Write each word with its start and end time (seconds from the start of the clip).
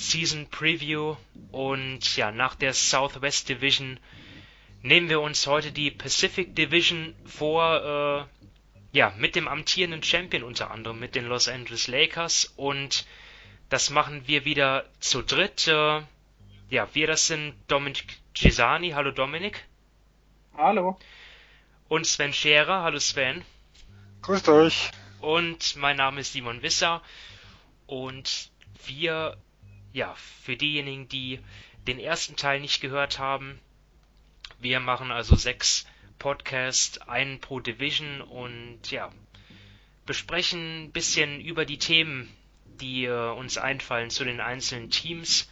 Season 0.00 0.48
Preview 0.48 1.16
und 1.52 2.16
ja, 2.16 2.32
nach 2.32 2.54
der 2.54 2.72
Southwest 2.72 3.50
Division 3.50 4.00
nehmen 4.80 5.10
wir 5.10 5.20
uns 5.20 5.46
heute 5.46 5.72
die 5.72 5.90
Pacific 5.90 6.56
Division 6.56 7.14
vor, 7.26 8.26
äh, 8.94 8.96
ja, 8.96 9.12
mit 9.18 9.36
dem 9.36 9.46
amtierenden 9.46 10.02
Champion 10.02 10.42
unter 10.42 10.70
anderem, 10.70 10.98
mit 10.98 11.14
den 11.14 11.26
Los 11.26 11.48
Angeles 11.48 11.86
Lakers 11.86 12.46
und 12.56 13.04
das 13.68 13.90
machen 13.90 14.26
wir 14.26 14.46
wieder 14.46 14.86
zu 15.00 15.20
dritt. 15.20 15.68
Äh, 15.68 16.00
ja, 16.70 16.88
wir 16.94 17.06
das 17.06 17.26
sind 17.26 17.54
Dominik 17.68 18.18
Gisani, 18.32 18.92
hallo 18.92 19.10
Dominik. 19.10 19.66
Hallo. 20.56 20.98
Und 21.88 22.06
Sven 22.06 22.32
Scherer, 22.32 22.82
hallo 22.82 22.98
Sven. 22.98 23.44
Grüßt 24.22 24.48
euch. 24.48 24.90
Und 25.20 25.76
mein 25.76 25.98
Name 25.98 26.22
ist 26.22 26.32
Simon 26.32 26.62
Wisser 26.62 27.02
und 27.86 28.50
wir, 28.86 29.36
ja, 29.92 30.14
für 30.14 30.56
diejenigen, 30.56 31.08
die 31.08 31.40
den 31.86 31.98
ersten 31.98 32.36
Teil 32.36 32.60
nicht 32.60 32.80
gehört 32.80 33.18
haben, 33.18 33.58
wir 34.58 34.80
machen 34.80 35.10
also 35.10 35.36
sechs 35.36 35.86
Podcasts, 36.18 36.98
einen 36.98 37.40
pro 37.40 37.60
Division 37.60 38.20
und 38.20 38.90
ja, 38.90 39.10
besprechen 40.06 40.84
ein 40.84 40.92
bisschen 40.92 41.40
über 41.40 41.64
die 41.64 41.78
Themen, 41.78 42.28
die 42.80 43.04
äh, 43.04 43.30
uns 43.32 43.58
einfallen 43.58 44.10
zu 44.10 44.24
den 44.24 44.40
einzelnen 44.40 44.90
Teams. 44.90 45.48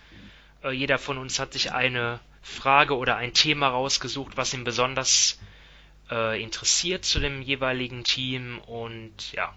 Äh, 0.63 0.73
jeder 0.73 0.99
von 0.99 1.17
uns 1.17 1.39
hat 1.39 1.55
sich 1.55 1.73
eine 1.73 2.21
Frage 2.43 2.97
oder 2.97 3.17
ein 3.17 3.33
Thema 3.35 3.69
rausgesucht, 3.69 4.37
was 4.37 4.53
ihn 4.53 4.65
besonders 4.65 5.39
äh, 6.11 6.43
interessiert 6.43 7.05
zu 7.05 7.19
dem 7.21 7.43
jeweiligen 7.43 8.05
Team 8.05 8.59
und 8.61 9.33
ja, 9.33 9.55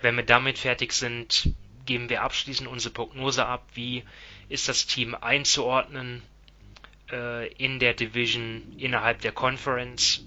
wenn 0.00 0.16
wir 0.16 0.24
damit 0.24 0.58
fertig 0.58 0.92
sind, 0.92 1.54
geben 1.86 2.08
wir 2.08 2.22
abschließend 2.22 2.68
unsere 2.68 2.94
Prognose 2.94 3.46
ab, 3.46 3.66
wie 3.74 4.04
ist 4.48 4.68
das 4.68 4.86
Team 4.86 5.14
einzuordnen 5.14 6.22
äh, 7.10 7.52
in 7.54 7.78
der 7.78 7.94
Division 7.94 8.74
innerhalb 8.78 9.20
der 9.20 9.32
Conference 9.32 10.24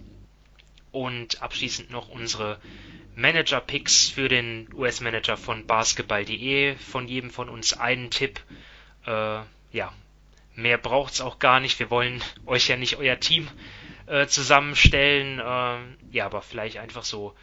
und 0.92 1.42
abschließend 1.42 1.90
noch 1.92 2.10
unsere 2.10 2.60
Manager-Picks 3.16 4.10
für 4.10 4.28
den 4.28 4.68
US-Manager 4.74 5.38
von 5.38 5.66
basketball.de. 5.66 6.76
Von 6.76 7.08
jedem 7.08 7.30
von 7.32 7.50
uns 7.50 7.74
einen 7.74 8.10
Tipp. 8.10 8.40
Äh, 9.06 9.40
ja, 9.72 9.94
mehr 10.56 10.78
braucht's 10.78 11.22
auch 11.22 11.40
gar 11.40 11.60
nicht. 11.60 11.80
Wir 11.80 11.90
wollen 11.90 12.22
euch 12.46 12.68
ja 12.68 12.78
nicht 12.78 12.98
euer 12.98 13.20
Team 13.20 13.48
äh, 14.08 14.28
zusammenstellen. 14.28 15.40
Äh, 15.40 16.16
ja, 16.16 16.26
aber 16.26 16.42
vielleicht 16.42 16.78
einfach 16.78 17.04
so 17.04 17.36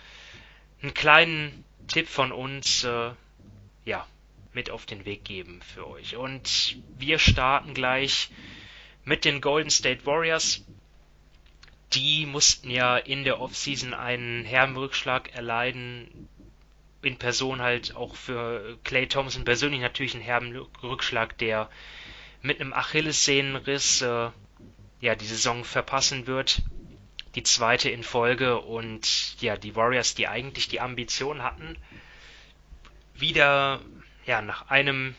einen 0.83 0.95
kleinen 0.95 1.65
Tipp 1.89 2.09
von 2.09 2.33
uns, 2.33 2.85
äh, 2.85 3.11
ja, 3.85 4.07
mit 4.53 4.71
auf 4.71 4.87
den 4.87 5.05
Weg 5.05 5.25
geben 5.25 5.61
für 5.63 5.87
euch. 5.89 6.17
Und 6.17 6.77
wir 6.99 7.19
starten 7.19 7.75
gleich 7.75 8.31
mit 9.05 9.25
den 9.25 9.41
Golden 9.41 9.71
State 9.71 10.07
Warriors. 10.07 10.65
Die 11.93 12.27
mussten 12.27 12.71
ja 12.71 12.97
in 12.97 13.25
der 13.25 13.41
Offseason 13.41 13.95
einen 13.95 14.45
herben 14.45 14.77
Rückschlag 14.77 15.35
erleiden. 15.35 16.29
In 17.03 17.19
Person 17.19 17.61
halt 17.61 17.97
auch 17.97 18.15
für 18.15 18.79
Clay 18.85 19.09
Thompson 19.09 19.45
persönlich 19.45 19.81
natürlich 19.81 20.15
einen 20.15 20.23
herben 20.23 20.57
Rückschlag, 20.83 21.37
der 21.39 21.69
mit 22.43 22.61
einem 22.61 22.73
Achillessehnenriss 22.73 24.03
äh, 24.03 24.31
ja 25.01 25.15
die 25.15 25.27
Saison 25.27 25.65
verpassen 25.65 26.27
wird. 26.27 26.63
Die 27.35 27.43
zweite 27.43 27.89
in 27.91 28.03
Folge 28.03 28.61
und 28.61 29.41
ja, 29.41 29.57
die 29.57 29.75
Warriors, 29.75 30.15
die 30.15 30.29
eigentlich 30.29 30.69
die 30.69 30.81
Ambition 30.81 31.43
hatten, 31.43 31.77
wieder 33.23 33.81
ja 34.27 34.43
nach 34.43 34.69
einem 34.69 35.15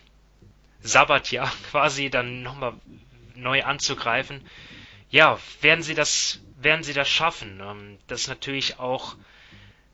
Sabbatjahr 0.83 1.51
quasi 1.71 2.11
dann 2.11 2.43
nochmal 2.43 2.73
neu 3.35 3.63
anzugreifen. 3.63 4.41
Ja, 5.09 5.39
werden 5.61 5.83
sie 5.83 5.95
das, 5.95 6.39
werden 6.57 6.83
sie 6.83 6.93
das 6.93 7.09
schaffen? 7.09 7.61
Ähm, 7.63 7.97
das 8.07 8.21
ist 8.21 8.27
natürlich 8.27 8.79
auch 8.79 9.15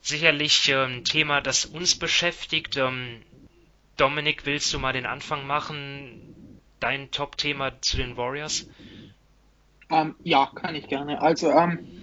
sicherlich 0.02 0.68
ähm, 0.68 0.98
ein 0.98 1.04
Thema, 1.04 1.40
das 1.40 1.64
uns 1.64 1.98
beschäftigt. 1.98 2.76
Ähm, 2.76 3.22
Dominik, 3.96 4.46
willst 4.46 4.72
du 4.72 4.78
mal 4.78 4.92
den 4.92 5.06
Anfang 5.06 5.46
machen? 5.46 6.60
Dein 6.80 7.10
Top-Thema 7.10 7.80
zu 7.82 7.98
den 7.98 8.16
Warriors? 8.16 8.66
Ähm, 9.90 10.14
ja, 10.22 10.46
kann 10.54 10.74
ich 10.74 10.88
gerne. 10.88 11.20
Also, 11.20 11.50
ähm, 11.50 11.99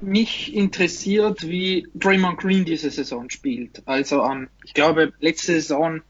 mich 0.00 0.54
interessiert, 0.54 1.46
wie 1.46 1.88
Draymond 1.94 2.38
Green 2.38 2.64
diese 2.64 2.90
Saison 2.90 3.30
spielt. 3.30 3.82
Also, 3.86 4.24
ähm, 4.24 4.48
ich 4.64 4.74
glaube, 4.74 5.12
letzte 5.20 5.54
Saison 5.54 6.02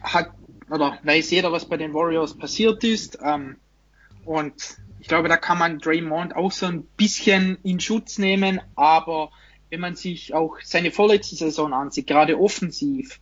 hat, 0.00 0.30
oder 0.70 0.98
weiß 1.02 1.30
jeder, 1.30 1.52
was 1.52 1.68
bei 1.68 1.76
den 1.76 1.94
Warriors 1.94 2.36
passiert 2.36 2.84
ist. 2.84 3.18
Ähm, 3.22 3.56
und 4.24 4.54
ich 5.00 5.08
glaube, 5.08 5.28
da 5.28 5.36
kann 5.36 5.58
man 5.58 5.78
Draymond 5.78 6.34
auch 6.36 6.52
so 6.52 6.66
ein 6.66 6.82
bisschen 6.96 7.58
in 7.62 7.80
Schutz 7.80 8.18
nehmen, 8.18 8.60
aber 8.74 9.30
wenn 9.70 9.80
man 9.80 9.96
sich 9.96 10.32
auch 10.32 10.56
seine 10.62 10.90
vorletzte 10.92 11.36
Saison 11.36 11.72
ansieht, 11.72 12.06
gerade 12.06 12.38
offensiv, 12.38 13.20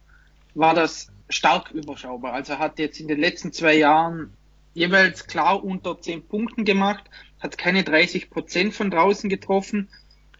war 0.54 0.74
das 0.74 1.08
stark 1.28 1.70
überschaubar. 1.70 2.34
Also 2.34 2.52
er 2.52 2.58
hat 2.58 2.78
jetzt 2.78 3.00
in 3.00 3.08
den 3.08 3.18
letzten 3.18 3.52
zwei 3.52 3.74
Jahren 3.74 4.34
jeweils 4.74 5.26
klar 5.26 5.64
unter 5.64 6.00
10 6.00 6.28
Punkten 6.28 6.64
gemacht, 6.64 7.04
hat 7.42 7.58
keine 7.58 7.82
30 7.82 8.30
Prozent 8.30 8.72
von 8.74 8.90
draußen 8.90 9.28
getroffen 9.28 9.88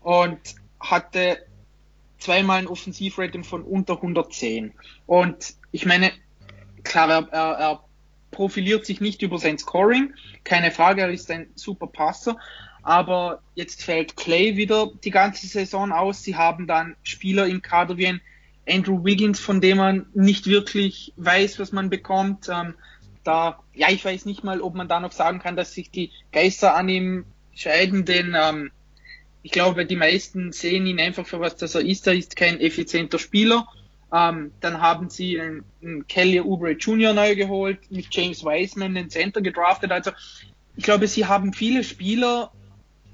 und 0.00 0.38
hatte 0.78 1.44
zweimal 2.18 2.60
ein 2.60 2.68
Offensivrating 2.68 3.42
von 3.42 3.62
unter 3.62 3.96
110. 3.96 4.72
Und 5.06 5.54
ich 5.72 5.84
meine, 5.84 6.12
klar, 6.84 7.10
er, 7.10 7.28
er, 7.32 7.58
er 7.58 7.84
profiliert 8.30 8.86
sich 8.86 9.00
nicht 9.00 9.22
über 9.22 9.38
sein 9.38 9.58
Scoring, 9.58 10.14
keine 10.44 10.70
Frage, 10.70 11.02
er 11.02 11.10
ist 11.10 11.30
ein 11.30 11.50
super 11.54 11.88
Passer, 11.88 12.38
aber 12.82 13.42
jetzt 13.54 13.82
fällt 13.82 14.16
Clay 14.16 14.56
wieder 14.56 14.90
die 15.04 15.10
ganze 15.10 15.46
Saison 15.46 15.92
aus. 15.92 16.22
Sie 16.22 16.36
haben 16.36 16.66
dann 16.66 16.96
Spieler 17.02 17.46
im 17.46 17.62
Kader 17.62 17.96
wie 17.96 18.06
ein 18.06 18.20
Andrew 18.68 19.04
Wiggins, 19.04 19.40
von 19.40 19.60
dem 19.60 19.78
man 19.78 20.06
nicht 20.14 20.46
wirklich 20.46 21.12
weiß, 21.16 21.58
was 21.58 21.72
man 21.72 21.90
bekommt. 21.90 22.48
Ähm, 22.48 22.74
da, 23.24 23.60
ja, 23.74 23.90
ich 23.90 24.04
weiß 24.04 24.24
nicht 24.24 24.44
mal, 24.44 24.60
ob 24.60 24.74
man 24.74 24.88
da 24.88 25.00
noch 25.00 25.12
sagen 25.12 25.38
kann, 25.38 25.56
dass 25.56 25.72
sich 25.72 25.90
die 25.90 26.10
Geister 26.32 26.74
an 26.74 26.88
ihm 26.88 27.24
scheiden, 27.54 28.04
denn 28.04 28.36
ähm, 28.38 28.70
ich 29.42 29.52
glaube, 29.52 29.86
die 29.86 29.96
meisten 29.96 30.52
sehen 30.52 30.86
ihn 30.86 31.00
einfach 31.00 31.26
für 31.26 31.40
was, 31.40 31.56
dass 31.56 31.74
er 31.74 31.82
ist. 31.82 32.06
Er 32.06 32.14
ist 32.14 32.36
kein 32.36 32.60
effizienter 32.60 33.18
Spieler. 33.18 33.66
Ähm, 34.12 34.52
dann 34.60 34.80
haben 34.80 35.10
sie 35.10 35.40
einen, 35.40 35.64
einen 35.82 36.06
Kelly 36.06 36.40
Oubre 36.40 36.72
Jr. 36.72 37.12
neu 37.12 37.34
geholt, 37.34 37.90
mit 37.90 38.06
James 38.10 38.44
Wiseman 38.44 38.94
den 38.94 39.10
Center 39.10 39.40
gedraftet. 39.40 39.90
Also 39.90 40.12
ich 40.76 40.84
glaube, 40.84 41.08
sie 41.08 41.26
haben 41.26 41.52
viele 41.52 41.82
Spieler, 41.82 42.52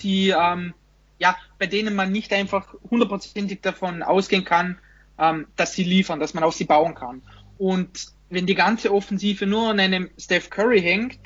die 0.02 0.30
ähm, 0.30 0.74
ja, 1.18 1.36
bei 1.58 1.66
denen 1.66 1.94
man 1.94 2.12
nicht 2.12 2.32
einfach 2.32 2.74
hundertprozentig 2.90 3.60
davon 3.60 4.02
ausgehen 4.02 4.44
kann, 4.44 4.78
ähm, 5.18 5.46
dass 5.56 5.72
sie 5.72 5.84
liefern, 5.84 6.20
dass 6.20 6.34
man 6.34 6.44
auf 6.44 6.54
sie 6.54 6.64
bauen 6.64 6.94
kann. 6.94 7.22
Und 7.58 8.08
wenn 8.30 8.46
die 8.46 8.54
ganze 8.54 8.92
Offensive 8.92 9.46
nur 9.46 9.70
an 9.70 9.80
einem 9.80 10.10
Steph 10.18 10.50
Curry 10.50 10.80
hängt, 10.80 11.18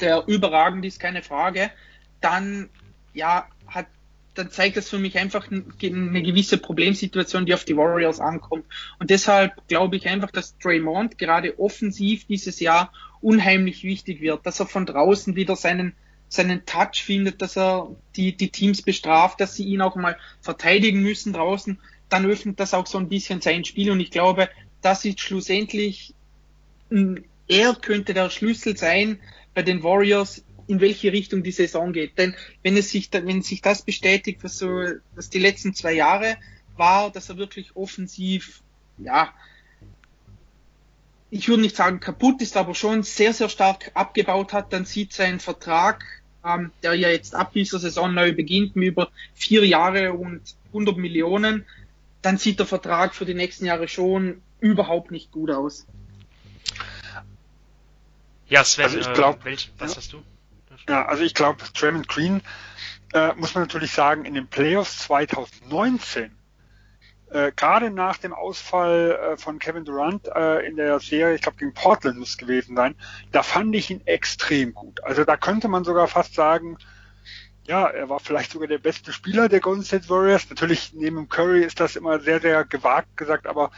der 0.00 0.24
überragend 0.26 0.84
ist, 0.84 1.00
keine 1.00 1.22
Frage, 1.22 1.70
dann 2.20 2.68
ja, 3.14 3.46
hat, 3.66 3.86
dann 4.34 4.50
zeigt 4.50 4.76
das 4.76 4.88
für 4.88 4.98
mich 4.98 5.18
einfach 5.18 5.50
eine 5.50 6.22
gewisse 6.22 6.58
Problemsituation, 6.58 7.46
die 7.46 7.54
auf 7.54 7.64
die 7.64 7.76
Warriors 7.76 8.20
ankommt. 8.20 8.64
Und 8.98 9.10
deshalb 9.10 9.66
glaube 9.68 9.96
ich 9.96 10.08
einfach, 10.08 10.30
dass 10.30 10.56
Draymond 10.58 11.18
gerade 11.18 11.58
offensiv 11.58 12.26
dieses 12.26 12.60
Jahr 12.60 12.92
unheimlich 13.20 13.84
wichtig 13.84 14.20
wird, 14.20 14.46
dass 14.46 14.60
er 14.60 14.66
von 14.66 14.86
draußen 14.86 15.36
wieder 15.36 15.56
seinen 15.56 15.94
seinen 16.32 16.64
Touch 16.64 17.04
findet, 17.04 17.42
dass 17.42 17.58
er 17.58 17.94
die, 18.16 18.34
die 18.34 18.48
Teams 18.48 18.80
bestraft, 18.80 19.38
dass 19.38 19.54
sie 19.54 19.64
ihn 19.64 19.82
auch 19.82 19.96
mal 19.96 20.16
verteidigen 20.40 21.02
müssen 21.02 21.34
draußen, 21.34 21.78
dann 22.08 22.24
öffnet 22.24 22.58
das 22.58 22.72
auch 22.72 22.86
so 22.86 22.96
ein 22.96 23.10
bisschen 23.10 23.42
sein 23.42 23.66
Spiel 23.66 23.90
und 23.90 24.00
ich 24.00 24.10
glaube, 24.10 24.48
das 24.80 25.04
ist 25.04 25.20
schlussendlich, 25.20 26.14
er 27.48 27.74
könnte 27.74 28.14
der 28.14 28.30
Schlüssel 28.30 28.76
sein 28.76 29.18
bei 29.54 29.62
den 29.62 29.82
Warriors, 29.82 30.44
in 30.66 30.80
welche 30.80 31.12
Richtung 31.12 31.42
die 31.42 31.52
Saison 31.52 31.92
geht. 31.92 32.18
Denn 32.18 32.34
wenn 32.62 32.76
es 32.76 32.90
sich, 32.90 33.10
wenn 33.12 33.42
sich 33.42 33.62
das 33.62 33.82
bestätigt, 33.82 34.42
was 34.42 34.58
so, 34.58 34.68
was 35.14 35.28
die 35.28 35.38
letzten 35.38 35.74
zwei 35.74 35.92
Jahre 35.92 36.36
war, 36.76 37.10
dass 37.10 37.28
er 37.28 37.36
wirklich 37.36 37.76
offensiv, 37.76 38.62
ja, 38.98 39.32
ich 41.30 41.48
würde 41.48 41.62
nicht 41.62 41.76
sagen 41.76 42.00
kaputt 42.00 42.42
ist, 42.42 42.56
aber 42.56 42.74
schon 42.74 43.02
sehr, 43.02 43.32
sehr 43.32 43.48
stark 43.48 43.90
abgebaut 43.94 44.52
hat, 44.52 44.72
dann 44.72 44.84
sieht 44.84 45.12
sein 45.12 45.40
Vertrag, 45.40 46.04
ähm, 46.44 46.70
der 46.82 46.94
ja 46.94 47.08
jetzt 47.08 47.34
ab 47.34 47.52
dieser 47.52 47.78
Saison 47.78 48.12
neu 48.12 48.34
beginnt, 48.34 48.76
mit 48.76 48.88
über 48.88 49.10
vier 49.34 49.66
Jahre 49.66 50.12
und 50.12 50.42
100 50.68 50.96
Millionen, 50.96 51.64
dann 52.20 52.38
sieht 52.38 52.58
der 52.58 52.66
Vertrag 52.66 53.14
für 53.14 53.24
die 53.24 53.34
nächsten 53.34 53.64
Jahre 53.64 53.88
schon 53.88 54.42
überhaupt 54.60 55.10
nicht 55.10 55.32
gut 55.32 55.50
aus. 55.50 55.86
Ja, 58.52 58.64
Sven, 58.64 58.84
also 58.84 58.98
ich 58.98 59.10
glaub, 59.14 59.46
äh, 59.46 59.56
was 59.78 59.92
ja, 59.92 59.96
hast 59.96 60.12
du? 60.12 60.22
Ja, 60.86 61.06
also 61.06 61.22
ich 61.24 61.32
glaube, 61.32 61.64
Draymond 61.72 62.06
Green 62.06 62.42
äh, 63.14 63.32
muss 63.34 63.54
man 63.54 63.64
natürlich 63.64 63.92
sagen, 63.92 64.26
in 64.26 64.34
den 64.34 64.46
Playoffs 64.46 64.98
2019 64.98 66.36
äh, 67.30 67.50
gerade 67.56 67.88
nach 67.88 68.18
dem 68.18 68.34
Ausfall 68.34 69.18
äh, 69.18 69.36
von 69.38 69.58
Kevin 69.58 69.86
Durant 69.86 70.28
äh, 70.28 70.66
in 70.66 70.76
der 70.76 71.00
Serie, 71.00 71.34
ich 71.34 71.40
glaube 71.40 71.56
gegen 71.56 71.72
Portland 71.72 72.18
muss 72.18 72.28
es 72.28 72.36
gewesen 72.36 72.76
sein, 72.76 72.94
da 73.30 73.42
fand 73.42 73.74
ich 73.74 73.88
ihn 73.88 74.06
extrem 74.06 74.74
gut. 74.74 75.02
Also 75.02 75.24
da 75.24 75.38
könnte 75.38 75.68
man 75.68 75.84
sogar 75.84 76.06
fast 76.06 76.34
sagen, 76.34 76.76
ja, 77.64 77.86
er 77.86 78.10
war 78.10 78.20
vielleicht 78.20 78.52
sogar 78.52 78.68
der 78.68 78.76
beste 78.76 79.14
Spieler 79.14 79.48
der 79.48 79.60
Golden 79.60 79.82
State 79.82 80.10
Warriors. 80.10 80.50
Natürlich 80.50 80.92
neben 80.92 81.30
Curry 81.30 81.62
ist 81.62 81.80
das 81.80 81.96
immer 81.96 82.20
sehr, 82.20 82.38
sehr 82.38 82.66
gewagt 82.66 83.16
gesagt, 83.16 83.46
aber 83.46 83.70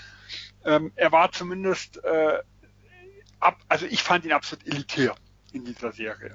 ähm, 0.65 0.91
er 0.97 1.13
war 1.13 1.31
zumindest 1.31 2.03
äh, 2.03 2.39
ab, 3.45 3.59
also 3.69 3.87
ich 3.87 4.03
fand 4.03 4.25
ihn 4.25 4.33
absolut 4.33 4.67
elitär 4.67 5.15
in 5.53 5.65
dieser 5.65 5.93
Serie. 5.93 6.35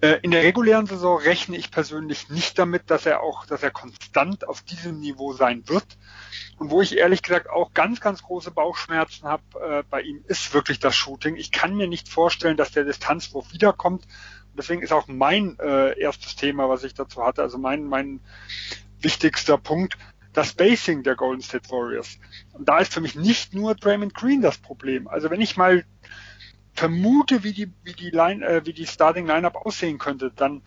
Äh, 0.00 0.18
in 0.22 0.30
der 0.30 0.42
regulären 0.42 0.86
Saison 0.86 1.18
rechne 1.18 1.56
ich 1.56 1.70
persönlich 1.70 2.28
nicht 2.28 2.58
damit, 2.58 2.90
dass 2.90 3.06
er 3.06 3.22
auch, 3.22 3.46
dass 3.46 3.62
er 3.62 3.70
konstant 3.70 4.46
auf 4.46 4.62
diesem 4.62 5.00
Niveau 5.00 5.32
sein 5.32 5.68
wird. 5.68 5.86
Und 6.58 6.70
wo 6.70 6.80
ich 6.82 6.96
ehrlich 6.96 7.22
gesagt 7.22 7.50
auch 7.50 7.72
ganz, 7.72 8.00
ganz 8.00 8.22
große 8.22 8.50
Bauchschmerzen 8.50 9.26
habe 9.26 9.42
äh, 9.60 9.82
bei 9.88 10.02
ihm, 10.02 10.24
ist 10.26 10.54
wirklich 10.54 10.78
das 10.78 10.94
Shooting. 10.94 11.36
Ich 11.36 11.50
kann 11.50 11.74
mir 11.74 11.88
nicht 11.88 12.08
vorstellen, 12.08 12.56
dass 12.56 12.70
der 12.70 12.84
Distanzwurf 12.84 13.52
wiederkommt. 13.52 14.04
Und 14.04 14.58
deswegen 14.58 14.82
ist 14.82 14.92
auch 14.92 15.08
mein 15.08 15.58
äh, 15.58 15.98
erstes 15.98 16.36
Thema, 16.36 16.68
was 16.68 16.84
ich 16.84 16.94
dazu 16.94 17.24
hatte, 17.24 17.42
also 17.42 17.58
mein, 17.58 17.84
mein 17.84 18.20
wichtigster 19.00 19.58
Punkt, 19.58 19.96
das 20.32 20.50
Spacing 20.50 21.02
der 21.02 21.14
Golden 21.14 21.42
State 21.42 21.70
Warriors. 21.70 22.18
Und 22.52 22.68
da 22.68 22.78
ist 22.78 22.92
für 22.92 23.00
mich 23.00 23.14
nicht 23.14 23.54
nur 23.54 23.74
Draymond 23.74 24.14
Green 24.14 24.40
das 24.40 24.58
Problem. 24.58 25.08
Also 25.08 25.30
wenn 25.30 25.40
ich 25.40 25.56
mal 25.56 25.84
vermute, 26.74 27.42
wie 27.44 27.52
die, 27.52 27.72
wie 27.82 27.92
die, 27.92 28.10
Line, 28.10 28.44
äh, 28.44 28.66
wie 28.66 28.72
die 28.72 28.86
Starting 28.86 29.26
Lineup 29.26 29.56
aussehen 29.56 29.98
könnte, 29.98 30.32
dann 30.34 30.62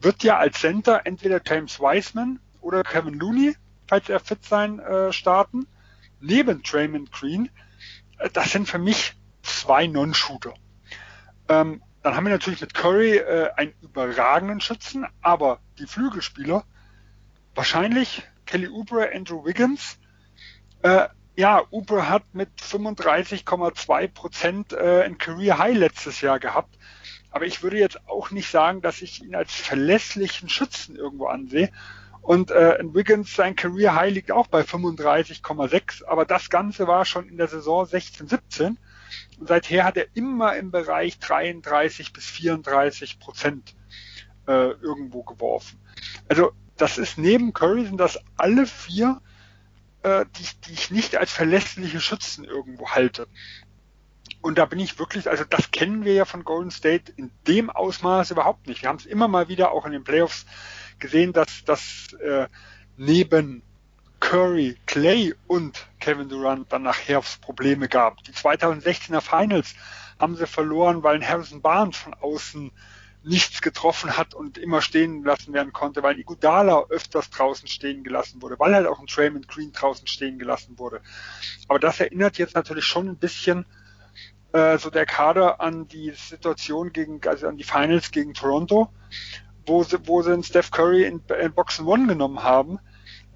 wird 0.00 0.22
ja 0.22 0.38
als 0.38 0.60
Center 0.60 1.02
entweder 1.04 1.40
James 1.44 1.78
Wiseman 1.78 2.40
oder 2.60 2.82
Kevin 2.82 3.14
Looney, 3.14 3.56
falls 3.86 4.08
er 4.08 4.20
fit 4.20 4.44
sein, 4.44 4.78
äh, 4.78 5.12
starten, 5.12 5.66
neben 6.20 6.62
Draymond 6.62 7.12
Green. 7.12 7.50
Äh, 8.18 8.30
das 8.32 8.52
sind 8.52 8.68
für 8.68 8.78
mich 8.78 9.14
zwei 9.42 9.86
Non-Shooter. 9.86 10.54
Ähm, 11.48 11.82
dann 12.02 12.16
haben 12.16 12.24
wir 12.24 12.32
natürlich 12.32 12.60
mit 12.60 12.74
Curry 12.74 13.16
äh, 13.16 13.50
einen 13.56 13.74
überragenden 13.80 14.60
Schützen, 14.60 15.06
aber 15.20 15.60
die 15.78 15.86
Flügelspieler, 15.86 16.64
wahrscheinlich 17.54 18.22
Kelly 18.46 18.68
Oubre, 18.68 19.10
Andrew 19.14 19.44
Wiggins, 19.44 19.98
äh, 20.82 21.08
ja, 21.36 21.62
Uber 21.70 22.08
hat 22.08 22.34
mit 22.34 22.50
35,2 22.60 24.08
Prozent 24.08 24.72
äh, 24.72 25.02
ein 25.04 25.18
Career 25.18 25.58
High 25.58 25.76
letztes 25.76 26.20
Jahr 26.20 26.38
gehabt. 26.38 26.78
Aber 27.30 27.46
ich 27.46 27.62
würde 27.62 27.78
jetzt 27.78 28.06
auch 28.08 28.30
nicht 28.30 28.50
sagen, 28.50 28.82
dass 28.82 29.00
ich 29.00 29.22
ihn 29.22 29.34
als 29.34 29.54
verlässlichen 29.54 30.48
Schützen 30.48 30.96
irgendwo 30.96 31.26
ansehe. 31.26 31.70
Und 32.20 32.50
äh, 32.50 32.76
in 32.76 32.94
Wiggins 32.94 33.34
sein 33.34 33.56
Career 33.56 33.94
High 33.94 34.12
liegt 34.12 34.30
auch 34.30 34.46
bei 34.46 34.60
35,6. 34.60 36.04
Aber 36.04 36.24
das 36.24 36.50
Ganze 36.50 36.86
war 36.86 37.04
schon 37.04 37.28
in 37.28 37.38
der 37.38 37.48
Saison 37.48 37.86
16, 37.86 38.28
17. 38.28 38.78
Und 39.38 39.48
seither 39.48 39.84
hat 39.84 39.96
er 39.96 40.06
immer 40.14 40.54
im 40.56 40.70
Bereich 40.70 41.18
33 41.18 42.12
bis 42.12 42.26
34 42.26 43.18
Prozent 43.18 43.74
äh, 44.46 44.70
irgendwo 44.70 45.22
geworfen. 45.22 45.80
Also 46.28 46.52
das 46.76 46.98
ist 46.98 47.18
neben 47.18 47.52
Curry 47.52 47.86
sind 47.86 47.98
das 47.98 48.18
alle 48.36 48.66
vier 48.66 49.20
äh, 50.02 50.24
die, 50.36 50.44
die 50.66 50.72
ich 50.72 50.90
nicht 50.90 51.16
als 51.16 51.32
verlässliche 51.32 52.00
Schützen 52.00 52.44
irgendwo 52.44 52.90
halte. 52.90 53.28
Und 54.40 54.58
da 54.58 54.64
bin 54.64 54.80
ich 54.80 54.98
wirklich, 54.98 55.30
also 55.30 55.44
das 55.44 55.70
kennen 55.70 56.04
wir 56.04 56.14
ja 56.14 56.24
von 56.24 56.44
Golden 56.44 56.70
State 56.70 57.12
in 57.16 57.30
dem 57.46 57.70
Ausmaß 57.70 58.30
überhaupt 58.32 58.66
nicht. 58.66 58.82
Wir 58.82 58.88
haben 58.88 58.98
es 58.98 59.06
immer 59.06 59.28
mal 59.28 59.48
wieder 59.48 59.70
auch 59.70 59.86
in 59.86 59.92
den 59.92 60.04
Playoffs 60.04 60.46
gesehen, 60.98 61.32
dass 61.32 61.64
dass 61.64 62.12
äh, 62.14 62.48
neben 62.96 63.62
Curry, 64.22 64.76
Clay 64.86 65.34
und 65.48 65.86
Kevin 65.98 66.28
Durant 66.28 66.72
dann 66.72 66.82
nachher 66.82 67.22
Probleme 67.40 67.88
gab. 67.88 68.22
Die 68.24 68.32
2016er 68.32 69.20
Finals 69.20 69.74
haben 70.18 70.36
sie 70.36 70.46
verloren, 70.46 71.02
weil 71.02 71.26
Harrison 71.26 71.60
Barnes 71.60 71.96
von 71.96 72.14
außen 72.14 72.70
nichts 73.24 73.62
getroffen 73.62 74.16
hat 74.16 74.34
und 74.34 74.58
immer 74.58 74.82
stehen 74.82 75.22
lassen 75.24 75.52
werden 75.52 75.72
konnte, 75.72 76.02
weil 76.02 76.18
Igudala 76.18 76.86
öfters 76.88 77.30
draußen 77.30 77.68
stehen 77.68 78.02
gelassen 78.02 78.42
wurde, 78.42 78.58
weil 78.58 78.74
halt 78.74 78.86
auch 78.86 78.98
ein 78.98 79.06
Traymond 79.06 79.48
Green 79.48 79.72
draußen 79.72 80.06
stehen 80.06 80.38
gelassen 80.38 80.78
wurde. 80.78 81.00
Aber 81.68 81.78
das 81.78 82.00
erinnert 82.00 82.38
jetzt 82.38 82.54
natürlich 82.54 82.84
schon 82.84 83.08
ein 83.08 83.18
bisschen 83.18 83.64
äh, 84.52 84.78
so 84.78 84.90
der 84.90 85.06
Kader 85.06 85.60
an 85.60 85.86
die 85.88 86.10
Situation 86.10 86.92
gegen, 86.92 87.20
also 87.26 87.48
an 87.48 87.56
die 87.56 87.64
Finals 87.64 88.10
gegen 88.10 88.34
Toronto, 88.34 88.92
wo 89.66 89.84
sie, 89.84 90.06
wo 90.06 90.22
sie 90.22 90.32
einen 90.32 90.42
Steph 90.42 90.70
Curry 90.70 91.04
in, 91.04 91.22
in 91.40 91.54
Boxen 91.54 91.86
One 91.86 92.06
genommen 92.06 92.42
haben, 92.42 92.78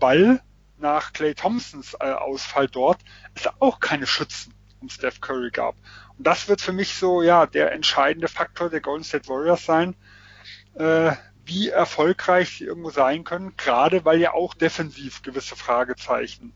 weil 0.01 0.41
nach 0.79 1.13
Clay 1.13 1.35
Thompsons 1.35 1.95
äh, 2.01 2.11
Ausfall 2.11 2.69
dort 2.69 2.99
es 3.35 3.49
auch 3.61 3.81
keine 3.81 4.07
Schützen 4.07 4.53
um 4.87 4.91
Steph 4.91 5.21
Curry 5.21 5.51
gab. 5.51 5.75
Und 6.17 6.27
das 6.27 6.49
wird 6.49 6.61
für 6.61 6.73
mich 6.73 6.95
so, 6.95 7.23
ja, 7.23 7.47
der 7.47 7.73
entscheidende 7.73 8.29
Faktor 8.29 8.71
der 8.71 8.81
Golden 8.81 9.05
State 9.05 9.29
Warriors 9.29 9.65
sein, 9.65 9.95
äh, 10.75 11.13
wie 11.45 11.69
erfolgreich 11.69 12.59
sie 12.59 12.65
irgendwo 12.65 12.91
sein 12.91 13.25
können, 13.25 13.57
gerade 13.57 14.05
weil 14.05 14.21
ja 14.21 14.33
auch 14.33 14.55
defensiv 14.55 15.23
gewisse 15.23 15.57
Fragezeichen 15.57 16.53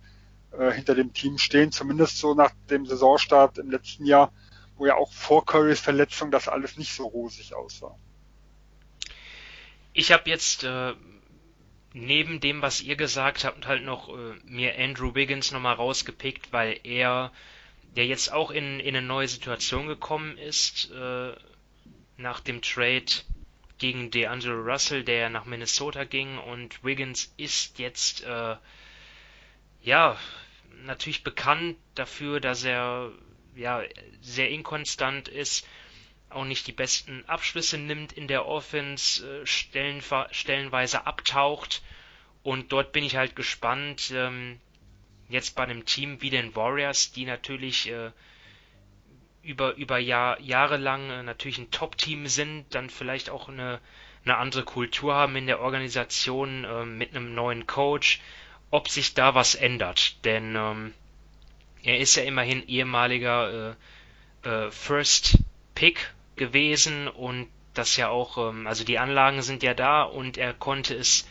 äh, 0.53 0.73
hinter 0.73 0.95
dem 0.95 1.13
Team 1.13 1.39
stehen, 1.39 1.73
zumindest 1.73 2.19
so 2.19 2.35
nach 2.35 2.53
dem 2.71 2.87
Saisonstart 2.87 3.59
im 3.59 3.71
letzten 3.71 4.05
Jahr, 4.05 4.33
wo 4.77 4.87
ja 4.87 4.97
auch 4.97 5.13
vor 5.13 5.45
Currys 5.45 5.81
Verletzung 5.81 6.31
das 6.31 6.49
alles 6.49 6.77
nicht 6.77 6.93
so 6.93 7.07
rosig 7.07 7.55
aussah. 7.55 7.97
Ich 9.93 10.13
habe 10.13 10.31
jetzt 10.31 10.65
äh, 10.65 10.95
neben 11.93 12.41
dem, 12.41 12.63
was 12.63 12.81
ihr 12.81 12.97
gesagt 12.97 13.45
habt, 13.45 13.67
halt 13.67 13.85
noch 13.85 14.09
äh, 14.09 14.35
mir 14.45 14.79
Andrew 14.79 15.15
Wiggins 15.15 15.51
nochmal 15.51 15.75
rausgepickt, 15.75 16.53
weil 16.53 16.79
er 16.85 17.33
der 17.97 18.07
jetzt 18.07 18.33
auch 18.33 18.51
in, 18.51 18.81
in 18.81 18.97
eine 18.97 19.07
neue 19.07 19.29
Situation 19.29 19.87
gekommen 19.87 20.39
ist, 20.39 20.91
äh, 20.93 21.33
nach 22.17 22.41
dem 22.41 22.63
Trade 22.63 23.07
gegen 23.79 24.11
DeAngelo 24.11 24.61
Russell, 24.61 25.05
der 25.05 25.31
nach 25.31 25.47
Minnesota 25.47 26.05
ging 26.05 26.39
und 26.39 26.85
Wiggins 26.85 27.33
ist 27.37 27.79
jetzt 27.79 28.23
äh, 28.25 28.57
ja 29.83 30.17
natürlich 30.85 31.25
bekannt 31.25 31.77
dafür, 31.95 32.41
dass 32.41 32.65
er 32.65 33.11
ja 33.57 33.83
sehr 34.21 34.51
inkonstant 34.51 35.29
ist, 35.29 35.67
auch 36.29 36.45
nicht 36.45 36.67
die 36.67 36.73
besten 36.73 37.25
Abschlüsse 37.27 37.79
nimmt 37.79 38.13
in 38.13 38.29
der 38.29 38.47
Offense, 38.47 39.43
äh, 39.43 39.47
stellen, 39.47 40.03
stellenweise 40.31 41.07
abtaucht. 41.07 41.83
Und 42.43 42.73
dort 42.73 42.93
bin 42.93 43.05
ich 43.05 43.17
halt 43.17 43.37
gespannt, 43.37 44.13
ähm, 44.15 44.61
jetzt 45.31 45.57
bei 45.57 45.65
einem 45.65 45.85
Team 45.85 46.21
wie 46.21 46.31
den 46.31 46.55
Warriors, 46.55 47.13
die 47.13 47.25
natürlich 47.25 47.91
äh, 47.91 48.11
über, 49.43 49.75
über 49.77 49.99
Jahr, 49.99 50.41
Jahre 50.41 50.77
lang 50.77 51.11
äh, 51.11 51.23
natürlich 51.23 51.59
ein 51.59 51.71
Top-Team 51.71 52.27
sind, 52.27 52.67
dann 52.75 52.91
vielleicht 52.91 53.31
auch 53.31 53.49
eine, 53.49 53.81
eine 54.25 54.37
andere 54.37 54.65
Kultur 54.65 55.15
haben 55.15 55.37
in 55.37 55.47
der 55.47 55.61
Organisation 55.61 56.65
äh, 56.65 56.85
mit 56.85 57.15
einem 57.15 57.35
neuen 57.35 57.67
Coach, 57.67 58.21
ob 58.71 58.89
sich 58.89 59.15
da 59.15 59.35
was 59.35 59.55
ändert. 59.55 60.25
Denn 60.25 60.55
ähm, 60.57 60.95
er 61.83 61.99
ist 61.99 62.17
ja 62.17 62.23
immerhin 62.23 62.67
ehemaliger 62.69 63.77
äh, 64.45 64.49
äh, 64.49 64.71
First 64.71 65.39
Pick 65.75 66.13
gewesen 66.37 67.09
und 67.09 67.49
das 67.75 67.97
ja 67.97 68.09
auch, 68.09 68.37
ähm, 68.37 68.67
also 68.67 68.85
die 68.85 68.99
Anlagen 68.99 69.43
sind 69.43 69.63
ja 69.63 69.75
da 69.75 70.03
und 70.03 70.37
er 70.37 70.53
konnte 70.53 70.95
es 70.95 71.27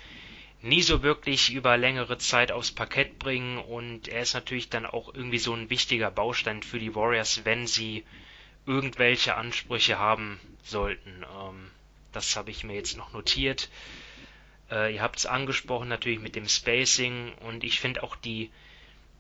nie 0.62 0.82
so 0.82 1.04
wirklich 1.04 1.54
über 1.54 1.78
längere 1.78 2.18
Zeit 2.18 2.52
aufs 2.52 2.72
Parkett 2.72 3.18
bringen 3.20 3.58
und 3.58 4.08
er 4.08 4.22
ist 4.22 4.34
natürlich 4.34 4.70
dann 4.70 4.86
auch 4.86 5.14
irgendwie 5.14 5.38
so 5.38 5.54
ein 5.54 5.70
wichtiger 5.70 6.12
Baustein 6.12 6.64
für 6.64 6.80
die 6.80 6.96
Warriors, 6.96 7.46
wenn 7.46 7.66
sie 7.66 8.06
irgendwelche 8.66 9.36
Ansprüche 9.36 9.98
haben 9.98 10.40
sollten. 10.64 11.24
Ähm, 11.24 11.72
das 12.12 12.36
habe 12.36 12.52
ich 12.52 12.64
mir 12.64 12.76
jetzt 12.76 12.98
noch 12.98 13.14
notiert. 13.14 13.70
Äh, 14.70 14.96
ihr 14.96 15.02
habt 15.02 15.20
es 15.20 15.26
angesprochen 15.26 15.88
natürlich 15.88 16.20
mit 16.20 16.36
dem 16.36 16.48
Spacing 16.48 17.34
und 17.46 17.64
ich 17.64 17.80
finde 17.80 18.04
auch 18.04 18.16
die 18.16 18.52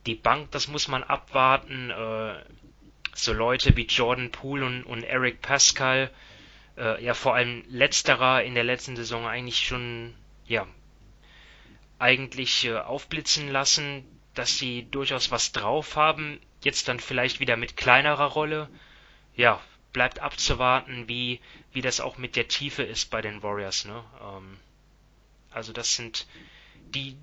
die 0.06 0.16
Bank, 0.16 0.52
das 0.52 0.68
muss 0.68 0.88
man 0.88 1.04
abwarten. 1.04 1.92
Äh, 1.92 2.44
so 3.14 3.34
Leute 3.34 3.76
wie 3.76 3.86
Jordan 3.86 4.32
Poole 4.32 4.66
und, 4.66 4.84
und 4.84 5.04
Eric 5.04 5.42
Pascal, 5.42 6.10
äh, 6.78 7.04
ja 7.04 7.14
vor 7.14 7.36
allem 7.36 7.64
letzterer 7.70 8.44
in 8.44 8.56
der 8.56 8.64
letzten 8.64 8.96
Saison 8.96 9.28
eigentlich 9.28 9.66
schon 9.66 10.14
ja 10.48 10.68
eigentlich 12.00 12.66
äh, 12.66 12.78
aufblitzen 12.78 13.50
lassen, 13.50 14.04
dass 14.34 14.58
sie 14.58 14.88
durchaus 14.90 15.32
was 15.32 15.52
drauf 15.52 15.96
haben, 15.96 16.40
jetzt 16.64 16.88
dann 16.88 17.00
vielleicht 17.00 17.40
wieder 17.40 17.58
mit 17.58 17.78
kleinerer 17.78 18.26
Rolle 18.26 18.70
ja, 19.36 19.62
bleibt 19.94 20.20
abzuwarten, 20.20 21.08
wie, 21.08 21.40
wie 21.72 21.82
das 21.82 22.00
auch 22.02 22.18
mit 22.18 22.36
der 22.36 22.48
Tiefe 22.48 22.84
ist 22.84 23.10
bei 23.10 23.22
den 23.22 23.42
Warriors, 23.42 23.86
ne? 23.86 24.04
Ähm, 24.22 24.58
also 25.52 25.74
das 25.74 25.96
sind 25.96 26.28
die, 26.94 27.16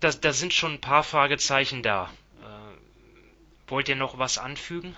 da, 0.00 0.10
da 0.10 0.32
sind 0.32 0.52
schon 0.52 0.74
ein 0.74 0.80
paar 0.80 1.04
Fragezeichen 1.04 1.82
da. 1.82 2.10
Äh, 2.42 3.70
wollt 3.70 3.88
ihr 3.88 3.96
noch 3.96 4.18
was 4.18 4.38
anfügen? 4.38 4.96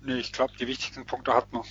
Nee, 0.00 0.18
ich 0.18 0.32
glaube, 0.32 0.52
die 0.58 0.66
wichtigsten 0.66 1.06
Punkte 1.06 1.34
hat 1.34 1.52
man. 1.52 1.64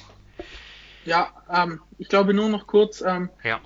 Ja, 1.05 1.31
ähm, 1.49 1.81
ich 1.97 2.09
glaube 2.09 2.33
nur 2.33 2.49
noch 2.49 2.67
kurz, 2.67 3.01
ähm, 3.01 3.29
Ja. 3.43 3.61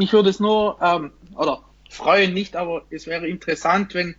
Mich 0.00 0.12
würde 0.14 0.30
es 0.30 0.40
nur, 0.40 0.78
ähm, 0.80 1.12
oder 1.36 1.62
freuen 1.90 2.32
nicht, 2.32 2.56
aber 2.56 2.82
es 2.90 3.06
wäre 3.06 3.28
interessant, 3.28 3.92
wenn 3.94 4.16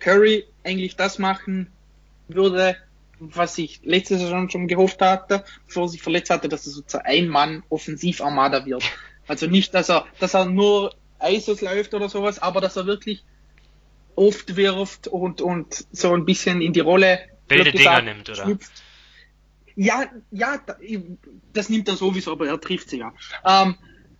Curry 0.00 0.44
eigentlich 0.64 0.96
das 0.96 1.18
machen 1.18 1.70
würde, 2.28 2.76
was 3.20 3.58
ich 3.58 3.80
letzte 3.84 4.16
Saison 4.16 4.48
schon 4.48 4.68
gehofft 4.68 5.02
hatte, 5.02 5.44
bevor 5.66 5.84
er 5.84 5.88
sich 5.88 6.00
verletzt 6.02 6.30
hatte, 6.30 6.48
dass 6.48 6.66
er 6.66 6.72
so 6.72 6.80
zu 6.82 7.04
ein 7.04 7.28
Mann 7.28 7.62
Offensivarmada 7.68 8.64
wird. 8.66 8.82
Also 9.30 9.46
nicht, 9.46 9.74
dass 9.74 9.90
er, 9.90 10.06
dass 10.20 10.32
er 10.34 10.46
nur 10.46 10.94
ISOs 11.22 11.60
läuft 11.60 11.92
oder 11.92 12.08
sowas, 12.08 12.38
aber 12.38 12.62
dass 12.62 12.76
er 12.76 12.86
wirklich 12.86 13.24
oft 14.16 14.56
wirft 14.56 15.06
und, 15.06 15.42
und 15.42 15.84
so 15.92 16.14
ein 16.14 16.24
bisschen 16.24 16.62
in 16.62 16.72
die 16.72 16.80
Rolle 16.80 17.20
Wilde 17.46 17.72
Dinger 17.72 18.00
nimmt, 18.00 18.30
oder? 18.30 18.44
schlüpft. 18.44 18.72
Ja, 19.76 20.06
ja, 20.30 20.56
da- 20.64 20.78
das 21.52 21.68
nimmt 21.68 21.88
er 21.88 21.96
sowieso, 21.96 22.32
aber 22.32 22.46
er 22.48 22.58
trifft 22.58 22.88
sie 22.88 23.00
ja. 23.00 23.12
Ähm, 23.44 23.76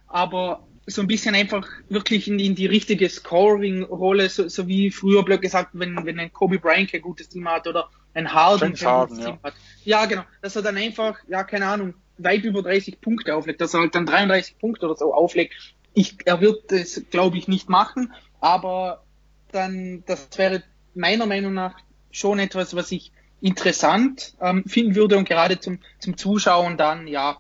aber 0.09 0.67
so 0.89 1.03
ein 1.03 1.07
bisschen 1.07 1.35
einfach 1.35 1.67
wirklich 1.89 2.29
in, 2.29 2.39
in 2.39 2.55
die 2.55 2.67
richtige 2.67 3.09
Scoring-Rolle, 3.09 4.29
so, 4.29 4.49
so 4.49 4.67
wie 4.67 4.91
früher 4.91 5.23
blöd 5.23 5.43
gesagt, 5.43 5.71
wenn, 5.75 6.05
wenn 6.05 6.19
ein 6.19 6.33
Kobe 6.33 6.59
Bryant 6.59 6.91
kein 6.91 7.03
gutes 7.03 7.29
Team 7.29 7.49
hat 7.49 7.67
oder 7.67 7.91
ein 8.15 8.33
Harden 8.33 8.75
kein 8.75 8.89
Harden, 8.89 9.09
gutes 9.11 9.25
ja. 9.25 9.33
Team 9.33 9.43
hat. 9.43 9.55
Ja, 9.85 10.07
genau. 10.07 10.23
Dass 10.43 10.57
er 10.57 10.63
dann 10.63 10.77
einfach, 10.77 11.19
ja, 11.29 11.45
keine 11.45 11.67
Ahnung, 11.67 11.95
weit 12.17 12.45
über 12.45 12.63
30 12.63 13.01
Punkte 13.01 13.35
auflegt, 13.35 13.61
dass 13.61 13.75
er 13.75 13.81
halt 13.81 13.95
dann 13.95 14.07
33 14.07 14.59
Punkte 14.59 14.87
oder 14.87 14.97
so 14.97 15.15
auflegt. 15.15 15.55
Ich, 15.95 16.17
er 16.25 16.41
wird 16.41 16.73
das, 16.73 17.03
glaube 17.11 17.39
ich, 17.39 17.49
nicht 17.49 17.69
machen, 17.69 18.13
aber 18.41 19.05
dann, 19.53 20.03
das 20.07 20.29
wäre 20.37 20.63
meiner 20.95 21.27
Meinung 21.27 21.55
nach 21.55 21.75
schon 22.11 22.39
etwas, 22.39 22.75
was 22.75 22.91
ich 22.93 23.13
interessant 23.41 24.35
ähm, 24.41 24.65
finden 24.65 24.97
würde 24.97 25.17
und 25.17 25.29
gerade 25.29 25.61
zum, 25.61 25.79
zum 25.99 26.17
Zuschauen 26.17 26.77
dann, 26.77 27.07
ja, 27.07 27.39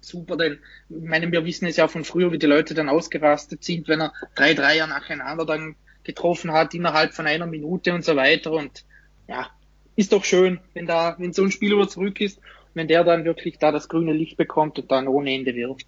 super, 0.00 0.36
denn 0.36 0.58
ich 0.88 1.04
meine, 1.04 1.30
wir 1.30 1.44
wissen 1.44 1.66
es 1.66 1.76
ja 1.76 1.88
von 1.88 2.04
früher, 2.04 2.32
wie 2.32 2.38
die 2.38 2.46
Leute 2.46 2.74
dann 2.74 2.88
ausgerastet 2.88 3.64
sind, 3.64 3.88
wenn 3.88 4.00
er 4.00 4.12
drei 4.34 4.54
Dreier 4.54 4.86
nacheinander 4.86 5.44
dann 5.44 5.76
getroffen 6.02 6.52
hat, 6.52 6.74
innerhalb 6.74 7.14
von 7.14 7.26
einer 7.26 7.46
Minute 7.46 7.92
und 7.92 8.04
so 8.04 8.16
weiter 8.16 8.52
und 8.52 8.84
ja, 9.28 9.50
ist 9.96 10.12
doch 10.12 10.24
schön, 10.24 10.60
wenn 10.74 10.86
da, 10.86 11.16
wenn 11.18 11.32
so 11.32 11.42
ein 11.42 11.52
Spieler 11.52 11.88
zurück 11.88 12.20
ist, 12.20 12.40
wenn 12.74 12.88
der 12.88 13.04
dann 13.04 13.24
wirklich 13.24 13.58
da 13.58 13.72
das 13.72 13.88
grüne 13.88 14.12
Licht 14.12 14.36
bekommt 14.36 14.78
und 14.78 14.90
dann 14.90 15.08
ohne 15.08 15.32
Ende 15.32 15.54
wirft. 15.54 15.86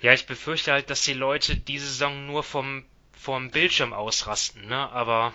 Ja, 0.00 0.12
ich 0.12 0.26
befürchte 0.26 0.72
halt, 0.72 0.90
dass 0.90 1.02
die 1.02 1.14
Leute 1.14 1.56
diese 1.56 1.86
Saison 1.86 2.26
nur 2.26 2.42
vom, 2.42 2.84
vom 3.12 3.50
Bildschirm 3.50 3.92
ausrasten, 3.92 4.66
ne? 4.66 4.90
Aber 4.90 5.32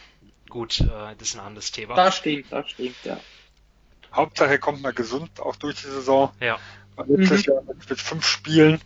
gut, 0.49 0.81
äh, 0.81 1.15
das 1.17 1.29
ist 1.29 1.35
ein 1.35 1.45
anderes 1.45 1.71
Thema. 1.71 1.95
Das 1.95 2.17
stimmt, 2.17 2.51
das 2.51 2.69
stimmt, 2.69 2.95
ja. 3.03 3.19
Hauptsache 4.13 4.51
er 4.51 4.59
kommt 4.59 4.81
mal 4.81 4.93
gesund 4.93 5.39
auch 5.39 5.55
durch 5.55 5.81
die 5.81 5.87
Saison. 5.87 6.31
Ja. 6.39 6.59
Letztes 7.07 7.45
Mhm. 7.45 7.53
Jahr 7.53 7.63
mit, 7.63 7.89
mit 7.89 7.99
fünf 7.99 8.25
Spielen, 8.25 8.81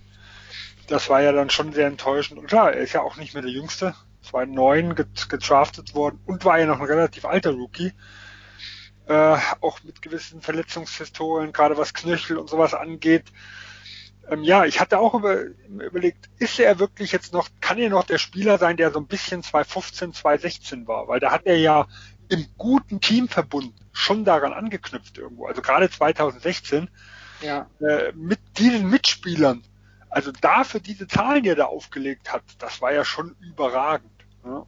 das 0.88 1.10
war 1.10 1.22
ja 1.22 1.31
dann 1.31 1.50
schon 1.50 1.74
sehr 1.74 1.88
enttäuschend. 1.88 2.39
Und 2.39 2.48
klar, 2.48 2.74
er 2.74 2.81
ist 2.81 2.93
ja 2.93 3.01
auch 3.01 3.17
nicht 3.17 3.34
mehr 3.34 3.43
der 3.43 3.51
Jüngste. 3.51 3.95
2009 4.22 4.95
get, 4.95 5.29
gedraftet 5.29 5.93
worden 5.93 6.19
und 6.25 6.45
war 6.45 6.60
ja 6.60 6.65
noch 6.65 6.79
ein 6.79 6.86
relativ 6.86 7.25
alter 7.25 7.51
Rookie. 7.51 7.93
Äh, 9.07 9.38
auch 9.62 9.84
mit 9.84 10.01
gewissen 10.01 10.41
Verletzungshistorien, 10.41 11.53
gerade 11.53 11.77
was 11.77 11.93
Knöchel 11.93 12.38
und 12.38 12.50
sowas 12.50 12.74
angeht. 12.74 13.25
Ähm, 14.29 14.43
ja, 14.43 14.65
ich 14.65 14.79
hatte 14.79 14.98
auch 14.98 15.13
über, 15.13 15.41
überlegt, 15.67 16.29
ist 16.39 16.60
er 16.60 16.79
wirklich 16.79 17.12
jetzt 17.12 17.31
noch, 17.31 17.48
kann 17.62 17.77
er 17.77 17.89
noch 17.89 18.05
der 18.05 18.17
Spieler 18.17 18.57
sein, 18.57 18.77
der 18.77 18.91
so 18.91 19.00
ein 19.00 19.05
bisschen 19.05 19.43
2015, 19.43 20.13
2016 20.13 20.88
war? 20.88 21.07
Weil 21.07 21.19
da 21.19 21.31
hat 21.31 21.45
er 21.45 21.57
ja 21.57 21.88
im 22.29 22.48
guten 22.57 23.00
Teamverbund 23.00 23.74
schon 23.91 24.25
daran 24.25 24.53
angeknüpft 24.53 25.19
irgendwo. 25.19 25.45
Also 25.45 25.62
gerade 25.62 25.89
2016 25.89 26.89
Ja, 27.42 27.70
äh, 27.80 28.12
mit 28.13 28.39
diesen 28.58 28.89
Mitspielern, 28.89 29.63
also 30.10 30.32
dafür 30.32 30.80
diese 30.80 31.08
Zahlen, 31.08 31.44
die 31.44 31.50
er 31.50 31.56
da 31.56 31.65
aufgelegt 31.65 32.32
hat, 32.32 32.44
das 32.60 32.82
war 32.82 32.94
ja 32.94 33.04
schon 33.04 33.36
überragend. 33.42 34.12
Ja. 34.46 34.65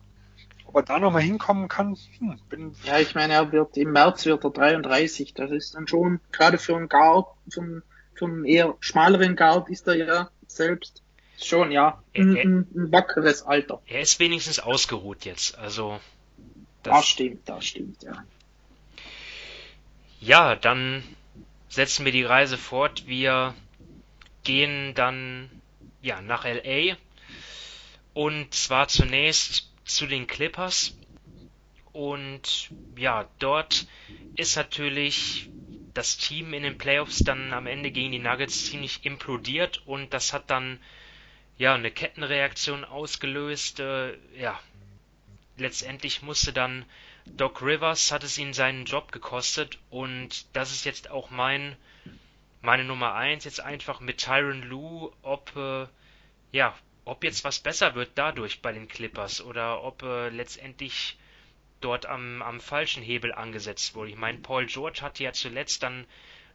Ob 0.65 0.75
er 0.75 0.83
da 0.83 0.99
nochmal 0.99 1.21
hinkommen 1.21 1.69
kann, 1.69 1.97
hm, 2.19 2.39
bin, 2.49 2.75
ja, 2.83 2.99
ich 2.99 3.15
meine, 3.15 3.33
er 3.33 3.51
wird 3.53 3.77
im 3.77 3.93
März 3.93 4.25
wird 4.25 4.43
er 4.43 4.49
33. 4.49 5.33
Das 5.33 5.51
ist 5.51 5.75
dann 5.75 5.87
schon, 5.87 6.19
gerade 6.31 6.57
für 6.57 6.75
einen 6.75 6.89
Guard, 6.89 7.27
für 7.49 7.61
einen, 7.61 7.83
für 8.13 8.25
einen 8.25 8.43
eher 8.43 8.75
schmaleren 8.81 9.37
Guard 9.37 9.69
ist 9.69 9.87
er 9.87 9.95
ja 9.95 10.29
selbst 10.47 11.01
schon, 11.37 11.71
ja, 11.71 12.03
ein, 12.13 12.35
äh. 12.35 12.41
ein, 12.41 12.67
ein 12.75 12.91
wackeres 12.91 13.43
Alter. 13.43 13.81
Er 13.85 14.01
ist 14.01 14.19
wenigstens 14.19 14.59
ausgeruht 14.59 15.23
jetzt, 15.23 15.57
also. 15.57 15.99
Das 16.83 17.05
stimmt, 17.05 17.47
das 17.47 17.65
stimmt, 17.65 18.03
ja. 18.03 18.23
Ja, 20.19 20.55
dann 20.55 21.03
setzen 21.69 22.05
wir 22.05 22.11
die 22.11 22.23
Reise 22.23 22.57
fort. 22.57 23.07
Wir 23.07 23.55
gehen 24.43 24.93
dann 24.93 25.49
ja 26.01 26.21
nach 26.21 26.45
LA 26.45 26.95
und 28.13 28.53
zwar 28.53 28.87
zunächst 28.87 29.71
zu 29.85 30.07
den 30.07 30.27
Clippers 30.27 30.97
und 31.93 32.69
ja, 32.95 33.27
dort 33.39 33.87
ist 34.35 34.55
natürlich 34.55 35.49
das 35.93 36.17
Team 36.17 36.53
in 36.53 36.61
den 36.63 36.77
Playoffs 36.77 37.19
dann 37.19 37.53
am 37.53 37.65
Ende 37.65 37.89
gegen 37.89 38.11
die 38.11 38.19
Nuggets 38.19 38.67
ziemlich 38.67 39.03
implodiert 39.03 39.81
und 39.87 40.13
das 40.13 40.31
hat 40.31 40.51
dann 40.51 40.79
ja 41.57 41.73
eine 41.73 41.89
Kettenreaktion 41.89 42.85
ausgelöst. 42.85 43.79
Äh, 43.79 44.15
ja, 44.39 44.59
letztendlich 45.57 46.21
musste 46.21 46.53
dann 46.53 46.85
Doc 47.35 47.61
Rivers 47.61 48.11
hat 48.11 48.23
es 48.23 48.37
ihn 48.37 48.53
seinen 48.53 48.85
Job 48.85 49.11
gekostet 49.11 49.77
und 49.89 50.45
das 50.55 50.71
ist 50.71 50.85
jetzt 50.85 51.09
auch 51.11 51.29
mein 51.29 51.75
meine 52.61 52.83
Nummer 52.83 53.13
eins 53.13 53.45
jetzt 53.45 53.59
einfach 53.61 53.99
mit 53.99 54.17
Tyron 54.17 54.63
Lue, 54.63 55.11
ob 55.21 55.55
äh, 55.55 55.87
ja 56.51 56.75
ob 57.05 57.23
jetzt 57.23 57.43
was 57.43 57.59
besser 57.59 57.95
wird 57.95 58.11
dadurch 58.15 58.61
bei 58.61 58.71
den 58.71 58.87
Clippers 58.87 59.41
oder 59.41 59.83
ob 59.83 60.03
äh, 60.03 60.29
letztendlich 60.29 61.17
dort 61.79 62.05
am, 62.05 62.41
am 62.41 62.59
falschen 62.59 63.03
Hebel 63.03 63.31
angesetzt 63.33 63.95
wurde. 63.95 64.11
Ich 64.11 64.17
meine, 64.17 64.39
Paul 64.39 64.65
George 64.65 64.99
hatte 65.01 65.23
ja 65.23 65.31
zuletzt 65.31 65.83
dann 65.83 66.05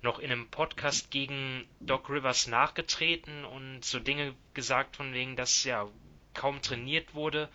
noch 0.02 0.18
in 0.18 0.32
einem 0.32 0.48
Podcast 0.48 1.10
gegen 1.10 1.66
Doc 1.80 2.10
Rivers 2.10 2.48
nachgetreten 2.48 3.44
und 3.44 3.84
so 3.84 4.00
Dinge 4.00 4.34
gesagt 4.52 4.96
von 4.96 5.14
wegen, 5.14 5.36
dass 5.36 5.64
ja 5.64 5.88
kaum 6.34 6.60
trainiert 6.60 7.14
wurde 7.14 7.48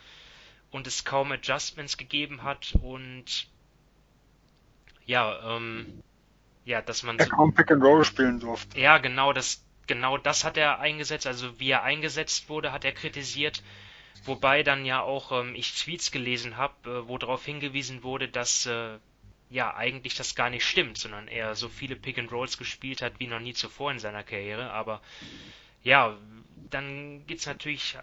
und 0.72 0.88
es 0.88 1.06
kaum 1.06 1.32
Adjustments 1.32 1.98
gegeben 1.98 2.44
hat 2.44 2.74
und 2.82 3.48
ja, 5.06 5.56
ähm, 5.56 6.04
ja, 6.66 6.82
dass 6.82 7.04
man 7.04 7.18
er 7.18 7.26
so, 7.26 7.32
kaum 7.32 7.54
Pick 7.54 7.72
and 7.72 7.84
Roll 7.84 8.04
spielen 8.04 8.40
durfte. 8.40 8.80
ja, 8.80 8.98
genau 8.98 9.32
das, 9.32 9.64
genau 9.88 10.18
das 10.18 10.44
hat 10.44 10.58
er 10.58 10.80
eingesetzt, 10.80 11.26
also 11.26 11.60
wie 11.60 11.70
er 11.70 11.84
eingesetzt 11.84 12.50
wurde, 12.50 12.72
hat 12.72 12.86
er 12.86 12.92
kritisiert. 12.92 13.64
Wobei 14.26 14.64
dann 14.64 14.84
ja 14.84 15.02
auch 15.02 15.32
ähm, 15.32 15.56
ich 15.56 15.74
Tweets 15.76 16.12
gelesen 16.12 16.58
habe, 16.58 16.90
äh, 16.90 17.08
wo 17.08 17.18
darauf 17.18 17.46
hingewiesen 17.46 18.04
wurde, 18.04 18.28
dass 18.28 18.66
äh, 18.66 18.98
ja 19.50 19.74
eigentlich 19.76 20.16
das 20.16 20.36
gar 20.36 20.50
nicht 20.50 20.66
stimmt, 20.66 20.98
sondern 20.98 21.28
er 21.28 21.56
so 21.56 21.70
viele 21.70 21.96
Pick 21.96 22.18
and 22.18 22.32
Rolls 22.32 22.58
gespielt 22.58 23.02
hat 23.02 23.20
wie 23.20 23.28
noch 23.28 23.40
nie 23.40 23.54
zuvor 23.54 23.92
in 23.92 24.00
seiner 24.00 24.24
Karriere. 24.24 24.72
Aber 24.72 25.02
ja, 25.84 26.18
dann 26.70 27.26
geht's 27.28 27.46
natürlich, 27.46 27.98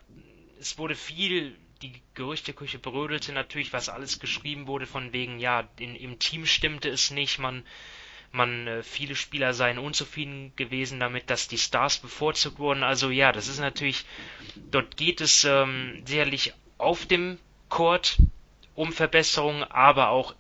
es 0.59 0.78
wurde 0.78 0.94
viel, 0.94 1.56
die 1.92 2.02
Gerüchteküche 2.14 2.78
brödelte 2.78 3.32
natürlich, 3.32 3.72
was 3.72 3.88
alles 3.88 4.18
geschrieben 4.18 4.66
wurde 4.66 4.86
von 4.86 5.12
wegen, 5.12 5.38
ja, 5.38 5.68
in, 5.78 5.94
im 5.96 6.18
Team 6.18 6.46
stimmte 6.46 6.88
es 6.88 7.10
nicht, 7.10 7.38
man 7.38 7.64
man 8.32 8.66
äh, 8.66 8.82
viele 8.82 9.14
Spieler 9.14 9.54
seien 9.54 9.78
unzufrieden 9.78 10.52
gewesen 10.56 10.98
damit, 10.98 11.30
dass 11.30 11.46
die 11.46 11.58
Stars 11.58 11.98
bevorzugt 11.98 12.58
wurden. 12.58 12.82
Also 12.82 13.10
ja, 13.10 13.30
das 13.30 13.46
ist 13.46 13.60
natürlich, 13.60 14.04
dort 14.72 14.96
geht 14.96 15.20
es 15.20 15.44
ähm, 15.44 16.02
sicherlich 16.04 16.52
auf 16.76 17.06
dem 17.06 17.38
Court 17.68 18.18
um 18.74 18.92
Verbesserungen, 18.92 19.62
aber 19.62 20.08
auch 20.08 20.34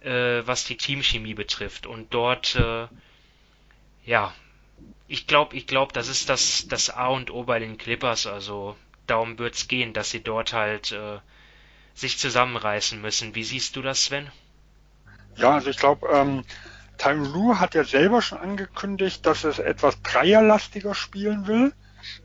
äh, 0.00 0.46
was 0.46 0.64
die 0.64 0.76
Teamchemie 0.76 1.34
betrifft. 1.34 1.86
Und 1.86 2.14
dort, 2.14 2.54
äh, 2.54 2.86
ja, 4.04 4.32
ich 5.08 5.26
glaube, 5.26 5.56
ich 5.56 5.66
glaube, 5.66 5.92
das 5.92 6.06
ist 6.06 6.28
das 6.28 6.68
das 6.68 6.90
A 6.90 7.08
und 7.08 7.32
O 7.32 7.42
bei 7.42 7.58
den 7.58 7.76
Clippers. 7.76 8.26
Also 8.28 8.76
darum 9.06 9.38
wird's 9.38 9.68
gehen, 9.68 9.92
dass 9.92 10.10
sie 10.10 10.22
dort 10.22 10.52
halt 10.52 10.92
äh, 10.92 11.18
sich 11.94 12.18
zusammenreißen 12.18 13.00
müssen. 13.00 13.34
Wie 13.34 13.44
siehst 13.44 13.76
du 13.76 13.82
das, 13.82 14.04
Sven? 14.04 14.30
Ja, 15.36 15.54
also 15.54 15.70
ich 15.70 15.76
glaube, 15.76 16.08
ähm, 16.08 16.44
Tyron 16.98 17.30
Lue 17.32 17.60
hat 17.60 17.74
ja 17.74 17.84
selber 17.84 18.22
schon 18.22 18.38
angekündigt, 18.38 19.26
dass 19.26 19.44
es 19.44 19.58
etwas 19.58 20.00
dreierlastiger 20.02 20.94
spielen 20.94 21.46
will 21.46 21.72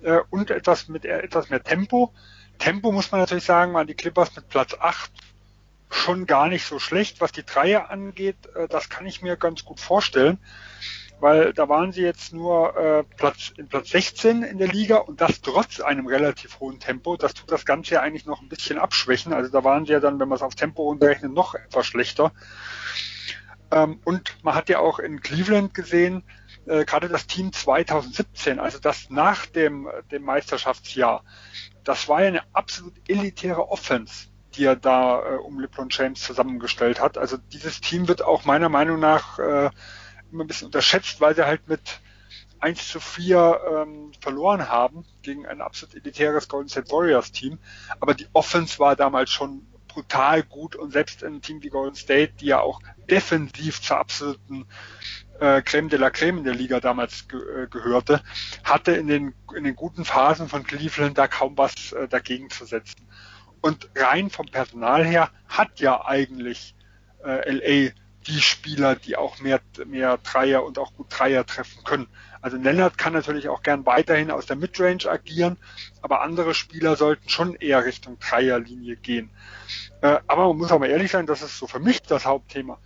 äh, 0.04 0.20
und 0.30 0.50
etwas 0.50 0.88
mit 0.88 1.06
äh, 1.06 1.20
etwas 1.20 1.50
mehr 1.50 1.64
Tempo. 1.64 2.14
Tempo 2.58 2.92
muss 2.92 3.12
man 3.12 3.22
natürlich 3.22 3.44
sagen, 3.44 3.74
waren 3.74 3.88
die 3.88 3.96
Clippers 3.96 4.36
mit 4.36 4.50
Platz 4.50 4.76
8 4.80 5.12
schon 5.90 6.26
gar 6.26 6.48
nicht 6.48 6.66
so 6.66 6.80
schlecht. 6.80 7.20
Was 7.20 7.32
die 7.32 7.46
Dreier 7.46 7.90
angeht, 7.90 8.38
äh, 8.56 8.68
das 8.68 8.90
kann 8.90 9.06
ich 9.06 9.22
mir 9.22 9.36
ganz 9.36 9.66
gut 9.66 9.80
vorstellen, 9.80 10.38
weil 11.22 11.54
da 11.54 11.70
waren 11.70 11.92
sie 11.92 12.01
jetzt 12.01 12.34
nur 12.34 12.75
äh, 12.75 13.04
Platz, 13.16 13.54
in 13.58 13.68
Platz 13.68 13.90
16 13.90 14.44
in 14.44 14.58
der 14.58 14.68
Liga 14.68 14.98
und 14.98 15.22
das 15.22 15.42
trotz 15.42 15.80
einem 15.80 16.08
relativ 16.08 16.60
hohen 16.60 16.80
Tempo. 16.80 17.16
Das 17.18 17.34
tut 17.34 17.51
das 17.51 17.66
Ganze 17.66 17.96
ja 17.96 18.01
eigentlich 18.01 18.25
noch 18.25 18.42
ein 18.42 18.50
bisschen 18.50 18.78
abschwächen. 18.80 19.34
Also 19.34 19.51
da 19.51 19.63
waren 19.63 19.86
sie 19.86 19.94
ja 19.94 20.00
dann, 20.00 20.20
wenn 20.20 20.28
man 20.28 20.36
es 20.36 20.42
auf 20.42 20.56
Tempo 20.56 20.84
runterrechnet, 20.84 21.32
noch 21.32 21.56
etwas 21.56 21.86
schlechter. 21.86 22.32
Ähm, 23.72 24.00
und 24.04 24.36
man 24.44 24.56
hat 24.56 24.70
ja 24.70 24.80
auch 24.80 25.00
in 25.00 25.22
Cleveland 25.22 25.74
gesehen, 25.74 26.24
äh, 26.66 26.86
gerade 26.86 27.08
das 27.08 27.28
Team 27.28 27.54
2017, 27.54 28.60
also 28.60 28.80
das 28.80 29.10
nach 29.10 29.46
dem, 29.46 29.88
dem 30.12 30.24
Meisterschaftsjahr, 30.24 31.24
das 31.84 32.08
war 32.08 32.22
ja 32.22 32.28
eine 32.28 32.44
absolut 32.54 32.94
elitäre 33.08 33.70
Offense, 33.70 34.28
die 34.56 34.66
er 34.66 34.75
da 34.75 35.22
äh, 35.22 35.36
um 35.38 35.60
LeBron 35.60 35.88
James 35.90 36.22
zusammengestellt 36.22 37.00
hat. 37.00 37.18
Also 37.18 37.38
dieses 37.38 37.82
Team 37.82 38.08
wird 38.08 38.22
auch 38.24 38.46
meiner 38.46 38.70
Meinung 38.70 39.00
nach 39.00 39.40
äh, 39.40 39.70
immer 40.32 40.44
ein 40.44 40.48
bisschen 40.48 40.68
unterschätzt, 40.68 41.22
weil 41.22 41.36
sie 41.36 41.46
halt 41.46 41.68
mit 41.68 42.00
1 42.60 42.88
zu 42.88 43.00
4 43.00 43.62
ähm, 43.70 44.12
verloren 44.20 44.70
haben 44.70 45.06
gegen 45.24 45.48
ein 45.48 45.62
absolut 45.62 45.96
elitäres 45.96 46.48
Golden 46.48 46.70
State 46.70 46.92
Warriors 46.92 47.32
Team. 47.32 47.58
Aber 48.00 48.14
die 48.14 48.28
Offense 48.34 48.80
war 48.80 48.96
damals 48.96 49.32
schon 49.32 49.66
brutal 49.88 50.44
gut 50.44 50.76
und 50.76 50.92
selbst 50.92 51.24
ein 51.24 51.42
Team 51.42 51.62
wie 51.64 51.70
Golden 51.70 51.96
State, 51.96 52.34
die 52.40 52.46
ja 52.48 52.60
auch 52.62 52.80
defensiv 53.10 53.82
zur 53.82 53.98
absoluten 53.98 54.66
äh, 55.40 55.62
Creme 55.64 55.90
de 55.90 56.00
la 56.00 56.12
Creme 56.12 56.38
in 56.38 56.44
der 56.44 56.56
Liga 56.56 56.80
damals 56.80 57.28
ge 57.28 57.40
äh, 57.40 57.68
gehörte, 57.68 58.22
hatte 58.64 58.94
in 58.94 59.08
den, 59.08 59.34
in 59.56 59.64
den 59.64 59.76
guten 59.76 60.06
Phasen 60.06 60.48
von 60.48 60.64
Cleveland 60.64 61.18
da 61.18 61.28
kaum 61.28 61.58
was 61.58 61.92
äh, 61.92 62.08
dagegen 62.08 62.50
zu 62.50 62.66
setzen. 62.66 63.08
Und 63.60 63.90
rein 63.96 64.30
vom 64.30 64.48
Personal 64.48 65.06
her 65.06 65.32
hat 65.48 65.80
ja 65.80 66.06
eigentlich 66.06 66.76
äh, 67.24 67.52
LA 67.52 67.92
die 68.28 68.42
Spieler, 68.42 68.96
die 68.96 69.18
auch 69.18 69.40
mehr, 69.40 69.62
mehr 69.86 70.18
Dreier 70.18 70.63
und 70.63 70.78
auch 70.78 70.94
gut 70.94 71.08
Dreier 71.10 71.46
treffen 71.46 71.84
können. 71.84 72.08
Also 72.42 72.58
Lennart 72.58 72.98
kann 72.98 73.13
natürlich 73.13 73.50
auch 73.50 73.62
gern 73.62 73.86
weiterhin 73.86 74.32
aus 74.32 74.46
der 74.46 74.56
Midrange 74.56 75.06
agieren, 75.08 75.58
aber 76.01 76.22
andere 76.22 76.54
Spieler 76.54 76.96
sollten 76.96 77.30
schon 77.30 77.56
eher 77.56 77.86
Richtung 77.86 78.18
Dreierlinie 78.20 78.96
gehen. 78.96 79.30
Äh, 80.01 80.20
aber 80.28 80.48
man 80.48 80.58
muss 80.58 80.72
auch 80.72 80.80
mal 80.80 80.90
ehrlich 80.90 81.12
sein, 81.12 81.28
das 81.28 81.42
ist 81.42 81.58
so 81.58 81.68
für 81.68 81.80
mich 81.80 82.01
das 82.01 82.25
Hauptthema. 82.25 82.80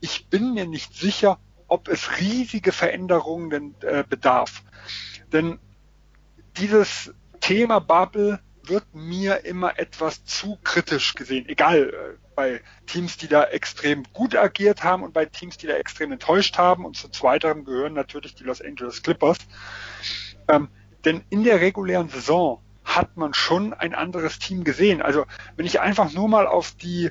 Ich 0.00 0.28
bin 0.28 0.54
mir 0.54 0.66
nicht 0.66 0.94
sicher, 0.94 1.38
ob 1.68 1.88
es 1.88 2.20
riesige 2.20 2.72
Veränderungen 2.72 3.50
denn, 3.50 3.74
äh, 3.82 4.04
bedarf. 4.08 4.62
Denn 5.32 5.58
dieses 6.56 7.14
Thema 7.40 7.80
Bubble 7.80 8.40
wird 8.64 8.94
mir 8.94 9.44
immer 9.44 9.78
etwas 9.78 10.24
zu 10.24 10.58
kritisch 10.62 11.14
gesehen. 11.14 11.48
Egal, 11.48 11.90
äh, 11.90 12.31
bei 12.34 12.60
Teams, 12.86 13.16
die 13.16 13.28
da 13.28 13.44
extrem 13.44 14.04
gut 14.12 14.36
agiert 14.36 14.84
haben 14.84 15.02
und 15.02 15.12
bei 15.12 15.26
Teams, 15.26 15.56
die 15.58 15.66
da 15.66 15.74
extrem 15.74 16.12
enttäuscht 16.12 16.58
haben. 16.58 16.84
Und 16.84 16.96
zu 16.96 17.08
zweiterem 17.08 17.64
gehören 17.64 17.94
natürlich 17.94 18.34
die 18.34 18.44
Los 18.44 18.60
Angeles 18.60 19.02
Clippers. 19.02 19.38
Ähm, 20.48 20.68
denn 21.04 21.24
in 21.30 21.44
der 21.44 21.60
regulären 21.60 22.08
Saison 22.08 22.62
hat 22.84 23.16
man 23.16 23.34
schon 23.34 23.74
ein 23.74 23.94
anderes 23.94 24.38
Team 24.38 24.64
gesehen. 24.64 25.02
Also 25.02 25.26
wenn 25.56 25.66
ich 25.66 25.80
einfach 25.80 26.12
nur 26.12 26.28
mal 26.28 26.46
auf 26.46 26.72
die 26.72 27.10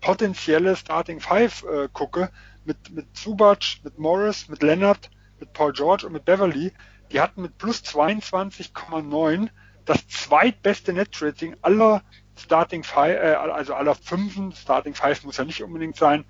potenzielle 0.00 0.76
Starting 0.76 1.20
Five 1.20 1.64
äh, 1.64 1.88
gucke, 1.92 2.30
mit, 2.64 2.90
mit 2.90 3.16
Zubac, 3.16 3.78
mit 3.82 3.98
Morris, 3.98 4.48
mit 4.48 4.62
Leonard, 4.62 5.10
mit 5.38 5.52
Paul 5.52 5.72
George 5.72 6.06
und 6.06 6.12
mit 6.12 6.24
Beverly, 6.24 6.72
die 7.12 7.20
hatten 7.20 7.42
mit 7.42 7.58
plus 7.58 7.82
22,9 7.82 9.48
das 9.84 10.06
zweitbeste 10.08 10.92
Netrating 10.92 11.56
aller 11.62 12.02
Starting 12.36 12.82
Five, 12.82 13.16
äh, 13.16 13.34
also 13.34 13.74
aller 13.74 13.94
Fünfen, 13.94 14.52
Starting 14.52 14.94
Five 14.94 15.24
muss 15.24 15.36
ja 15.36 15.44
nicht 15.44 15.62
unbedingt 15.62 15.96
sein, 15.96 16.24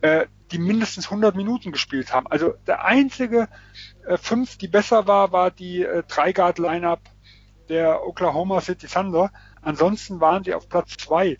äh, 0.00 0.26
die 0.52 0.58
mindestens 0.58 1.06
100 1.06 1.34
Minuten 1.34 1.72
gespielt 1.72 2.12
haben. 2.12 2.26
Also 2.26 2.54
der 2.66 2.84
einzige 2.84 3.48
äh, 4.06 4.16
Fünf, 4.16 4.56
die 4.58 4.68
besser 4.68 5.06
war, 5.06 5.32
war 5.32 5.50
die 5.50 5.82
äh, 5.82 6.02
Drei-Guard-Lineup 6.06 7.00
der 7.68 8.06
Oklahoma 8.06 8.60
City 8.60 8.86
Thunder. 8.86 9.30
Ansonsten 9.62 10.20
waren 10.20 10.44
sie 10.44 10.54
auf 10.54 10.68
Platz 10.68 10.96
zwei. 10.96 11.38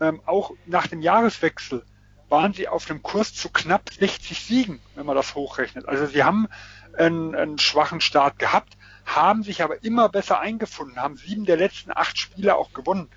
Ähm, 0.00 0.22
auch 0.26 0.52
nach 0.66 0.86
dem 0.86 1.02
Jahreswechsel 1.02 1.84
waren 2.28 2.52
sie 2.52 2.68
auf 2.68 2.84
dem 2.86 3.02
Kurs 3.02 3.34
zu 3.34 3.48
knapp 3.50 3.90
60 3.90 4.40
Siegen, 4.40 4.80
wenn 4.94 5.06
man 5.06 5.16
das 5.16 5.34
hochrechnet. 5.34 5.88
Also 5.88 6.06
sie 6.06 6.24
haben 6.24 6.48
einen, 6.96 7.34
einen 7.34 7.58
schwachen 7.58 8.00
Start 8.00 8.38
gehabt, 8.38 8.76
haben 9.08 9.42
sich 9.42 9.62
aber 9.62 9.82
immer 9.82 10.08
besser 10.08 10.38
eingefunden, 10.40 11.00
haben 11.00 11.16
sieben 11.16 11.44
der 11.44 11.56
letzten 11.56 11.90
acht 11.94 12.18
Spiele 12.18 12.56
auch 12.56 12.72
gewonnen. 12.72 13.08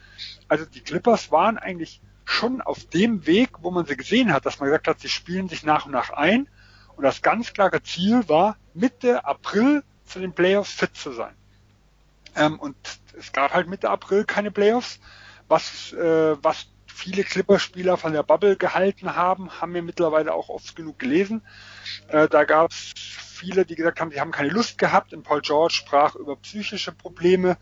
Also 0.47 0.65
die 0.65 0.82
Clippers 0.82 1.32
waren 1.32 1.58
eigentlich 1.58 2.01
schon 2.23 2.62
auf 2.62 2.86
dem 2.86 3.25
Weg, 3.25 3.49
wo 3.62 3.71
man 3.71 3.86
sie 3.86 3.97
gesehen 3.97 4.32
hat, 4.32 4.45
dass 4.45 4.60
man 4.60 4.69
gesagt 4.69 4.88
hat, 4.88 4.99
sie 5.01 5.10
spielen 5.10 5.49
sich 5.49 5.63
nach 5.63 5.86
und 5.86 5.91
nach 5.91 6.12
ein. 6.12 6.47
Und 6.95 7.04
das 7.04 7.21
ganz 7.21 7.54
klare 7.54 7.84
Ziel 7.84 8.27
war, 8.30 8.58
Mitte 8.73 9.25
April 9.25 9.84
zu 10.06 10.19
den 10.19 10.34
Playoffs 10.34 10.71
fit 10.71 10.95
zu 10.95 11.12
sein. 11.12 11.36
Ähm, 12.36 12.60
und 12.60 12.75
es 13.17 13.34
gab 13.34 13.54
halt 13.54 13.67
Mitte 13.67 13.89
April 13.89 14.23
keine 14.23 14.51
Playoffs, 14.51 14.99
was, 15.47 15.91
äh, 15.93 16.38
was 16.41 16.67
viele 16.86 17.23
Clipperspieler 17.23 17.97
von 17.97 18.13
der 18.13 18.23
Bubble 18.23 18.56
gehalten 18.56 19.15
haben, 19.15 19.49
haben 19.60 19.73
wir 19.73 19.82
mittlerweile 19.82 20.34
auch 20.34 20.49
oft 20.49 20.75
genug 20.75 20.99
gelesen. 20.99 21.41
Äh, 22.08 22.30
da 22.30 22.45
gab 22.45 22.71
es 22.71 22.93
viele, 23.41 23.65
die 23.65 23.75
gesagt 23.75 23.99
haben, 23.99 24.12
sie 24.12 24.21
haben 24.21 24.32
keine 24.32 24.49
Lust 24.49 24.77
gehabt. 24.77 25.13
Und 25.13 25.23
Paul 25.23 25.41
George 25.41 25.73
sprach 25.73 26.15
über 26.15 26.36
psychische 26.38 26.91
Probleme. 26.91 27.58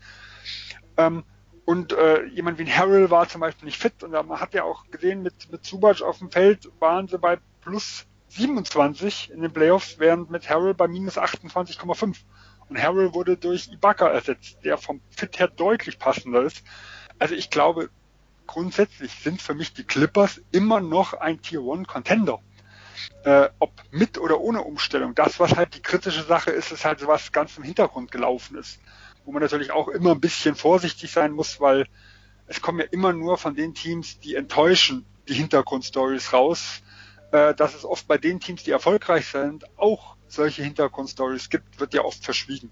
Ähm, 0.96 1.24
und 1.64 1.92
äh, 1.92 2.24
jemand 2.26 2.58
wie 2.58 2.64
ein 2.64 2.76
Harrell 2.76 3.10
war 3.10 3.28
zum 3.28 3.40
Beispiel 3.40 3.66
nicht 3.66 3.80
fit. 3.80 4.02
Und 4.02 4.12
man 4.12 4.40
hat 4.40 4.54
ja 4.54 4.64
auch 4.64 4.84
gesehen, 4.90 5.22
mit, 5.22 5.50
mit 5.50 5.64
Zubac 5.64 6.02
auf 6.02 6.18
dem 6.18 6.30
Feld 6.30 6.68
waren 6.80 7.08
sie 7.08 7.18
bei 7.18 7.38
plus 7.62 8.06
27 8.28 9.30
in 9.30 9.40
den 9.40 9.52
Playoffs, 9.52 9.98
während 9.98 10.30
mit 10.30 10.48
Harrell 10.50 10.74
bei 10.74 10.86
minus 10.86 11.16
28,5. 11.16 12.16
Und 12.68 12.82
Harrell 12.82 13.14
wurde 13.14 13.36
durch 13.36 13.68
Ibaka 13.68 14.08
ersetzt, 14.08 14.58
der 14.64 14.78
vom 14.78 15.00
Fit 15.10 15.38
her 15.38 15.48
deutlich 15.48 15.98
passender 15.98 16.42
ist. 16.42 16.62
Also 17.18 17.34
ich 17.34 17.50
glaube, 17.50 17.90
grundsätzlich 18.46 19.12
sind 19.12 19.40
für 19.40 19.54
mich 19.54 19.72
die 19.72 19.84
Clippers 19.84 20.40
immer 20.52 20.80
noch 20.80 21.14
ein 21.14 21.40
Tier 21.40 21.62
One 21.62 21.84
Contender. 21.84 22.40
Äh, 23.24 23.48
ob 23.58 23.72
mit 23.90 24.18
oder 24.18 24.40
ohne 24.40 24.62
Umstellung. 24.62 25.14
Das, 25.14 25.40
was 25.40 25.56
halt 25.56 25.74
die 25.74 25.82
kritische 25.82 26.22
Sache 26.22 26.50
ist, 26.50 26.72
ist 26.72 26.84
halt 26.84 27.06
was 27.06 27.32
ganz 27.32 27.56
im 27.58 27.64
Hintergrund 27.64 28.10
gelaufen 28.10 28.56
ist. 28.56 28.80
Wo 29.24 29.32
man 29.32 29.42
natürlich 29.42 29.72
auch 29.72 29.88
immer 29.88 30.12
ein 30.12 30.20
bisschen 30.20 30.54
vorsichtig 30.54 31.12
sein 31.12 31.32
muss, 31.32 31.60
weil 31.60 31.86
es 32.46 32.60
kommen 32.60 32.80
ja 32.80 32.86
immer 32.90 33.12
nur 33.12 33.38
von 33.38 33.54
den 33.54 33.74
Teams, 33.74 34.18
die 34.20 34.34
enttäuschen, 34.34 35.06
die 35.28 35.34
Hintergrundstories 35.34 36.32
raus. 36.32 36.82
Äh, 37.32 37.54
dass 37.54 37.74
es 37.74 37.84
oft 37.84 38.08
bei 38.08 38.18
den 38.18 38.40
Teams, 38.40 38.64
die 38.64 38.72
erfolgreich 38.72 39.26
sind, 39.28 39.64
auch 39.78 40.16
solche 40.26 40.62
Hintergrundstories 40.64 41.48
gibt, 41.48 41.78
wird 41.78 41.94
ja 41.94 42.02
oft 42.02 42.24
verschwiegen. 42.24 42.70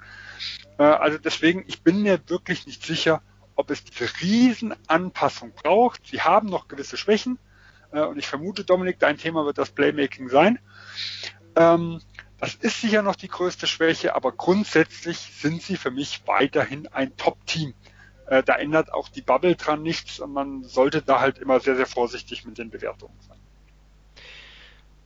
Äh, 0.78 0.82
also 0.82 1.18
deswegen, 1.18 1.64
ich 1.68 1.82
bin 1.82 2.02
mir 2.02 2.20
wirklich 2.26 2.66
nicht 2.66 2.84
sicher, 2.84 3.22
ob 3.54 3.70
es 3.70 3.84
diese 3.84 4.08
Riesenanpassung 4.20 5.52
braucht. 5.52 6.06
Sie 6.06 6.22
haben 6.22 6.48
noch 6.48 6.68
gewisse 6.68 6.96
Schwächen 6.96 7.38
äh, 7.92 8.00
und 8.00 8.18
ich 8.18 8.26
vermute, 8.26 8.64
Dominik, 8.64 8.98
dein 8.98 9.18
Thema 9.18 9.44
wird 9.44 9.58
das 9.58 9.70
Playmaking 9.70 10.28
sein. 10.28 10.58
Ähm, 11.56 12.00
das 12.40 12.54
ist 12.54 12.80
sicher 12.80 13.02
noch 13.02 13.16
die 13.16 13.28
größte 13.28 13.66
Schwäche, 13.66 14.14
aber 14.14 14.32
grundsätzlich 14.32 15.18
sind 15.18 15.62
sie 15.62 15.76
für 15.76 15.90
mich 15.90 16.22
weiterhin 16.26 16.86
ein 16.88 17.16
Top-Team. 17.16 17.74
Äh, 18.26 18.42
da 18.42 18.56
ändert 18.56 18.92
auch 18.92 19.08
die 19.08 19.22
Bubble 19.22 19.56
dran 19.56 19.82
nichts 19.82 20.20
und 20.20 20.32
man 20.32 20.62
sollte 20.62 21.02
da 21.02 21.20
halt 21.20 21.38
immer 21.38 21.60
sehr, 21.60 21.76
sehr 21.76 21.86
vorsichtig 21.86 22.44
mit 22.44 22.58
den 22.58 22.70
Bewertungen 22.70 23.18
sein. 23.26 23.38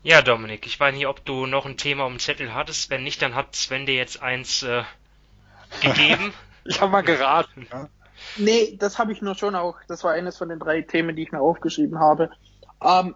Ja, 0.03 0.21
Dominik, 0.21 0.67
ich 0.67 0.79
weiß 0.79 0.93
nicht, 0.95 1.07
ob 1.07 1.25
du 1.25 1.47
noch 1.47 1.65
ein 1.65 1.77
Thema 1.77 2.05
um 2.05 2.19
Zettel 2.19 2.53
hattest. 2.53 2.91
Wenn 2.91 3.05
nicht, 3.05 3.23
dann 3.23 3.37
hat 3.37 3.55
Sven 3.55 3.87
dir 3.87 3.95
jetzt 3.95 4.21
eins 4.21 4.65
äh, 4.65 4.83
gegeben. 5.81 6.35
ich 6.65 6.81
habe 6.81 6.91
mal 6.91 7.03
geraten. 7.03 7.69
Ja. 7.71 7.89
Nee, 8.37 8.77
das 8.79 8.99
habe 8.99 9.13
ich 9.13 9.23
nur 9.23 9.37
schon 9.37 9.55
auch. 9.55 9.77
Das 9.87 10.03
war 10.03 10.13
eines 10.13 10.37
von 10.37 10.49
den 10.49 10.59
drei 10.59 10.83
Themen, 10.83 11.15
die 11.15 11.23
ich 11.23 11.33
mir 11.33 11.41
aufgeschrieben 11.41 12.01
habe. 12.01 12.31
Ähm, 12.85 13.15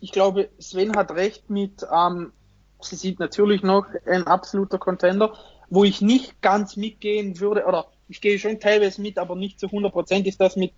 ich 0.00 0.12
glaube, 0.12 0.48
Sven 0.58 0.96
hat 0.96 1.10
recht 1.12 1.50
mit, 1.50 1.84
ähm, 1.92 2.32
sie 2.80 2.96
sieht 2.96 3.18
natürlich 3.18 3.62
noch 3.62 3.86
ein 4.06 4.26
absoluter 4.26 4.78
Contender, 4.78 5.34
wo 5.70 5.84
ich 5.84 6.00
nicht 6.00 6.40
ganz 6.40 6.76
mitgehen 6.76 7.40
würde, 7.40 7.64
oder 7.64 7.86
ich 8.08 8.20
gehe 8.20 8.38
schon 8.38 8.60
teilweise 8.60 9.02
mit, 9.02 9.18
aber 9.18 9.36
nicht 9.36 9.60
zu 9.60 9.66
100 9.66 9.92
Prozent, 9.92 10.26
ist 10.26 10.40
das 10.40 10.56
mit, 10.56 10.72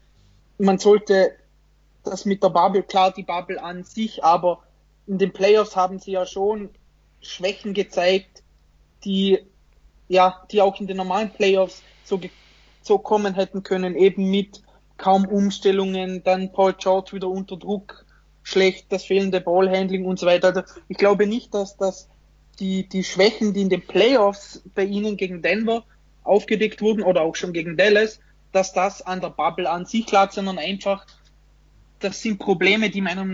man 0.58 0.78
sollte 0.78 1.32
das 2.02 2.24
mit 2.24 2.42
der 2.42 2.48
Bubble, 2.48 2.82
klar 2.82 3.12
die 3.12 3.22
Bubble 3.22 3.62
an 3.62 3.84
sich, 3.84 4.24
aber 4.24 4.62
in 5.06 5.18
den 5.18 5.32
Playoffs 5.32 5.76
haben 5.76 5.98
sie 5.98 6.12
ja 6.12 6.24
schon 6.26 6.70
Schwächen 7.20 7.74
gezeigt, 7.74 8.42
die, 9.04 9.38
ja, 10.08 10.42
die 10.50 10.62
auch 10.62 10.80
in 10.80 10.86
den 10.86 10.96
normalen 10.96 11.30
Playoffs 11.30 11.82
so 12.04 12.18
so 12.82 12.98
kommen 12.98 13.34
hätten 13.34 13.62
können, 13.62 13.94
eben 13.94 14.30
mit 14.30 14.62
kaum 14.96 15.26
Umstellungen, 15.26 16.22
dann 16.24 16.52
Paul 16.52 16.74
George 16.74 17.12
wieder 17.12 17.28
unter 17.28 17.56
Druck, 17.56 18.04
schlecht, 18.42 18.86
das 18.90 19.04
fehlende 19.04 19.40
Ballhandling 19.40 20.04
und 20.04 20.18
so 20.18 20.26
weiter. 20.26 20.48
Also 20.48 20.62
ich 20.88 20.96
glaube 20.96 21.26
nicht, 21.26 21.54
dass 21.54 21.76
das 21.76 22.08
die, 22.58 22.88
die 22.88 23.04
Schwächen, 23.04 23.54
die 23.54 23.62
in 23.62 23.68
den 23.68 23.86
Playoffs 23.86 24.62
bei 24.74 24.84
ihnen 24.84 25.16
gegen 25.16 25.42
Denver 25.42 25.84
aufgedeckt 26.22 26.82
wurden 26.82 27.02
oder 27.02 27.22
auch 27.22 27.36
schon 27.36 27.52
gegen 27.52 27.76
Dallas, 27.76 28.20
dass 28.52 28.72
das 28.72 29.02
an 29.02 29.20
der 29.20 29.30
Bubble 29.30 29.68
an 29.68 29.86
sich 29.86 30.10
lag, 30.10 30.32
sondern 30.32 30.58
einfach 30.58 31.06
das 32.00 32.22
sind 32.22 32.38
Probleme, 32.38 32.90
die 32.90 33.00
meiner, 33.00 33.24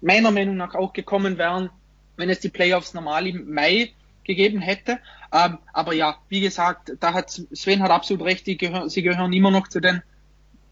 meiner 0.00 0.30
Meinung 0.30 0.56
nach 0.56 0.74
auch 0.74 0.92
gekommen 0.92 1.38
wären, 1.38 1.70
wenn 2.16 2.30
es 2.30 2.40
die 2.40 2.48
Playoffs 2.48 2.94
normal 2.94 3.26
im 3.26 3.52
Mai 3.52 3.92
gegeben 4.24 4.60
hätte. 4.60 4.98
Ähm, 5.32 5.58
aber 5.72 5.92
ja, 5.92 6.16
wie 6.28 6.40
gesagt, 6.40 6.92
da 7.00 7.12
hat 7.12 7.30
Sven 7.30 7.82
hat 7.82 7.90
absolut 7.90 8.24
recht, 8.24 8.44
gehör, 8.58 8.88
sie 8.88 9.02
gehören 9.02 9.32
immer 9.32 9.50
noch 9.50 9.68
zu 9.68 9.80
den 9.80 10.02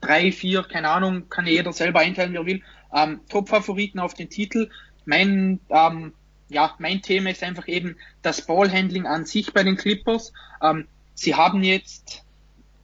drei, 0.00 0.32
vier, 0.32 0.62
keine 0.62 0.90
Ahnung, 0.90 1.28
kann 1.28 1.46
ja 1.46 1.52
jeder 1.52 1.72
selber 1.72 2.00
einteilen, 2.00 2.32
wie 2.32 2.38
er 2.38 2.46
will, 2.46 2.62
ähm, 2.94 3.20
Top-Favoriten 3.28 3.98
auf 3.98 4.14
den 4.14 4.30
Titel. 4.30 4.70
Mein, 5.04 5.60
ähm, 5.70 6.12
ja, 6.48 6.74
mein 6.78 7.02
Thema 7.02 7.30
ist 7.30 7.42
einfach 7.42 7.68
eben 7.68 7.96
das 8.22 8.46
Ballhandling 8.46 9.06
an 9.06 9.24
sich 9.24 9.52
bei 9.52 9.62
den 9.62 9.76
Clippers. 9.76 10.32
Ähm, 10.62 10.86
sie 11.14 11.34
haben 11.34 11.62
jetzt 11.62 12.24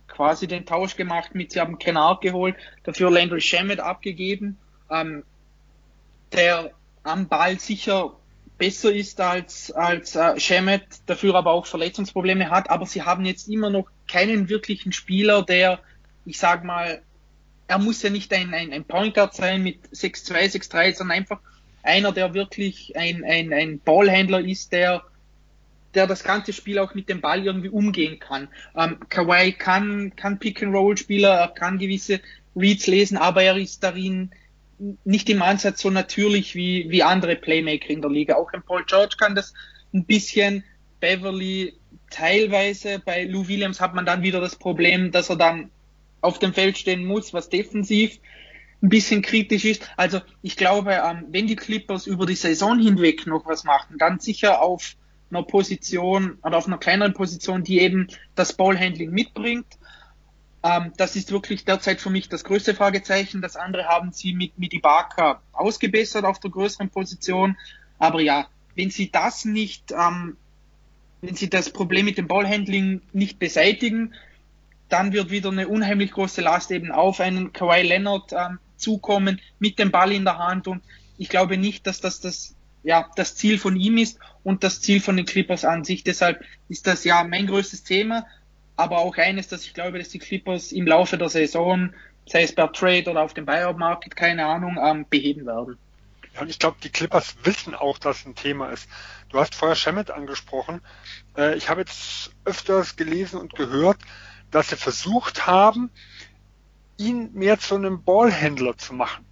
quasi 0.09 0.47
den 0.47 0.65
Tausch 0.65 0.97
gemacht 0.97 1.35
mit, 1.35 1.53
sie 1.53 1.61
haben 1.61 1.79
Kennard 1.79 2.23
geholt, 2.23 2.57
dafür 2.85 3.11
Landry 3.11 3.41
Shamet 3.41 3.81
abgegeben, 3.81 4.57
ähm, 4.91 5.25
der 6.33 6.71
am 7.03 7.29
Ball 7.29 7.61
sicher 7.61 8.17
besser 8.59 8.93
ist 8.93 9.21
als, 9.21 9.71
als 9.71 10.17
äh, 10.17 10.41
Shemet, 10.41 10.85
dafür 11.07 11.35
aber 11.35 11.53
auch 11.53 11.67
Verletzungsprobleme 11.67 12.51
hat, 12.51 12.71
aber 12.71 12.87
sie 12.87 13.03
haben 13.03 13.25
jetzt 13.25 13.49
immer 13.49 13.71
noch 13.71 13.87
keinen 14.09 14.49
wirklichen 14.49 14.93
Spieler, 14.93 15.43
der, 15.43 15.81
ich 16.25 16.39
sag 16.39 16.65
mal, 16.65 17.03
er 17.69 17.79
muss 17.79 18.03
ja 18.03 18.11
nicht 18.11 18.33
ein, 18.33 18.55
ein, 18.55 18.73
ein 18.73 18.85
Point 18.85 19.15
Guard 19.15 19.35
sein 19.35 19.63
mit 19.63 19.79
6-2, 19.89 20.57
6-3, 20.71 20.97
sondern 20.97 21.19
einfach 21.19 21.41
einer, 21.83 22.13
der 22.13 22.35
wirklich 22.35 22.97
ein, 22.97 23.25
ein, 23.25 23.53
ein 23.53 23.81
Ballhändler 23.81 24.41
ist, 24.41 24.73
der, 24.73 25.05
der 25.95 26.07
das 26.07 26.25
ganze 26.25 26.53
Spiel 26.53 26.79
auch 26.79 26.95
mit 26.95 27.09
dem 27.09 27.21
Ball 27.21 27.45
irgendwie 27.45 27.69
umgehen 27.69 28.19
kann. 28.19 28.49
Ähm, 28.77 28.99
Kawhi 29.09 29.53
kann, 29.53 30.15
kann 30.17 30.39
Pick-and-Roll-Spieler, 30.39 31.31
er 31.31 31.49
kann 31.49 31.79
gewisse 31.79 32.21
Reads 32.55 32.87
lesen, 32.87 33.17
aber 33.17 33.43
er 33.43 33.57
ist 33.57 33.83
darin 33.83 34.31
nicht 35.05 35.31
im 35.31 35.43
Ansatz 35.43 35.81
so 35.81 35.91
natürlich 35.91 36.55
wie, 36.55 36.91
wie 36.91 37.03
andere 37.03 37.37
Playmaker 37.37 37.91
in 37.91 38.03
der 38.03 38.11
Liga. 38.11 38.35
Auch 38.35 38.53
ein 38.53 38.63
Paul 38.63 38.85
George 38.85 39.17
kann 39.19 39.35
das 39.35 39.55
ein 39.95 40.05
bisschen, 40.05 40.65
Beverly 41.01 41.75
teilweise. 42.11 43.01
Bei 43.05 43.25
Lou 43.25 43.49
Williams 43.49 43.81
hat 43.81 43.95
man 43.95 44.07
dann 44.07 44.23
wieder 44.23 44.41
das 44.41 44.57
Problem, 44.57 45.13
dass 45.13 45.31
er 45.31 45.37
dann 45.37 45.71
auf 46.27 46.39
dem 46.39 46.53
Feld 46.53 46.77
stehen 46.77 47.05
muss, 47.05 47.33
was 47.33 47.49
defensiv 47.49 48.19
ein 48.83 48.89
bisschen 48.89 49.23
kritisch 49.23 49.65
ist. 49.65 49.89
Also 49.97 50.21
ich 50.43 50.57
glaube, 50.57 50.93
ähm, 50.93 51.27
wenn 51.31 51.47
die 51.47 51.57
Clippers 51.57 52.07
über 52.07 52.27
die 52.27 52.35
Saison 52.35 52.79
hinweg 52.79 53.27
noch 53.27 53.47
was 53.47 53.65
machen, 53.65 53.97
dann 53.99 54.19
sicher 54.19 54.61
auf 54.61 54.97
einer 55.31 55.43
Position 55.43 56.39
oder 56.43 56.59
auf 56.59 56.67
einer 56.67 56.79
kleineren 56.79 57.15
Position, 57.15 57.65
die 57.65 57.81
eben 57.81 58.09
das 58.35 58.53
Ballhandling 58.53 59.11
mitbringt. 59.11 59.67
Ähm, 60.63 60.93
das 60.97 61.17
ist 61.17 61.31
wirklich 61.31 61.65
derzeit 61.65 62.01
für 62.01 62.11
mich 62.11 62.29
das 62.29 62.45
größte 62.45 62.75
Fragezeichen. 62.75 63.41
Das 63.41 63.57
andere 63.57 63.87
haben 63.87 64.13
sie 64.13 64.35
mit, 64.35 64.59
mit 64.59 64.75
Ibaka 64.75 65.41
ausgebessert 65.53 66.25
auf 66.25 66.39
der 66.41 66.51
größeren 66.51 66.91
Position. 66.91 67.57
Aber 67.99 68.21
ja, 68.21 68.47
wenn 68.75 68.91
sie 68.91 69.11
das 69.11 69.45
nicht, 69.45 69.93
ähm, 69.93 70.37
wenn 71.23 71.35
sie 71.35 71.49
das 71.49 71.71
Problem 71.71 72.05
mit 72.05 72.19
dem 72.19 72.29
Ballhandling 72.29 73.01
nicht 73.13 73.39
beseitigen, 73.39 74.13
dann 74.89 75.13
wird 75.13 75.31
wieder 75.31 75.51
eine 75.51 75.69
unheimlich 75.69 76.13
große 76.13 76.41
Last 76.41 76.71
eben 76.71 76.93
auf 76.93 77.21
einen 77.21 77.53
Kawhi 77.53 77.83
Leonard 77.83 78.33
ähm, 78.33 78.59
zukommen 78.77 79.41
mit 79.59 79.79
dem 79.79 79.91
Ball 79.91 80.13
in 80.13 80.25
der 80.25 80.39
Hand 80.39 80.69
und 80.69 80.83
ich 81.19 81.29
glaube 81.29 81.57
nicht, 81.57 81.87
dass 81.87 82.01
das 82.01 82.21
das 82.21 82.55
ja 82.83 83.11
das 83.17 83.35
Ziel 83.35 83.59
von 83.59 83.77
ihm 83.77 83.99
ist 83.99 84.19
und 84.45 84.63
das 84.63 84.81
Ziel 84.81 85.01
von 85.01 85.17
den 85.17 85.27
Clippers 85.27 85.65
an 85.65 85.85
sich. 85.85 86.05
Deshalb 86.05 86.45
ist 86.69 86.87
das 86.87 87.05
ja 87.05 87.25
mein 87.25 87.47
größtes 87.47 87.83
Thema, 87.83 88.27
aber 88.77 88.99
auch 88.99 89.17
eines, 89.17 89.49
dass 89.49 89.65
ich 89.65 89.75
glaube, 89.75 89.99
dass 89.99 90.11
die 90.11 90.19
Clippers 90.19 90.73
im 90.73 90.87
Laufe 90.87 91.19
der 91.19 91.29
Saison, 91.29 91.93
sei 92.27 92.43
es 92.43 92.55
per 92.55 92.73
Trade 92.73 93.11
oder 93.11 93.23
auf 93.23 93.35
dem 93.35 93.47
Buyout 93.47 93.79
Market, 93.79 94.15
keine 94.15 94.47
Ahnung, 94.47 94.79
ähm, 94.83 95.07
beheben 95.09 95.47
werden. 95.47 95.79
Ja, 96.35 96.43
und 96.43 96.51
ich 96.51 96.59
glaube, 96.59 96.77
die 96.83 96.91
Clippers 96.91 97.37
wissen 97.43 97.75
auch, 97.75 97.99
dass 97.99 98.21
es 98.21 98.27
ein 98.27 98.35
Thema 98.35 98.69
ist. 98.69 98.89
Du 99.31 99.39
hast 99.39 99.55
vorher 99.55 99.75
Shemet 99.75 100.11
angesprochen. 100.11 100.81
Äh, 101.37 101.57
ich 101.57 101.69
habe 101.69 101.81
jetzt 101.81 102.31
öfters 102.45 102.97
gelesen 102.97 103.41
und 103.41 103.55
gehört, 103.55 103.99
dass 104.57 104.71
sie 104.71 104.77
versucht 104.77 105.47
haben, 105.47 105.91
ihn 106.97 107.31
mehr 107.35 107.59
zu 107.59 107.75
einem 107.75 108.03
Ballhändler 108.03 108.79
zu 108.79 108.95
machen. 108.95 109.27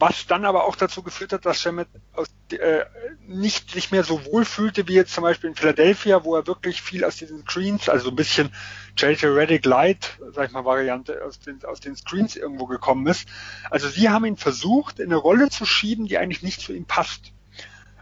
Was 0.00 0.26
dann 0.26 0.44
aber 0.44 0.64
auch 0.64 0.74
dazu 0.74 1.04
geführt 1.04 1.32
hat, 1.32 1.46
dass 1.46 1.60
Shemet 1.60 1.86
aus, 2.12 2.26
äh, 2.50 2.84
nicht 3.24 3.70
sich 3.70 3.92
mehr 3.92 4.02
so 4.02 4.24
wohl 4.26 4.44
fühlte 4.44 4.88
wie 4.88 4.94
jetzt 4.94 5.14
zum 5.14 5.22
Beispiel 5.22 5.50
in 5.50 5.54
Philadelphia, 5.54 6.24
wo 6.24 6.34
er 6.34 6.48
wirklich 6.48 6.82
viel 6.82 7.04
aus 7.04 7.14
diesen 7.14 7.42
Screens, 7.42 7.88
also 7.88 8.06
so 8.06 8.10
ein 8.10 8.16
bisschen 8.16 8.52
JJ 8.96 9.26
Reddick 9.26 9.64
Light, 9.64 10.18
sag 10.32 10.48
ich 10.48 10.52
mal, 10.52 10.64
Variante 10.64 11.24
aus 11.24 11.38
den, 11.38 11.64
aus 11.64 11.78
den 11.78 11.94
Screens 11.94 12.34
irgendwo 12.34 12.66
gekommen 12.66 13.06
ist. 13.06 13.28
Also 13.70 13.88
sie 13.88 14.08
haben 14.08 14.24
ihn 14.24 14.36
versucht, 14.36 14.98
in 14.98 15.06
eine 15.06 15.16
Rolle 15.16 15.50
zu 15.50 15.66
schieben, 15.66 16.06
die 16.06 16.18
eigentlich 16.18 16.42
nicht 16.42 16.60
zu 16.62 16.72
ihm 16.72 16.84
passt. 16.84 17.32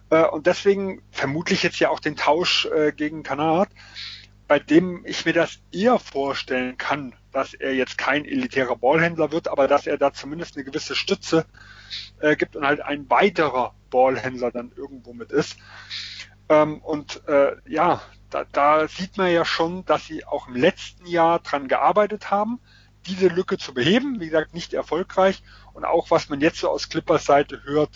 Äh, 0.08 0.24
und 0.24 0.46
deswegen 0.46 1.02
vermutlich 1.10 1.62
jetzt 1.62 1.80
ja 1.80 1.90
auch 1.90 2.00
den 2.00 2.16
Tausch 2.16 2.64
äh, 2.64 2.92
gegen 2.92 3.24
Kanat, 3.24 3.68
bei 4.48 4.58
dem 4.58 5.04
ich 5.04 5.24
mir 5.24 5.32
das 5.32 5.58
eher 5.72 5.98
vorstellen 5.98 6.76
kann, 6.76 7.14
dass 7.32 7.54
er 7.54 7.74
jetzt 7.74 7.98
kein 7.98 8.24
elitärer 8.24 8.76
Ballhändler 8.76 9.32
wird, 9.32 9.48
aber 9.48 9.68
dass 9.68 9.86
er 9.86 9.98
da 9.98 10.12
zumindest 10.12 10.56
eine 10.56 10.64
gewisse 10.64 10.94
Stütze 10.94 11.46
äh, 12.20 12.36
gibt 12.36 12.56
und 12.56 12.64
halt 12.64 12.80
ein 12.80 13.10
weiterer 13.10 13.74
Ballhändler 13.90 14.50
dann 14.50 14.72
irgendwo 14.76 15.12
mit 15.12 15.32
ist. 15.32 15.56
Ähm, 16.48 16.78
und 16.78 17.26
äh, 17.26 17.56
ja, 17.66 18.02
da, 18.30 18.44
da 18.52 18.88
sieht 18.88 19.16
man 19.16 19.32
ja 19.32 19.44
schon, 19.44 19.84
dass 19.84 20.06
sie 20.06 20.24
auch 20.24 20.48
im 20.48 20.56
letzten 20.56 21.06
Jahr 21.06 21.40
dran 21.40 21.68
gearbeitet 21.68 22.30
haben, 22.30 22.60
diese 23.06 23.28
Lücke 23.28 23.58
zu 23.58 23.74
beheben. 23.74 24.20
Wie 24.20 24.26
gesagt, 24.26 24.54
nicht 24.54 24.74
erfolgreich. 24.74 25.42
Und 25.74 25.84
auch 25.84 26.10
was 26.10 26.28
man 26.28 26.40
jetzt 26.40 26.58
so 26.58 26.68
aus 26.68 26.88
Clippers 26.88 27.24
Seite 27.24 27.62
hört, 27.64 27.90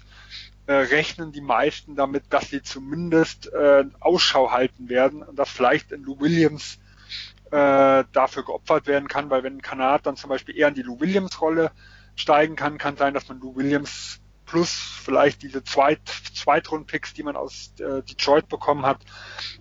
äh, 0.71 0.85
rechnen 0.85 1.33
die 1.33 1.41
meisten 1.41 1.97
damit, 1.97 2.33
dass 2.33 2.49
sie 2.49 2.63
zumindest 2.63 3.53
äh, 3.53 3.85
Ausschau 3.99 4.53
halten 4.53 4.89
werden 4.89 5.21
und 5.21 5.37
dass 5.37 5.51
vielleicht 5.51 5.91
in 5.91 6.05
Lou 6.05 6.21
Williams 6.21 6.79
äh, 7.47 8.05
dafür 8.13 8.45
geopfert 8.45 8.87
werden 8.87 9.09
kann, 9.09 9.31
weil 9.31 9.43
wenn 9.43 9.57
ein 9.57 9.63
Kanat 9.63 10.07
dann 10.07 10.15
zum 10.15 10.31
Beispiel 10.31 10.57
eher 10.57 10.69
in 10.69 10.75
die 10.75 10.83
Lou 10.83 11.01
Williams 11.01 11.41
Rolle 11.41 11.73
steigen 12.15 12.55
kann, 12.55 12.79
kann 12.79 12.97
sein, 12.97 13.15
dass 13.15 13.29
man 13.29 13.41
Lou 13.41 13.57
Williams 13.57 14.21
plus 14.47 14.71
vielleicht 14.71 15.43
diese 15.43 15.65
Zweit 15.65 16.03
Zweitrund-Picks, 16.35 17.15
die 17.15 17.25
man 17.25 17.35
aus 17.35 17.73
äh, 17.81 18.05
Detroit 18.05 18.49
bekommen 18.49 18.87
hat, 18.87 19.01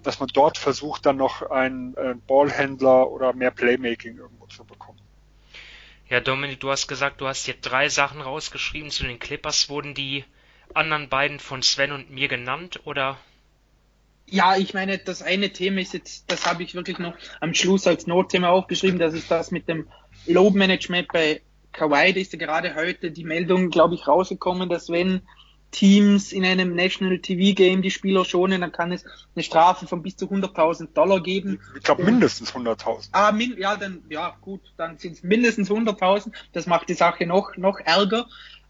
dass 0.03 0.19
man 0.19 0.29
dort 0.31 0.59
versucht, 0.59 1.07
dann 1.07 1.17
noch 1.17 1.41
einen 1.41 1.95
äh, 1.95 2.13
Ballhändler 2.27 3.09
oder 3.09 3.33
mehr 3.33 3.49
Playmaking 3.49 4.17
irgendwo 4.17 4.45
zu 4.45 4.63
bekommen. 4.63 5.01
Ja, 6.07 6.19
Dominik, 6.19 6.59
du 6.59 6.69
hast 6.69 6.87
gesagt, 6.87 7.19
du 7.19 7.27
hast 7.27 7.45
hier 7.45 7.55
drei 7.59 7.89
Sachen 7.89 8.21
rausgeschrieben 8.21 8.91
zu 8.91 9.05
den 9.05 9.17
Clippers. 9.17 9.69
Wurden 9.69 9.95
die 9.95 10.23
anderen 10.73 11.09
beiden 11.09 11.39
von 11.39 11.61
Sven 11.61 11.91
und 11.91 12.09
mir 12.09 12.27
genannt 12.27 12.81
oder? 12.85 13.17
Ja, 14.27 14.57
ich 14.57 14.73
meine, 14.73 14.99
das 14.99 15.21
eine 15.23 15.51
Thema 15.51 15.81
ist 15.81 15.93
jetzt, 15.93 16.31
das 16.31 16.45
habe 16.45 16.61
ich 16.63 16.75
wirklich 16.75 16.99
noch 16.99 17.15
am 17.39 17.53
Schluss 17.53 17.87
als 17.87 18.05
Notthema 18.05 18.49
aufgeschrieben, 18.49 18.99
das 18.99 19.13
ist 19.13 19.31
das 19.31 19.49
mit 19.51 19.67
dem 19.67 19.87
Load 20.27 20.57
Management 20.57 21.07
bei 21.11 21.41
Kawaii. 21.71 22.13
Da 22.13 22.19
ist 22.19 22.33
ja 22.33 22.39
gerade 22.39 22.75
heute 22.75 23.11
die 23.11 23.23
Meldung, 23.23 23.69
glaube 23.69 23.95
ich, 23.95 24.07
rausgekommen, 24.07 24.69
dass 24.69 24.89
wenn 24.89 25.21
Teams 25.71 26.31
in 26.31 26.45
einem 26.45 26.75
National 26.75 27.19
TV 27.19 27.53
Game 27.55 27.81
die 27.81 27.91
Spieler 27.91 28.25
schonen, 28.25 28.61
dann 28.61 28.71
kann 28.71 28.91
es 28.91 29.05
eine 29.35 29.43
Strafe 29.43 29.85
von 29.85 30.01
bis 30.01 30.17
zu 30.17 30.25
100.000 30.25 30.93
Dollar 30.93 31.21
geben. 31.21 31.61
Ich 31.77 31.83
glaube 31.83 32.03
mindestens 32.03 32.53
100.000. 32.53 33.09
Ah, 33.11 33.31
min 33.31 33.55
ja, 33.57 33.75
dann, 33.75 34.03
ja, 34.09 34.35
gut, 34.41 34.61
dann 34.77 34.97
sind 34.97 35.13
es 35.13 35.23
mindestens 35.23 35.69
100.000. 35.69 36.31
Das 36.53 36.65
macht 36.65 36.89
die 36.89 36.95
Sache 36.95 37.27
noch, 37.27 37.55
noch 37.55 37.79
ärger. 37.79 38.27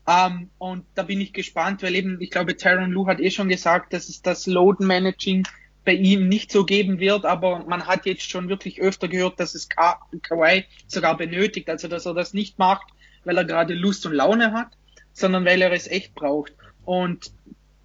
Ähm, 0.08 0.50
und 0.58 0.86
da 0.96 1.04
bin 1.04 1.22
ich 1.22 1.34
gespannt, 1.34 1.84
weil 1.84 1.96
eben, 1.96 2.20
ich 2.22 2.32
glaube, 2.32 2.58
Tyron 2.58 2.92
Lou 2.92 3.08
hat 3.08 3.20
eh 3.20 3.32
schon 3.32 3.50
gesagt, 3.50 3.94
dass 3.94 4.10
es 4.10 4.22
das 4.22 4.48
Load 4.48 4.84
Managing 4.84 5.48
bei 5.86 5.94
ihm 5.94 6.28
nicht 6.28 6.52
so 6.52 6.66
geben 6.66 7.00
wird, 7.00 7.26
aber 7.26 7.66
man 7.66 7.88
hat 7.88 8.06
jetzt 8.06 8.30
schon 8.30 8.50
wirklich 8.50 8.82
öfter 8.82 9.08
gehört, 9.08 9.40
dass 9.40 9.56
es 9.56 9.70
Ka 9.70 10.00
Kawhi 10.22 10.66
sogar 10.88 11.18
benötigt, 11.18 11.70
also 11.70 11.88
dass 11.88 12.06
er 12.06 12.14
das 12.14 12.34
nicht 12.34 12.60
macht, 12.60 12.88
weil 13.24 13.38
er 13.38 13.46
gerade 13.46 13.74
Lust 13.74 14.06
und 14.06 14.14
Laune 14.14 14.52
hat, 14.52 14.70
sondern 15.14 15.46
weil 15.46 15.62
er 15.62 15.72
es 15.72 15.88
echt 15.88 16.16
braucht. 16.16 16.54
Und 16.86 17.32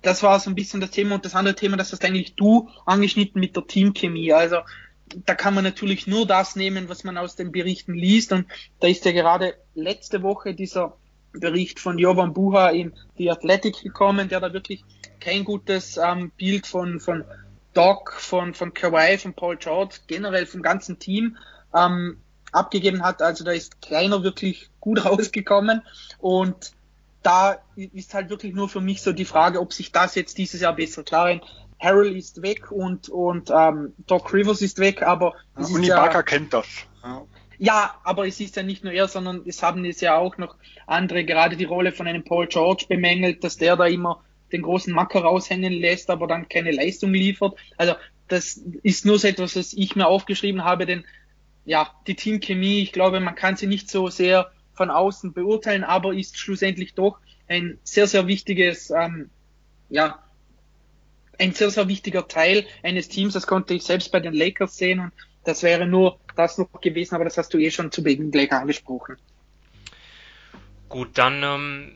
das 0.03 0.23
war 0.23 0.39
so 0.39 0.51
ein 0.51 0.55
bisschen 0.55 0.81
das 0.81 0.91
Thema 0.91 1.15
und 1.15 1.25
das 1.25 1.35
andere 1.35 1.55
Thema, 1.55 1.77
das 1.77 1.93
hast 1.93 2.05
eigentlich 2.05 2.35
du 2.35 2.69
angeschnitten 2.85 3.41
mit 3.41 3.57
der 3.57 3.67
Teamchemie. 3.67 4.33
Also 4.33 4.59
da 5.25 5.35
kann 5.35 5.55
man 5.55 5.65
natürlich 5.65 6.07
nur 6.07 6.27
das 6.27 6.57
nehmen, 6.57 6.89
was 6.89 7.05
man 7.05 7.17
aus 7.17 7.37
den 7.37 7.53
Berichten 7.53 7.95
liest 7.95 8.33
und 8.33 8.47
da 8.81 8.89
ist 8.89 9.05
ja 9.05 9.13
gerade 9.13 9.55
letzte 9.75 10.23
Woche 10.23 10.55
dieser 10.55 10.97
Bericht 11.35 11.81
von 11.81 11.99
Jovan 11.99 12.33
Buha 12.33 12.71
in 12.71 12.93
The 13.17 13.31
Athletic 13.31 13.83
gekommen, 13.83 14.29
der 14.29 14.41
da 14.41 14.53
wirklich 14.53 14.85
kein 15.21 15.45
gutes 15.45 15.97
ähm, 15.97 16.31
Bild 16.37 16.67
von, 16.67 17.01
von 17.01 17.25
Doc, 17.73 18.13
von, 18.13 18.55
von 18.55 18.73
Kawhi, 18.73 19.19
von 19.19 19.35
Paul 19.35 19.57
George, 19.57 19.97
generell 20.07 20.47
vom 20.47 20.63
ganzen 20.63 20.99
Team 20.99 21.37
ähm, 21.75 22.19
abgegeben 22.53 23.03
hat. 23.03 23.21
Also 23.21 23.45
da 23.45 23.53
ist 23.53 23.83
keiner 23.83 24.23
wirklich 24.23 24.71
gut 24.81 25.05
rausgekommen 25.05 25.83
und 26.19 26.73
da 27.23 27.57
ist 27.75 28.13
halt 28.13 28.29
wirklich 28.29 28.55
nur 28.55 28.69
für 28.69 28.83
mich 28.83 29.03
so 29.03 29.13
die 29.13 29.25
Frage, 29.25 29.61
ob 29.61 29.73
sich 29.73 29.93
das 29.93 30.15
jetzt 30.15 30.37
dieses 30.37 30.61
Jahr 30.61 30.77
besser 30.77 31.03
klar 31.03 31.41
Harrell 31.81 32.17
ist 32.17 32.43
weg 32.43 32.71
und, 32.71 33.09
und 33.09 33.51
ähm, 33.51 33.95
Doc 34.07 34.33
Rivers 34.33 34.63
ist 34.63 34.79
weg, 34.79 35.03
aber 35.03 35.35
ja, 35.59 35.67
und 35.67 35.83
Ibaka 35.83 36.13
ja, 36.13 36.23
kennt 36.23 36.55
das. 36.55 36.67
Ja. 37.03 37.23
Ja, 37.59 38.01
aber 38.05 38.27
es 38.27 38.41
ist 38.41 38.57
ja 38.57 38.63
nicht 38.63 38.85
nur 38.85 38.93
er, 38.93 39.09
sondern 39.09 39.43
es 39.47 39.63
haben 39.63 39.85
es 39.85 40.01
ja 40.01 40.17
auch 40.17 40.39
noch 40.39 40.57
andere, 40.87 41.25
gerade 41.25 41.57
die 41.57 41.65
Rolle 41.65 41.93
von 41.93 42.07
einem 42.07 42.25
Paul 42.25 42.47
George 42.47 42.87
bemängelt, 42.89 43.45
dass 43.45 43.57
der 43.57 43.77
da 43.77 43.87
immer 43.87 44.23
den 44.53 44.63
großen 44.63 44.93
Macker 44.93 45.21
raushängen 45.21 45.73
lässt, 45.73 46.11
aber 46.11 46.27
dann 46.27 46.49
keine 46.49 46.71
Leistung 46.71 47.13
liefert. 47.13 47.59
Also 47.77 47.95
das 48.29 48.61
ist 48.83 49.05
nur 49.05 49.19
so 49.19 49.29
etwas, 49.29 49.57
was 49.57 49.73
ich 49.73 49.97
mir 49.97 50.07
aufgeschrieben 50.07 50.65
habe, 50.65 50.87
denn 50.87 51.05
ja, 51.65 51.91
die 52.07 52.15
Teamchemie, 52.15 52.83
ich 52.83 52.93
glaube, 52.93 53.21
man 53.21 53.35
kann 53.35 53.57
sie 53.57 53.67
nicht 53.67 53.91
so 53.91 54.09
sehr 54.09 54.51
von 54.75 54.91
außen 54.91 55.33
beurteilen, 55.33 55.85
aber 55.85 56.13
ist 56.13 56.39
schlussendlich 56.39 56.95
doch 56.95 57.19
ein 57.49 57.79
sehr, 57.85 58.07
sehr 58.07 58.27
wichtiges, 58.27 58.91
ähm, 58.91 59.31
ja, 59.89 60.19
ein 61.39 61.53
sehr, 61.53 61.71
sehr 61.71 61.89
wichtiger 61.89 62.29
Teil 62.29 62.67
eines 62.83 63.09
Teams. 63.09 63.35
Das 63.35 63.47
konnte 63.47 63.75
ich 63.75 63.83
selbst 63.83 64.13
bei 64.13 64.21
den 64.21 64.35
Lakers 64.35 64.77
sehen 64.77 65.01
und 65.01 65.13
das 65.45 65.63
wäre 65.63 65.87
nur 65.87 66.19
das 66.35 66.59
noch 66.59 66.69
gewesen, 66.81 67.15
aber 67.15 67.25
das 67.25 67.39
hast 67.39 67.53
du 67.55 67.59
eh 67.59 67.71
schon 67.71 67.91
zu 67.91 68.03
Beginn 68.03 68.31
gleich 68.31 68.53
angesprochen. 68.53 69.17
Gut, 70.89 71.11
dann 71.15 71.43
ähm, 71.43 71.93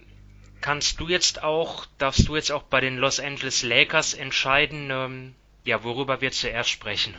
kannst 0.60 1.00
du 1.00 1.08
jetzt 1.08 1.42
auch, 1.42 1.86
darfst 1.98 2.28
du 2.28 2.36
jetzt 2.36 2.50
auch 2.50 2.62
bei 2.64 2.80
den 2.80 2.96
Los 2.96 3.20
Angeles 3.20 3.62
Lakers 3.62 4.14
entscheiden, 4.14 4.88
ähm, 4.90 5.34
ja, 5.64 5.84
worüber 5.84 6.20
wir 6.20 6.32
zuerst 6.32 6.70
sprechen. 6.70 7.14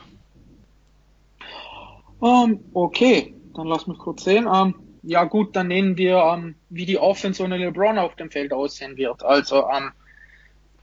Um, 2.19 2.51
ähm, 2.51 2.59
okay, 2.73 3.33
dann 3.55 3.67
lass 3.67 3.87
mich 3.87 3.97
kurz 3.97 4.23
sehen. 4.23 4.47
Um, 4.47 4.53
ähm, 4.53 4.75
ja 5.03 5.23
gut, 5.23 5.55
dann 5.55 5.67
nehmen 5.67 5.97
wir, 5.97 6.23
um, 6.23 6.55
wie 6.69 6.85
die 6.85 6.97
Offense 6.97 7.41
ohne 7.41 7.57
LeBron 7.57 7.97
auf 7.97 8.15
dem 8.15 8.31
Feld 8.31 8.51
aussehen 8.51 8.97
wird. 8.97 9.23
Also 9.23 9.65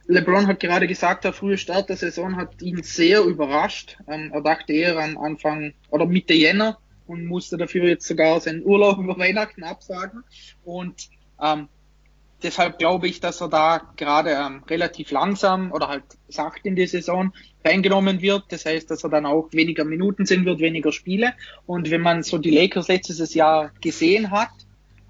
LeBron 0.08 0.46
hat 0.46 0.60
gerade 0.60 0.86
gesagt, 0.86 1.24
der 1.24 1.32
frühe 1.32 1.58
Start 1.58 1.88
der 1.88 1.96
Saison 1.96 2.36
hat 2.36 2.62
ihn 2.62 2.82
sehr 2.82 3.22
überrascht. 3.22 3.98
Ähm, 4.06 4.30
er 4.32 4.40
dachte 4.40 4.72
eher 4.72 4.98
an 4.98 5.16
Anfang 5.16 5.74
oder 5.90 6.06
Mitte 6.06 6.34
Jänner 6.34 6.78
und 7.06 7.26
musste 7.26 7.56
dafür 7.56 7.88
jetzt 7.88 8.06
sogar 8.06 8.40
seinen 8.40 8.64
Urlaub 8.64 8.98
über 9.02 9.18
Weihnachten 9.18 9.64
absagen. 9.64 10.22
Und 10.64 11.08
ähm, 11.42 11.68
deshalb 12.42 12.78
glaube 12.78 13.08
ich, 13.08 13.18
dass 13.20 13.40
er 13.40 13.48
da 13.48 13.82
gerade 13.96 14.30
ähm, 14.30 14.62
relativ 14.68 15.10
langsam 15.10 15.72
oder 15.72 15.88
halt 15.88 16.04
sacht 16.28 16.64
in 16.64 16.76
die 16.76 16.86
Saison 16.86 17.32
reingenommen 17.64 18.20
wird. 18.20 18.44
Das 18.50 18.64
heißt, 18.64 18.88
dass 18.90 19.02
er 19.02 19.10
dann 19.10 19.26
auch 19.26 19.52
weniger 19.52 19.84
Minuten 19.84 20.24
sehen 20.24 20.44
wird, 20.44 20.60
weniger 20.60 20.92
Spiele. 20.92 21.34
Und 21.66 21.90
wenn 21.90 22.00
man 22.00 22.22
so 22.22 22.38
die 22.38 22.50
Lakers 22.50 22.86
letztes 22.86 23.34
Jahr 23.34 23.72
gesehen 23.80 24.30
hat, 24.30 24.50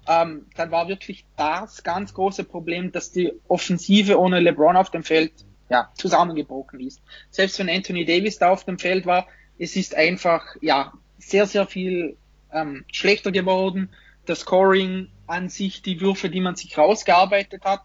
ähm, 0.07 0.45
dann 0.55 0.71
war 0.71 0.87
wirklich 0.87 1.25
das 1.35 1.83
ganz 1.83 2.13
große 2.13 2.43
Problem, 2.43 2.91
dass 2.91 3.11
die 3.11 3.33
Offensive 3.47 4.19
ohne 4.19 4.39
LeBron 4.39 4.77
auf 4.77 4.89
dem 4.89 5.03
Feld 5.03 5.33
ja, 5.69 5.91
zusammengebrochen 5.95 6.79
ist. 6.79 7.01
Selbst 7.29 7.59
wenn 7.59 7.69
Anthony 7.69 8.05
Davis 8.05 8.37
da 8.37 8.49
auf 8.49 8.63
dem 8.63 8.79
Feld 8.79 9.05
war, 9.05 9.27
es 9.59 9.75
ist 9.75 9.95
einfach 9.95 10.43
ja 10.61 10.93
sehr, 11.17 11.45
sehr 11.45 11.67
viel 11.67 12.17
ähm, 12.51 12.85
schlechter 12.91 13.31
geworden. 13.31 13.89
Das 14.25 14.41
Scoring 14.41 15.09
an 15.25 15.49
sich, 15.49 15.81
die 15.81 15.99
Würfe, 15.99 16.29
die 16.29 16.41
man 16.41 16.55
sich 16.55 16.77
rausgearbeitet 16.77 17.65
hat. 17.65 17.81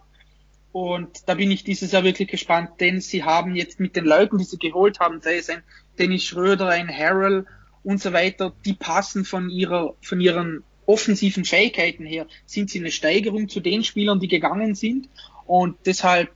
Und 0.71 1.29
da 1.29 1.35
bin 1.35 1.51
ich 1.51 1.65
dieses 1.65 1.93
Jahr 1.93 2.05
wirklich 2.05 2.29
gespannt, 2.29 2.81
denn 2.81 3.01
sie 3.01 3.25
haben 3.25 3.55
jetzt 3.55 3.79
mit 3.79 3.95
den 3.95 4.05
Leuten, 4.05 4.39
die 4.39 4.45
sie 4.45 4.59
geholt 4.59 5.01
haben, 5.01 5.21
sei 5.21 5.37
es 5.37 5.51
ein 5.51 5.63
Dennis 5.99 6.25
Schröder, 6.25 6.69
ein 6.69 6.89
Harrell 6.89 7.47
und 7.83 8.01
so 8.01 8.13
weiter, 8.13 8.55
die 8.65 8.73
passen 8.73 9.25
von 9.25 9.51
ihrer, 9.51 9.95
von 10.01 10.21
ihren 10.21 10.65
offensiven 10.93 11.45
Fähigkeiten 11.45 12.05
her 12.05 12.27
sind 12.45 12.71
sie 12.71 12.81
eine 12.81 12.91
Steigerung 12.91 13.49
zu 13.49 13.61
den 13.61 13.83
Spielern, 13.85 14.21
die 14.21 14.29
gegangen 14.29 14.75
sind. 14.75 15.09
Und 15.47 15.77
deshalb 15.87 16.31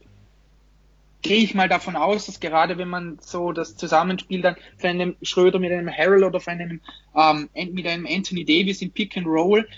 gehe 1.22 1.38
ich 1.38 1.54
mal 1.54 1.68
davon 1.68 1.96
aus, 1.96 2.26
dass 2.26 2.40
gerade 2.40 2.78
wenn 2.78 2.88
man 2.88 3.18
so 3.20 3.52
das 3.52 3.76
Zusammenspiel 3.76 4.42
dann 4.42 4.56
für 4.76 4.88
einen 4.88 5.16
Schröder 5.22 5.58
mit 5.58 5.72
einem 5.72 5.90
Harrell 5.90 6.24
oder 6.24 6.40
für 6.40 6.52
einen 6.52 6.80
ähm, 7.14 7.48
mit 7.72 7.86
einem 7.86 8.06
Anthony 8.06 8.44
Davis 8.44 8.82
im 8.82 8.90
Pick 8.92 9.16
and 9.16 9.26
Roll 9.26 9.68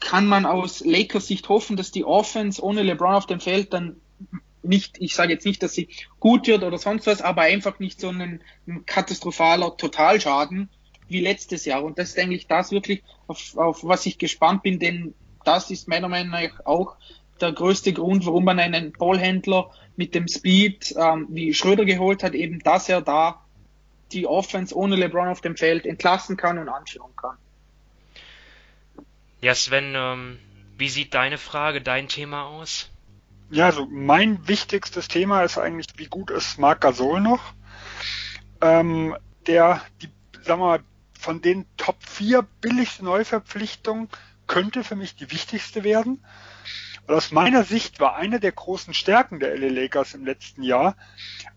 kann 0.00 0.26
man 0.26 0.46
aus 0.46 0.84
Lakers 0.84 1.26
Sicht 1.26 1.48
hoffen, 1.48 1.76
dass 1.76 1.90
die 1.90 2.04
Offense 2.04 2.62
ohne 2.62 2.82
LeBron 2.82 3.14
auf 3.14 3.26
dem 3.26 3.40
Feld 3.40 3.72
dann 3.72 3.96
nicht, 4.62 4.96
ich 5.00 5.14
sage 5.14 5.32
jetzt 5.32 5.46
nicht, 5.46 5.62
dass 5.62 5.72
sie 5.72 5.88
gut 6.20 6.46
wird 6.46 6.62
oder 6.62 6.78
sonst 6.78 7.06
was, 7.06 7.22
aber 7.22 7.42
einfach 7.42 7.78
nicht 7.78 8.00
so 8.00 8.08
ein 8.10 8.40
katastrophaler 8.86 9.76
Totalschaden 9.76 10.68
wie 11.08 11.20
letztes 11.20 11.64
Jahr. 11.64 11.82
Und 11.82 11.98
das 11.98 12.10
ist 12.10 12.18
eigentlich 12.18 12.46
das 12.46 12.70
wirklich, 12.72 13.02
auf, 13.26 13.56
auf 13.56 13.84
was 13.84 14.06
ich 14.06 14.18
gespannt 14.18 14.62
bin, 14.62 14.78
denn 14.78 15.14
das 15.44 15.70
ist 15.70 15.88
meiner 15.88 16.08
Meinung 16.08 16.32
nach 16.32 16.66
auch 16.66 16.96
der 17.40 17.52
größte 17.52 17.92
Grund, 17.92 18.26
warum 18.26 18.44
man 18.44 18.58
einen 18.58 18.92
Ballhändler 18.92 19.70
mit 19.96 20.14
dem 20.14 20.28
Speed 20.28 20.94
ähm, 20.96 21.26
wie 21.30 21.54
Schröder 21.54 21.84
geholt 21.84 22.22
hat, 22.22 22.34
eben 22.34 22.58
dass 22.60 22.88
er 22.88 23.00
da 23.00 23.44
die 24.12 24.26
Offense 24.26 24.74
ohne 24.74 24.96
LeBron 24.96 25.28
auf 25.28 25.40
dem 25.40 25.56
Feld 25.56 25.86
entlassen 25.86 26.36
kann 26.36 26.58
und 26.58 26.68
anschauen 26.68 27.14
kann. 27.16 27.36
Ja, 29.40 29.54
Sven, 29.54 29.94
ähm, 29.94 30.38
wie 30.76 30.88
sieht 30.88 31.14
deine 31.14 31.38
Frage, 31.38 31.80
dein 31.80 32.08
Thema 32.08 32.46
aus? 32.46 32.90
Ja, 33.50 33.66
also 33.66 33.86
mein 33.86 34.46
wichtigstes 34.46 35.08
Thema 35.08 35.42
ist 35.42 35.58
eigentlich, 35.58 35.86
wie 35.96 36.06
gut 36.06 36.30
ist 36.30 36.58
Marc 36.58 36.80
Gasol 36.82 37.20
noch? 37.20 37.40
Ähm, 38.60 39.16
der, 39.46 39.82
die, 40.02 40.08
sagen 40.42 40.60
wir 40.60 40.66
mal, 40.66 40.80
von 41.18 41.42
den 41.42 41.66
Top 41.76 41.96
4 42.04 42.42
billigsten 42.60 43.04
Neuverpflichtungen 43.04 44.08
könnte 44.46 44.84
für 44.84 44.96
mich 44.96 45.16
die 45.16 45.30
wichtigste 45.30 45.84
werden. 45.84 46.24
Und 47.06 47.14
aus 47.14 47.32
meiner 47.32 47.64
Sicht 47.64 48.00
war 48.00 48.16
eine 48.16 48.38
der 48.38 48.52
großen 48.52 48.94
Stärken 48.94 49.40
der 49.40 49.56
LA 49.56 49.68
Lakers 49.68 50.14
im 50.14 50.24
letzten 50.24 50.62
Jahr 50.62 50.96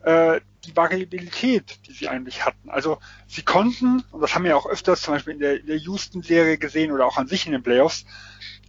äh, 0.04 0.42
die 0.66 0.76
Variabilität, 0.76 1.80
die 1.88 1.94
sie 1.94 2.08
eigentlich 2.08 2.46
hatten. 2.46 2.70
Also 2.70 3.00
sie 3.28 3.42
konnten, 3.42 4.04
und 4.12 4.22
das 4.22 4.34
haben 4.36 4.46
wir 4.46 4.56
auch 4.56 4.66
öfters 4.66 5.02
zum 5.02 5.14
Beispiel 5.14 5.34
in 5.34 5.40
der, 5.40 5.60
der 5.60 5.78
Houston-Serie 5.78 6.58
gesehen 6.58 6.92
oder 6.92 7.06
auch 7.06 7.18
an 7.18 7.28
sich 7.28 7.46
in 7.46 7.52
den 7.52 7.64
Playoffs, 7.64 8.06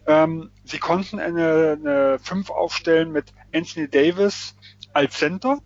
ähm, 0.06 0.50
sie 0.64 0.78
konnten 0.78 1.20
eine, 1.20 1.78
eine 1.80 2.18
5 2.18 2.50
aufstellen 2.50 3.12
mit 3.12 3.32
Anthony 3.54 3.88
Davis 3.88 4.56
als 4.92 5.18
Center 5.18 5.60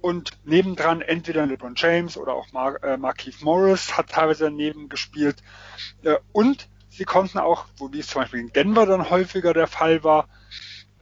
und 0.00 0.32
nebendran 0.44 1.02
entweder 1.02 1.46
LeBron 1.46 1.74
James 1.76 2.16
oder 2.16 2.34
auch 2.34 2.52
Mar 2.52 2.82
äh, 2.82 2.96
Markeith 2.96 3.42
Morris 3.42 3.96
hat 3.96 4.10
teilweise 4.10 4.44
daneben 4.44 4.88
gespielt. 4.88 5.42
Äh, 6.02 6.16
und 6.32 6.68
sie 6.88 7.04
konnten 7.04 7.38
auch, 7.38 7.66
wo 7.76 7.88
dies 7.88 8.08
zum 8.08 8.22
Beispiel 8.22 8.40
in 8.40 8.52
Denver 8.52 8.86
dann 8.86 9.10
häufiger 9.10 9.52
der 9.52 9.66
Fall 9.66 10.04
war, 10.04 10.28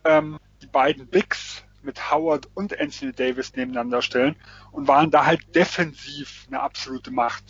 ähm, 0.05 0.39
die 0.63 0.67
beiden 0.67 1.07
Bigs 1.07 1.63
mit 1.83 2.11
Howard 2.11 2.49
und 2.55 2.79
Anthony 2.79 3.13
Davis 3.13 3.55
nebeneinander 3.55 4.03
stellen 4.03 4.37
und 4.73 4.89
waren 4.89 5.11
da 5.11 5.27
halt 5.27 5.55
defensiv 5.55 6.47
eine 6.49 6.61
absolute 6.61 7.11
Macht. 7.11 7.45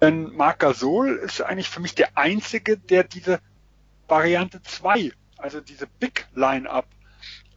Denn 0.00 0.34
Marc 0.34 0.60
Gasol 0.60 1.16
ist 1.16 1.40
eigentlich 1.42 1.68
für 1.68 1.80
mich 1.80 1.94
der 1.94 2.16
einzige, 2.16 2.78
der 2.78 3.04
diese 3.04 3.40
Variante 4.08 4.62
2, 4.62 5.12
also 5.36 5.60
diese 5.60 5.86
Big 5.86 6.26
Line-Up, 6.34 6.86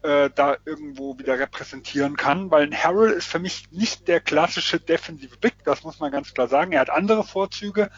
äh, 0.04 0.30
da 0.34 0.58
irgendwo 0.66 1.18
wieder 1.18 1.40
repräsentieren 1.40 2.18
kann, 2.18 2.52
weil 2.52 2.64
ein 2.64 2.76
Harrell 2.76 3.12
ist 3.12 3.28
für 3.28 3.40
mich 3.40 3.72
nicht 3.72 4.08
der 4.08 4.20
klassische 4.20 4.80
defensive 4.80 5.38
Big, 5.38 5.64
das 5.64 5.84
muss 5.84 6.00
man 6.00 6.12
ganz 6.12 6.34
klar 6.34 6.48
sagen. 6.48 6.74
Er 6.74 6.82
hat 6.82 6.90
andere 6.90 7.24
Vorzüge, 7.24 7.90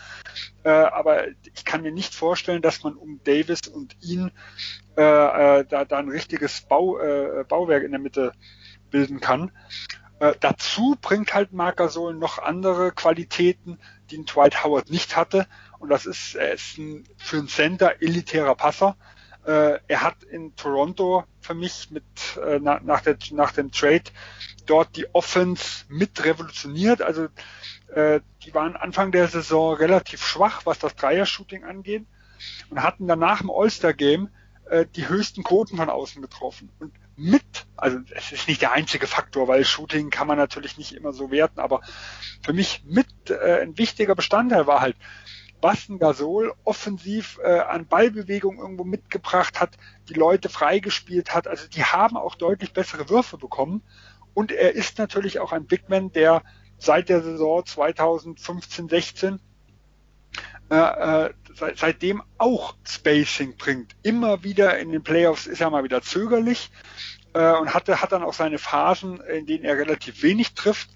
äh, 0.63 0.70
aber 0.70 1.28
ich 1.28 1.65
kann 1.65 1.82
mir 1.82 1.91
nicht 1.91 2.13
vorstellen, 2.13 2.62
dass 2.62 2.84
man 2.84 2.96
um 2.96 3.20
Davis 3.24 3.68
und 3.68 3.96
ihn 4.02 4.32
äh, 4.98 5.02
äh, 5.02 5.65
da, 5.68 5.86
da 5.86 5.98
ein 5.98 6.10
richtiges 6.10 6.62
Bau, 6.62 7.00
äh, 7.00 7.44
Bauwerk 7.48 7.84
in 7.84 7.91
der 7.91 8.00
Mitte 8.00 8.34
bilden 8.91 9.20
kann. 9.20 9.52
Äh, 10.20 10.34
dazu 10.39 10.96
bringt 11.02 11.34
halt 11.34 11.54
Marc 11.54 11.78
Gasol 11.78 12.13
noch 12.13 12.39
andere 12.39 12.91
Qualitäten, 12.91 13.80
die 14.10 14.20
ein 14.20 14.26
Dwight 14.26 14.63
Howard 14.63 14.89
nicht 14.89 15.18
hatte. 15.18 15.48
Und 15.80 15.89
das 15.89 16.06
ist, 16.06 16.36
er 16.36 16.54
ist 16.54 16.78
ein, 16.78 17.04
für 17.18 17.38
einen 17.38 17.48
Center 17.48 18.02
elitärer 18.02 18.56
Passer. 18.56 18.96
Äh, 19.46 19.80
er 19.88 20.02
hat 20.02 20.24
in 20.24 20.56
Toronto 20.56 21.24
für 21.40 21.54
mich 21.54 21.92
mit 21.92 22.04
äh, 22.44 22.60
nach, 22.60 22.82
nach, 22.82 23.02
der, 23.02 23.18
nach 23.32 23.52
dem 23.52 23.72
Trade 23.72 24.04
dort 24.66 24.96
die 24.96 25.14
Offense 25.14 25.86
mit 25.88 26.24
revolutioniert. 26.26 27.02
Also 27.02 27.28
äh, 27.94 28.22
die 28.44 28.54
waren 28.54 28.76
Anfang 28.76 29.12
der 29.12 29.28
Saison 29.28 29.76
relativ 29.76 30.26
schwach, 30.26 30.66
was 30.66 30.80
das 30.80 30.96
Dreier-Shooting 30.96 31.64
angeht 31.64 32.06
und 32.70 32.82
hatten 32.82 33.08
danach 33.08 33.42
im 33.42 33.52
All-Star-Game 33.52 34.30
äh, 34.66 34.86
die 34.96 35.08
höchsten 35.08 35.44
Quoten 35.44 35.78
von 35.78 35.90
außen 35.90 36.22
getroffen. 36.22 36.72
Und 36.80 36.94
mit, 37.16 37.68
also 37.78 38.00
es 38.16 38.32
ist 38.32 38.48
nicht 38.48 38.62
der 38.62 38.72
einzige 38.72 39.08
Faktor, 39.08 39.48
weil 39.48 39.64
Shooting 39.64 40.10
kann 40.10 40.28
man 40.28 40.38
natürlich 40.38 40.78
nicht 40.78 40.94
immer 40.94 41.14
so 41.14 41.32
werten, 41.32 41.60
aber 41.60 41.82
für 42.42 42.54
mich 42.54 42.84
mit 42.86 43.08
äh, 43.30 43.62
ein 43.62 43.78
wichtiger 43.78 44.16
Bestandteil 44.16 44.68
war 44.68 44.82
halt, 44.82 44.98
Basten 45.65 45.97
Gasol 45.97 46.54
offensiv 46.63 47.39
äh, 47.43 47.58
an 47.58 47.88
Ballbewegung 47.88 48.60
irgendwo 48.60 48.84
mitgebracht 48.84 49.60
hat, 49.60 49.71
die 50.08 50.13
Leute 50.13 50.47
freigespielt 50.47 51.34
hat. 51.34 51.47
Also 51.47 51.67
die 51.67 51.84
haben 51.84 52.17
auch 52.17 52.36
deutlich 52.36 52.71
bessere 52.71 53.10
Würfe 53.10 53.39
bekommen. 53.39 53.82
Und 54.36 54.51
er 54.51 54.75
ist 54.75 54.99
natürlich 54.99 55.39
auch 55.39 55.51
ein 55.51 55.65
Bigman, 55.65 56.12
der 56.12 56.43
seit 56.78 57.10
der 57.10 57.23
Saison 57.23 57.65
2015, 57.65 58.89
16 58.89 59.39
äh, 60.69 60.75
äh, 60.75 61.34
seit, 61.56 61.80
seitdem 61.80 62.21
auch 62.38 62.75
Spacing 62.88 63.58
bringt. 63.58 63.95
Immer 64.04 64.43
wieder 64.43 64.78
in 64.78 64.91
den 64.91 65.01
Playoffs 65.01 65.47
ist 65.47 65.62
er 65.62 65.71
mal 65.71 65.84
wieder 65.84 66.04
zögerlich 66.04 66.69
äh, 67.34 67.54
und 67.54 67.73
hatte, 67.73 68.04
hat 68.04 68.12
dann 68.12 68.21
auch 68.21 68.36
seine 68.36 68.60
Phasen, 68.60 69.19
in 69.19 69.47
denen 69.47 69.65
er 69.65 69.80
relativ 69.80 70.21
wenig 70.21 70.54
trifft. 70.54 70.91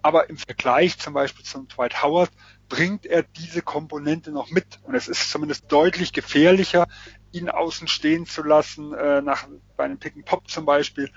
Aber 0.00 0.30
im 0.30 0.38
Vergleich 0.38 0.98
zum 0.98 1.12
Beispiel 1.12 1.44
zum 1.44 1.68
Dwight 1.68 2.02
Howard 2.02 2.30
bringt 2.68 3.06
er 3.06 3.22
diese 3.22 3.62
Komponente 3.62 4.30
noch 4.30 4.50
mit. 4.50 4.80
Und 4.82 4.94
es 4.94 5.08
ist 5.08 5.30
zumindest 5.30 5.70
deutlich 5.70 6.12
gefährlicher, 6.12 6.86
ihn 7.32 7.48
außen 7.48 7.88
stehen 7.88 8.26
zu 8.26 8.42
lassen, 8.42 8.92
äh, 8.94 9.20
nach, 9.20 9.48
bei 9.76 9.84
einem 9.84 9.98
Pick 9.98 10.14
and 10.16 10.24
Pop 10.24 10.48
zum 10.48 10.64
Beispiel, 10.64 11.10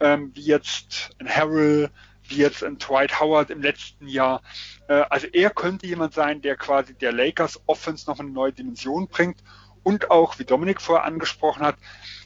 ähm, 0.00 0.32
wie 0.34 0.44
jetzt 0.44 1.10
ein 1.18 1.28
Harrell, 1.28 1.90
wie 2.24 2.36
jetzt 2.36 2.62
ein 2.62 2.78
Dwight 2.78 3.20
Howard 3.20 3.50
im 3.50 3.62
letzten 3.62 4.08
Jahr. 4.08 4.42
Äh, 4.88 5.04
also 5.10 5.26
er 5.28 5.50
könnte 5.50 5.86
jemand 5.86 6.14
sein, 6.14 6.42
der 6.42 6.56
quasi 6.56 6.94
der 6.94 7.12
Lakers 7.12 7.60
Offense 7.66 8.08
noch 8.08 8.20
eine 8.20 8.30
neue 8.30 8.52
Dimension 8.52 9.08
bringt 9.08 9.42
und 9.82 10.10
auch, 10.10 10.38
wie 10.38 10.44
Dominik 10.44 10.80
vorher 10.80 11.04
angesprochen 11.04 11.62
hat, 11.62 11.76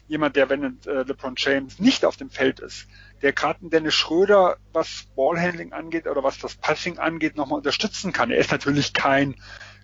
jemand, 0.07 0.35
der, 0.35 0.49
wenn 0.49 0.79
äh, 0.85 1.03
LeBron 1.03 1.35
James 1.37 1.79
nicht 1.79 2.05
auf 2.05 2.17
dem 2.17 2.29
Feld 2.29 2.59
ist, 2.59 2.87
der 3.21 3.33
gerade 3.33 3.69
Dennis 3.69 3.93
Schröder, 3.93 4.57
was 4.73 5.07
Ballhandling 5.15 5.73
angeht 5.73 6.07
oder 6.07 6.23
was 6.23 6.39
das 6.39 6.55
Passing 6.55 6.97
angeht, 6.97 7.35
nochmal 7.35 7.57
unterstützen 7.57 8.13
kann. 8.13 8.31
Er 8.31 8.37
ist 8.37 8.51
natürlich 8.51 8.93
kein 8.93 9.35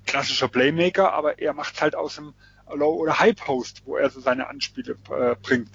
klassischer 0.06 0.48
Playmaker, 0.48 1.14
aber 1.14 1.40
er 1.40 1.54
macht 1.54 1.82
halt 1.82 1.96
aus 1.96 2.16
dem 2.16 2.34
Low- 2.74 2.96
oder 2.96 3.20
High-Post, 3.20 3.84
wo 3.86 3.96
er 3.98 4.10
so 4.10 4.20
seine 4.20 4.48
Anspiele 4.48 4.98
äh, 5.10 5.36
bringt. 5.42 5.70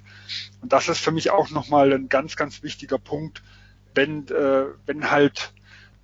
Und 0.60 0.72
das 0.72 0.88
ist 0.88 0.98
für 0.98 1.12
mich 1.12 1.30
auch 1.30 1.50
nochmal 1.50 1.92
ein 1.92 2.08
ganz, 2.08 2.36
ganz 2.36 2.62
wichtiger 2.62 2.98
Punkt, 2.98 3.42
wenn, 3.94 4.28
äh, 4.28 4.66
wenn 4.86 5.10
halt, 5.10 5.52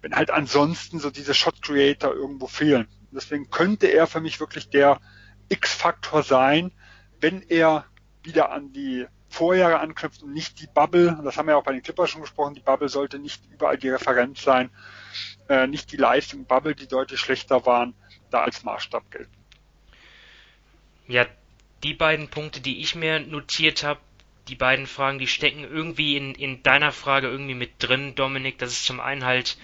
wenn 0.00 0.14
halt 0.14 0.30
ansonsten 0.30 0.98
so 0.98 1.10
diese 1.10 1.34
Shot 1.34 1.60
Creator 1.62 2.14
irgendwo 2.14 2.46
fehlen. 2.46 2.86
Deswegen 3.10 3.50
könnte 3.50 3.86
er 3.86 4.06
für 4.06 4.20
mich 4.20 4.40
wirklich 4.40 4.70
der 4.70 5.00
X-Faktor 5.48 6.22
sein, 6.22 6.72
wenn 7.20 7.42
er 7.42 7.84
wieder 8.22 8.52
an 8.52 8.72
die 8.72 9.06
Vorjahre 9.38 9.79
anknüpft 9.79 10.24
und 10.24 10.33
nicht 10.33 10.61
die 10.61 10.66
Bubble, 10.66 11.16
das 11.22 11.37
haben 11.37 11.46
wir 11.46 11.53
ja 11.53 11.59
auch 11.59 11.64
bei 11.64 11.70
den 11.70 11.83
Clippers 11.83 12.11
schon 12.11 12.22
gesprochen, 12.22 12.57
die 12.57 12.61
Bubble 12.61 12.88
sollte 12.88 13.20
nicht 13.20 13.40
überall 13.53 13.79
die 13.79 13.88
Referenz 13.88 14.42
sein, 14.42 14.68
äh, 15.48 15.68
nicht 15.68 15.92
die 15.92 15.96
Leistung 15.96 16.44
Bubble, 16.44 16.74
die 16.74 16.88
deutlich 16.88 17.20
schlechter 17.20 17.64
waren, 17.64 17.94
da 18.31 18.42
als 18.42 18.64
Maßstab 18.64 19.09
gelten. 19.12 19.37
Ja, 21.07 21.24
die 21.85 21.94
beiden 21.94 22.27
Punkte, 22.31 22.61
die 22.61 22.81
ich 22.81 22.96
mir 22.96 23.20
notiert 23.20 23.85
habe, 23.85 24.01
die 24.48 24.57
beiden 24.57 24.88
Fragen, 24.88 25.20
die 25.20 25.29
stecken 25.29 25.62
irgendwie 25.62 26.16
in, 26.16 26.35
in 26.35 26.64
deiner 26.64 26.90
Frage 26.90 27.29
irgendwie 27.29 27.55
mit 27.55 27.74
drin, 27.79 28.16
Dominik. 28.16 28.59
Das 28.59 28.72
ist 28.72 28.87
zum 28.87 28.98
einen 28.98 29.24
halt, 29.24 29.57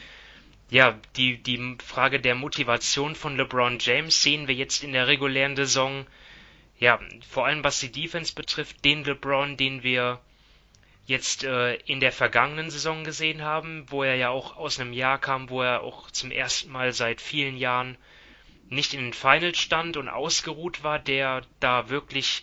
ja, 0.71 0.97
die, 1.17 1.43
die 1.43 1.79
Frage 1.85 2.21
der 2.21 2.37
Motivation 2.37 3.17
von 3.17 3.37
LeBron 3.37 3.79
James 3.81 4.23
sehen 4.23 4.47
wir 4.47 4.55
jetzt 4.55 4.85
in 4.85 4.93
der 4.93 5.09
regulären 5.09 5.57
Saison 5.57 6.07
ja, 6.79 6.99
vor 7.29 7.47
allem 7.47 7.63
was 7.63 7.81
die 7.81 7.93
Defense 7.93 8.35
betrifft, 8.35 8.85
den 8.85 9.05
LeBron, 9.05 9.57
den 9.57 9.83
wir 9.83 10.21
jetzt 11.07 11.45
äh, 11.45 11.75
in 11.75 12.01
der 12.01 12.13
vergangenen 12.13 12.71
Saison 12.71 13.05
gesehen 13.05 13.43
haben, 13.43 13.85
wo 13.89 14.03
er 14.03 14.17
ja 14.17 14.31
auch 14.31 14.57
aus 14.57 14.81
einem 14.81 14.93
Jahr 14.93 15.19
kam, 15.19 15.51
wo 15.51 15.63
er 15.63 15.83
auch 15.83 16.11
zum 16.11 16.31
ersten 16.31 16.73
Mal 16.73 16.93
seit 16.93 17.21
vielen 17.21 17.57
Jahren 17.57 17.97
nicht 18.71 18.95
in 18.95 19.01
den 19.01 19.13
Finals 19.13 19.59
stand 19.59 19.97
und 19.97 20.09
ausgeruht 20.09 20.83
war, 20.83 20.99
der 20.99 21.43
da 21.61 21.91
wirklich 21.91 22.43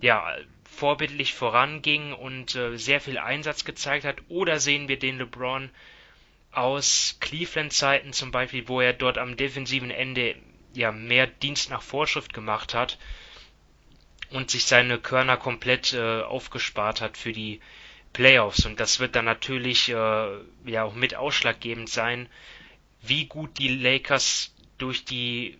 ja 0.00 0.36
vorbildlich 0.64 1.32
voranging 1.32 2.12
und 2.12 2.56
äh, 2.56 2.76
sehr 2.76 3.00
viel 3.00 3.18
Einsatz 3.18 3.64
gezeigt 3.64 4.04
hat. 4.04 4.16
Oder 4.28 4.58
sehen 4.58 4.88
wir 4.88 4.98
den 4.98 5.18
LeBron 5.18 5.70
aus 6.50 7.16
Cleveland-Zeiten 7.20 8.12
zum 8.12 8.32
Beispiel, 8.32 8.68
wo 8.68 8.80
er 8.80 8.92
dort 8.92 9.16
am 9.16 9.36
defensiven 9.36 9.90
Ende 9.90 10.34
ja 10.74 10.90
mehr 10.90 11.26
Dienst 11.26 11.70
nach 11.70 11.82
Vorschrift 11.82 12.34
gemacht 12.34 12.74
hat 12.74 12.98
und 14.32 14.50
sich 14.50 14.64
seine 14.64 14.98
Körner 14.98 15.36
komplett 15.36 15.92
äh, 15.92 16.22
aufgespart 16.22 17.00
hat 17.00 17.16
für 17.16 17.32
die 17.32 17.60
Playoffs. 18.12 18.64
Und 18.66 18.80
das 18.80 19.00
wird 19.00 19.16
dann 19.16 19.24
natürlich 19.24 19.88
äh, 19.88 19.94
ja 19.94 20.84
auch 20.84 20.94
mit 20.94 21.14
ausschlaggebend 21.14 21.88
sein, 21.88 22.28
wie 23.00 23.26
gut 23.26 23.58
die 23.58 23.68
Lakers 23.68 24.54
durch 24.78 25.04
die 25.04 25.58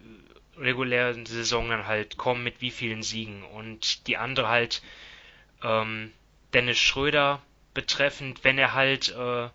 regulären 0.57 1.27
Saison 1.27 1.71
dann 1.71 1.87
halt 1.87 2.17
kommen, 2.17 2.45
mit 2.45 2.61
wie 2.61 2.71
vielen 2.71 3.03
Siegen. 3.03 3.43
Und 3.43 4.07
die 4.07 4.17
andere 4.17 4.49
halt 4.49 4.83
ähm, 5.63 6.13
Dennis 6.53 6.79
Schröder 6.79 7.43
betreffend, 7.75 8.45
wenn 8.45 8.59
er 8.59 8.75
halt 8.75 9.15
äh, 9.17 9.49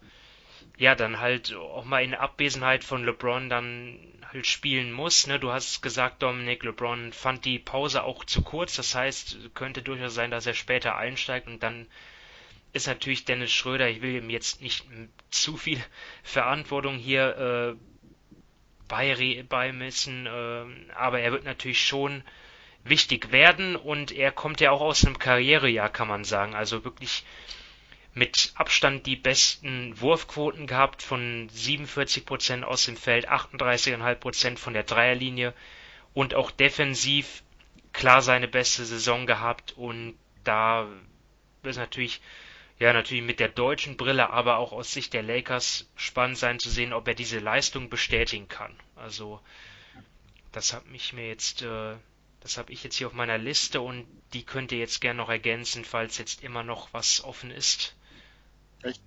ja 0.78 0.96
dann 0.96 1.20
halt 1.20 1.54
auch 1.54 1.86
mal 1.86 2.04
in 2.04 2.16
Abwesenheit 2.16 2.84
von 2.84 3.04
LeBron 3.04 3.50
dann 3.50 4.00
spielen 4.46 4.92
muss. 4.92 5.28
Ne? 5.28 5.40
Du 5.40 5.52
hast 5.52 5.82
gesagt, 5.82 6.22
Dominic 6.22 6.64
LeBron 6.64 7.14
fand 7.14 7.46
die 7.46 7.60
Pause 7.60 8.04
auch 8.04 8.24
zu 8.26 8.42
kurz. 8.42 8.76
Das 8.76 8.94
heißt, 8.94 9.38
könnte 9.54 9.82
durchaus 9.82 10.14
sein, 10.14 10.32
dass 10.32 10.46
er 10.46 10.54
später 10.54 10.96
einsteigt 10.96 11.48
und 11.48 11.64
dann 11.64 11.88
ist 12.74 12.88
natürlich 12.88 13.26
Dennis 13.26 13.52
Schröder, 13.52 13.90
ich 13.90 14.02
will 14.02 14.16
ihm 14.16 14.30
jetzt 14.30 14.62
nicht 14.62 14.86
zu 15.30 15.58
viel 15.58 15.82
Verantwortung 16.24 16.98
hier 16.98 17.76
äh, 17.78 19.44
beimessen, 19.50 20.26
äh, 20.26 20.94
aber 20.94 21.20
er 21.20 21.32
wird 21.32 21.44
natürlich 21.44 21.86
schon 21.86 22.24
wichtig 22.84 23.32
werden 23.32 23.76
und 23.76 24.12
er 24.12 24.32
kommt 24.32 24.62
ja 24.62 24.72
auch 24.72 24.82
aus 24.82 25.06
einem 25.06 25.20
Karrierejahr, 25.20 25.90
kann 25.90 26.08
man 26.08 26.24
sagen. 26.24 26.56
Also 26.56 26.84
wirklich 26.86 27.26
mit 28.18 28.52
Abstand 28.56 29.06
die 29.06 29.16
besten 29.16 30.00
Wurfquoten 30.02 30.66
gehabt 30.66 31.04
von 31.04 31.50
47% 31.52 32.64
aus 32.64 32.86
dem 32.86 32.98
Feld, 32.98 33.30
38,5% 33.30 34.58
von 34.58 34.74
der 34.74 34.84
Dreierlinie 34.84 35.54
und 36.16 36.34
auch 36.34 36.50
defensiv 36.50 37.44
klar 37.94 38.24
seine 38.24 38.48
beste 38.48 38.86
Saison 38.86 39.28
gehabt 39.28 39.74
und 39.78 40.18
da 40.44 40.88
ist 41.62 41.78
natürlich 41.78 42.20
ja 42.80 42.92
natürlich 42.92 43.24
mit 43.24 43.40
der 43.40 43.50
deutschen 43.50 43.98
Brille, 43.98 44.32
aber 44.32 44.58
auch 44.58 44.72
aus 44.72 44.92
Sicht 44.92 45.14
der 45.14 45.24
Lakers 45.24 45.88
spannend 45.96 46.40
sein 46.40 46.60
zu 46.60 46.72
sehen, 46.72 46.94
ob 46.94 47.08
er 47.08 47.14
diese 47.14 47.38
Leistung 47.38 47.90
bestätigen 47.90 48.48
kann. 48.48 48.76
Also 48.96 49.42
das 50.52 50.74
hat 50.74 50.88
mich 50.88 51.14
mir 51.14 51.28
jetzt 51.28 51.62
äh, 51.62 51.96
das 52.40 52.58
habe 52.58 52.72
ich 52.72 52.84
jetzt 52.84 52.96
hier 52.96 53.08
auf 53.08 53.14
meiner 53.14 53.38
Liste 53.38 53.82
und 53.82 54.08
die 54.34 54.44
könnt 54.44 54.72
ihr 54.72 54.78
jetzt 54.78 55.02
gerne 55.02 55.18
noch 55.18 55.30
ergänzen, 55.30 55.84
falls 55.86 56.18
jetzt 56.18 56.44
immer 56.44 56.64
noch 56.64 56.94
was 56.94 57.24
offen 57.24 57.52
ist. 57.52 57.97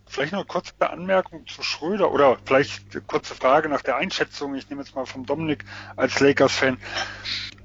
Vielleicht 0.06 0.32
noch 0.32 0.40
eine 0.40 0.46
kurze 0.46 0.72
Anmerkung 0.80 1.46
zu 1.46 1.62
Schröder 1.62 2.10
oder 2.10 2.38
vielleicht 2.44 2.92
eine 2.92 3.02
kurze 3.02 3.34
Frage 3.34 3.68
nach 3.68 3.82
der 3.82 3.96
Einschätzung. 3.96 4.54
Ich 4.54 4.68
nehme 4.68 4.82
jetzt 4.82 4.94
mal 4.94 5.06
vom 5.06 5.24
Dominik 5.24 5.64
als 5.96 6.18
Lakers-Fan. 6.18 6.78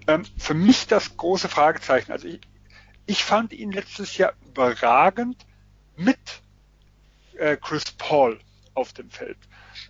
Ähm, 0.07 0.23
für 0.37 0.53
mich 0.53 0.87
das 0.87 1.17
große 1.17 1.49
Fragezeichen. 1.49 2.11
Also 2.11 2.27
ich, 2.27 2.41
ich 3.07 3.23
fand 3.23 3.53
ihn 3.53 3.71
letztes 3.71 4.17
Jahr 4.17 4.33
überragend 4.45 5.45
mit 5.95 6.19
äh, 7.37 7.57
Chris 7.57 7.91
Paul 7.91 8.39
auf 8.75 8.93
dem 8.93 9.09
Feld. 9.09 9.37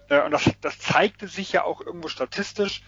Äh, 0.09 0.21
und 0.21 0.31
das, 0.31 0.49
das 0.61 0.79
zeigte 0.79 1.27
sich 1.27 1.51
ja 1.51 1.63
auch 1.63 1.81
irgendwo 1.81 2.07
statistisch. 2.07 2.81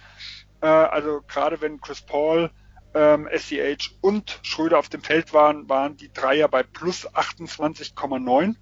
Äh, 0.62 0.68
also 0.68 1.22
gerade 1.28 1.60
wenn 1.60 1.82
Chris 1.82 2.02
Paul 2.02 2.50
ähm, 2.94 3.28
SCH 3.30 3.98
und 4.00 4.40
Schröder 4.44 4.80
auf 4.80 4.88
dem 4.88 5.04
Feld 5.04 5.34
waren, 5.34 5.68
waren 5.68 5.98
die 5.98 6.12
Dreier 6.14 6.48
bei 6.48 6.64
plus 6.64 7.08
28,9 7.08 8.52
äh, 8.52 8.56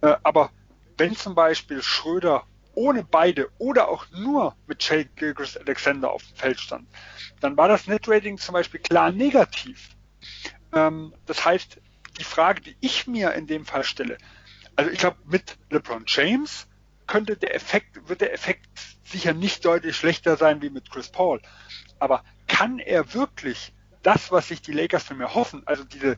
aber 0.00 0.50
wenn 0.98 1.16
zum 1.16 1.34
Beispiel 1.34 1.82
Schröder 1.82 2.46
ohne 2.74 3.04
beide 3.04 3.50
oder 3.58 3.88
auch 3.88 4.06
nur 4.10 4.56
mit 4.66 4.82
Jay 4.88 5.08
Gilchrist 5.16 5.58
Alexander 5.58 6.10
auf 6.10 6.24
dem 6.24 6.36
Feld 6.36 6.60
stand, 6.60 6.88
dann 7.40 7.56
war 7.56 7.68
das 7.68 7.86
Netrating 7.86 8.38
zum 8.38 8.54
Beispiel 8.54 8.80
klar 8.80 9.12
negativ. 9.12 9.90
Ähm, 10.72 11.14
das 11.26 11.44
heißt, 11.44 11.78
die 12.18 12.24
Frage, 12.24 12.60
die 12.60 12.76
ich 12.80 13.06
mir 13.06 13.32
in 13.32 13.46
dem 13.46 13.64
Fall 13.64 13.84
stelle, 13.84 14.18
also 14.76 14.90
ich 14.90 14.98
glaube, 14.98 15.18
mit 15.24 15.58
LeBron 15.70 16.04
James 16.06 16.66
könnte 17.06 17.36
der 17.36 17.54
Effekt, 17.54 18.08
wird 18.08 18.20
der 18.20 18.32
Effekt 18.32 18.68
sicher 19.04 19.34
nicht 19.34 19.64
deutlich 19.64 19.96
schlechter 19.96 20.36
sein 20.36 20.62
wie 20.62 20.70
mit 20.70 20.90
Chris 20.90 21.10
Paul. 21.10 21.42
Aber 21.98 22.24
kann 22.46 22.78
er 22.78 23.12
wirklich 23.12 23.74
das, 24.02 24.32
was 24.32 24.48
sich 24.48 24.62
die 24.62 24.72
Lakers 24.72 25.04
von 25.04 25.18
mir 25.18 25.34
hoffen, 25.34 25.62
also 25.66 25.84
diese, 25.84 26.16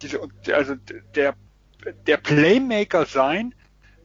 diese, 0.00 0.20
also 0.52 0.76
der 1.14 1.34
der 2.06 2.16
Playmaker 2.16 3.06
sein, 3.06 3.54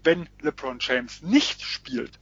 wenn 0.04 0.30
LeBron 0.42 0.78
James 0.80 1.22
nicht 1.22 1.62
spielt? 1.62 2.20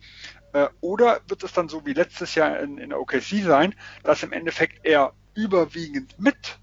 Äh, 0.54 0.68
oder 0.82 1.22
wird 1.28 1.44
es 1.44 1.54
dann 1.54 1.70
so 1.70 1.86
wie 1.86 1.94
letztes 1.94 2.36
Jahr 2.36 2.60
in, 2.60 2.78
in 2.78 2.94
OKC 2.94 3.44
sein, 3.44 3.76
dass 4.04 4.24
im 4.24 4.32
Endeffekt 4.32 4.86
er 4.86 5.14
überwiegend 5.34 6.20
mit 6.20 6.60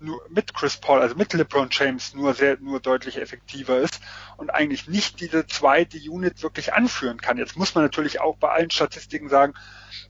nur 0.00 0.26
mit 0.30 0.54
Chris 0.54 0.78
Paul, 0.78 1.00
also 1.00 1.14
mit 1.14 1.32
LeBron 1.32 1.68
James 1.70 2.14
nur 2.14 2.34
sehr, 2.34 2.58
nur 2.58 2.80
deutlich 2.80 3.18
effektiver 3.18 3.78
ist 3.78 4.00
und 4.38 4.50
eigentlich 4.50 4.88
nicht 4.88 5.20
diese 5.20 5.46
zweite 5.46 5.98
Unit 5.98 6.42
wirklich 6.42 6.72
anführen 6.72 7.20
kann. 7.20 7.36
Jetzt 7.36 7.56
muss 7.56 7.74
man 7.74 7.84
natürlich 7.84 8.20
auch 8.20 8.36
bei 8.38 8.48
allen 8.48 8.70
Statistiken 8.70 9.28
sagen, 9.28 9.52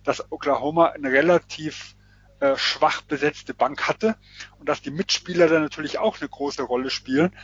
dass 0.05 0.31
Oklahoma 0.31 0.87
eine 0.87 1.11
relativ 1.11 1.97
äh, 2.41 2.57
schwach 2.57 3.03
besetzte 3.03 3.55
Bank 3.55 3.87
hatte 3.89 4.17
und 4.59 4.69
dass 4.69 4.83
die 4.83 4.91
Mitspieler 4.91 5.49
dann 5.49 5.63
natürlich 5.63 5.99
auch 5.99 6.21
eine 6.21 6.29
große 6.29 6.63
Rolle 6.63 6.91
spielen. 6.91 7.35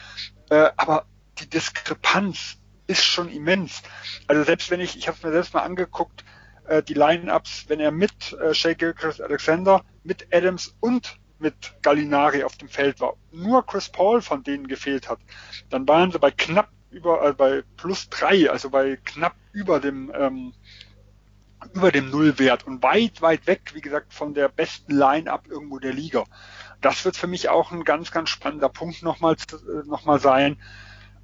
Äh, 0.51 0.71
aber 0.77 1.07
die 1.39 1.49
Diskrepanz 1.49 2.59
ist 2.87 3.05
schon 3.05 3.29
immens. 3.29 3.83
Also 4.27 4.45
selbst 4.45 4.71
wenn 4.71 4.81
ich, 4.81 4.97
ich 4.97 5.09
habe 5.09 5.17
es 5.17 5.25
mir 5.25 5.33
selbst 5.33 5.55
mal 5.55 5.63
angeguckt, 5.63 6.25
äh, 6.67 6.83
die 6.83 6.95
Line-Ups, 6.95 7.67
wenn 7.69 7.81
er 7.81 7.91
mit 7.91 8.33
äh, 8.33 8.55
Shea 8.55 8.75
Gilchrist 8.75 9.21
Alexander, 9.21 9.85
mit 10.05 10.27
Adams 10.33 10.75
und 10.81 11.19
mit 11.39 11.75
Gallinari 11.83 12.45
auf 12.45 12.57
dem 12.57 12.69
Feld 12.69 13.01
war, 13.01 13.15
nur 13.31 13.67
Chris 13.67 13.89
Paul 13.89 14.23
von 14.23 14.43
denen 14.43 14.69
gefehlt 14.69 15.09
hat, 15.09 15.19
dann 15.69 15.87
waren 15.87 16.11
sie 16.11 16.19
bei 16.19 16.31
knapp 16.31 16.71
über, 16.91 17.29
äh, 17.29 17.33
bei 17.35 17.63
plus 17.77 18.09
drei, 18.09 18.51
also 18.51 18.71
bei 18.71 18.97
knapp 19.05 19.35
über 19.53 19.81
dem 19.81 20.11
ähm, 20.15 20.55
über 21.75 21.93
dem 21.93 22.11
Nullwert 22.11 22.67
und 22.67 22.83
weit, 22.83 23.23
weit 23.23 23.47
weg, 23.47 23.73
wie 23.75 23.81
gesagt, 23.81 24.13
von 24.13 24.35
der 24.35 24.49
besten 24.49 24.95
Line-up 24.95 25.47
irgendwo 25.49 25.79
der 25.79 25.93
Liga. 25.93 26.25
Das 26.81 27.05
wird 27.05 27.17
für 27.17 27.27
mich 27.27 27.49
auch 27.49 27.73
ein 27.73 27.85
ganz, 27.85 28.11
ganz 28.11 28.31
spannender 28.31 28.69
Punkt 28.69 29.03
nochmal, 29.03 29.35
äh, 29.35 29.87
nochmal 29.89 30.21
sein, 30.21 30.59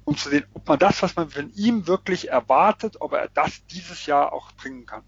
um 0.05 0.17
zu 0.17 0.29
sehen, 0.29 0.45
ob 0.53 0.67
man 0.67 0.79
das, 0.79 1.01
was 1.01 1.15
man 1.15 1.29
von 1.29 1.51
ihm 1.53 1.87
wirklich 1.87 2.29
erwartet, 2.29 2.97
ob 2.99 3.13
er 3.13 3.29
das 3.33 3.65
dieses 3.67 4.05
Jahr 4.05 4.33
auch 4.33 4.51
bringen 4.53 4.85
kann. 4.85 5.03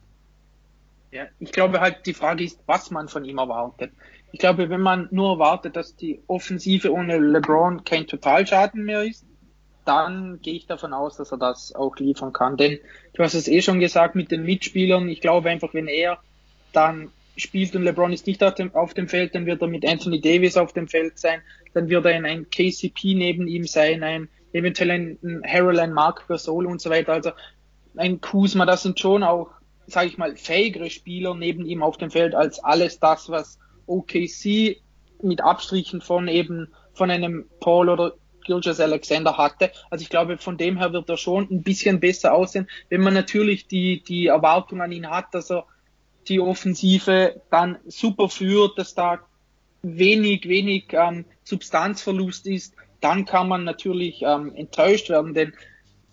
Ja, 1.11 1.25
ich 1.39 1.51
glaube 1.51 1.79
halt, 1.79 2.05
die 2.05 2.13
Frage 2.13 2.43
ist, 2.43 2.59
was 2.65 2.91
man 2.91 3.07
von 3.07 3.23
ihm 3.23 3.37
erwartet. 3.37 3.93
Ich 4.31 4.39
glaube, 4.39 4.69
wenn 4.69 4.81
man 4.81 5.07
nur 5.11 5.33
erwartet, 5.33 5.75
dass 5.75 5.95
die 5.95 6.21
Offensive 6.27 6.91
ohne 6.91 7.17
LeBron 7.19 7.85
kein 7.85 8.05
Totalschaden 8.05 8.83
mehr 8.83 9.03
ist, 9.03 9.25
dann 9.85 10.39
gehe 10.41 10.55
ich 10.55 10.67
davon 10.67 10.93
aus, 10.93 11.17
dass 11.17 11.31
er 11.31 11.37
das 11.37 11.73
auch 11.73 11.95
liefern 11.97 12.33
kann. 12.33 12.57
Denn 12.57 12.79
du 13.13 13.23
hast 13.23 13.35
es 13.35 13.47
eh 13.47 13.61
schon 13.61 13.79
gesagt 13.79 14.15
mit 14.15 14.31
den 14.31 14.43
Mitspielern. 14.43 15.07
Ich 15.07 15.21
glaube 15.21 15.49
einfach, 15.49 15.73
wenn 15.73 15.87
er 15.87 16.17
dann 16.73 17.11
spielt 17.37 17.75
und 17.75 17.83
LeBron 17.83 18.13
ist 18.13 18.27
nicht 18.27 18.43
auf 18.43 18.93
dem, 18.93 19.07
Feld, 19.07 19.35
dann 19.35 19.45
wird 19.45 19.61
er 19.61 19.67
mit 19.67 19.87
Anthony 19.87 20.21
Davis 20.21 20.57
auf 20.57 20.73
dem 20.73 20.87
Feld 20.87 21.19
sein. 21.19 21.41
Dann 21.73 21.89
wird 21.89 22.05
er 22.05 22.23
ein 22.23 22.49
KCP 22.49 23.15
neben 23.15 23.47
ihm 23.47 23.65
sein, 23.65 24.03
ein 24.03 24.29
eventuell 24.53 24.91
ein, 24.91 25.19
ein 25.21 25.43
ein 25.79 25.93
Mark 25.93 26.27
Gasol 26.27 26.65
und 26.65 26.81
so 26.81 26.89
weiter. 26.89 27.13
Also 27.13 27.31
ein 27.97 28.21
Kuzma, 28.21 28.65
das 28.65 28.83
sind 28.83 28.99
schon 28.99 29.23
auch, 29.23 29.49
sage 29.85 30.07
ich 30.07 30.17
mal, 30.17 30.35
fähigere 30.35 30.89
Spieler 30.89 31.35
neben 31.35 31.65
ihm 31.65 31.83
auf 31.83 31.97
dem 31.97 32.09
Feld 32.09 32.35
als 32.35 32.63
alles 32.63 32.99
das, 32.99 33.29
was 33.29 33.59
OKC 33.85 34.81
mit 35.21 35.41
Abstrichen 35.41 36.01
von 36.01 36.27
eben 36.27 36.69
von 36.93 37.11
einem 37.11 37.45
Paul 37.59 37.89
oder 37.89 38.13
Gilgis 38.45 38.79
Alexander 38.79 39.37
hatte. 39.37 39.71
Also 39.89 40.03
ich 40.03 40.09
glaube, 40.09 40.37
von 40.37 40.57
dem 40.57 40.77
her 40.77 40.93
wird 40.93 41.09
er 41.09 41.17
schon 41.17 41.47
ein 41.51 41.63
bisschen 41.63 41.99
besser 41.99 42.33
aussehen, 42.33 42.67
wenn 42.89 43.01
man 43.01 43.13
natürlich 43.13 43.67
die, 43.67 44.01
die 44.01 44.27
Erwartung 44.27 44.81
an 44.81 44.91
ihn 44.91 45.09
hat, 45.09 45.33
dass 45.33 45.51
er 45.51 45.65
die 46.27 46.39
Offensive 46.39 47.41
dann 47.51 47.77
super 47.85 48.29
führt, 48.29 48.77
dass 48.77 48.95
da 48.95 49.19
wenig, 49.83 50.47
wenig 50.47 50.85
ähm, 50.91 51.25
Substanzverlust 51.43 52.47
ist, 52.47 52.73
dann 53.01 53.25
kann 53.25 53.47
man 53.47 53.63
natürlich 53.63 54.23
ähm, 54.23 54.55
enttäuscht 54.55 55.09
werden, 55.09 55.33
denn 55.33 55.53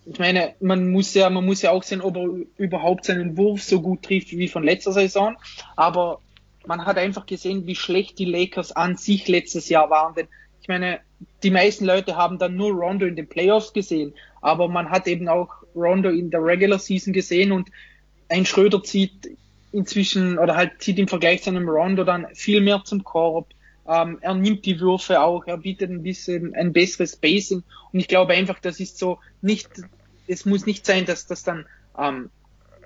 ich 0.05 0.19
meine, 0.19 0.55
man 0.61 0.91
muss 0.91 1.15
ja, 1.15 1.31
man 1.31 1.45
muss 1.45 1.63
ja 1.63 1.71
auch 1.71 1.83
sehen, 1.83 2.01
ob 2.01 2.17
er 2.17 2.29
überhaupt 2.57 3.05
seinen 3.05 3.37
Wurf 3.37 3.63
so 3.63 3.81
gut 3.81 4.03
trifft 4.03 4.31
wie 4.33 4.49
von 4.49 4.65
letzter 4.65 4.93
Saison. 4.93 5.37
Aber 5.77 6.21
man 6.67 6.85
hat 6.85 6.99
einfach 6.99 7.27
gesehen, 7.27 7.67
wie 7.67 7.77
schlecht 7.77 8.19
die 8.19 8.25
Lakers 8.25 8.73
an 8.73 8.97
sich 8.97 9.29
letztes 9.29 9.69
Jahr 9.69 9.91
waren. 9.91 10.15
Denn 10.15 10.29
ich 10.63 10.69
meine, 10.69 11.01
die 11.43 11.51
meisten 11.51 11.85
Leute 11.85 12.17
haben 12.17 12.39
dann 12.39 12.57
nur 12.57 12.71
Rondo 12.71 13.05
in 13.05 13.17
den 13.17 13.29
Playoffs 13.29 13.73
gesehen, 13.73 14.15
aber 14.41 14.69
man 14.69 14.91
hat 14.91 15.09
eben 15.09 15.29
auch 15.29 15.49
Rondo 15.75 16.09
in 16.09 16.31
der 16.31 16.43
Regular 16.43 16.79
Season 16.79 17.13
gesehen 17.13 17.51
und 17.51 17.69
ein 18.29 18.47
Schröder 18.47 18.83
zieht 18.83 19.37
inzwischen 19.73 20.39
oder 20.39 20.57
halt 20.57 20.73
zieht 20.79 21.01
im 21.01 21.09
Vergleich 21.09 21.43
zu 21.43 21.51
einem 21.51 21.69
Rondo 21.69 22.05
dann 22.05 22.29
viel 22.35 22.61
mehr 22.61 22.83
zum 22.85 23.03
Korb. 23.03 23.49
Ähm, 23.89 24.19
er 24.21 24.35
nimmt 24.35 24.65
die 24.65 24.79
Würfe 24.79 25.21
auch, 25.21 25.45
er 25.47 25.59
bietet 25.59 25.91
ein 25.91 26.05
bisschen 26.05 26.55
ein 26.55 26.73
besseres 26.73 27.15
Spacing 27.15 27.65
und 27.93 27.99
ich 27.99 28.07
glaube 28.07 28.35
einfach, 28.35 28.61
das 28.61 28.79
ist 28.79 28.99
so 28.99 29.19
nicht, 29.41 29.69
es 30.29 30.45
muss 30.45 30.65
nicht 30.65 30.87
sein, 30.87 31.07
dass 31.07 31.27
das 31.27 31.43
dann 31.43 31.67
ähm, 31.99 32.31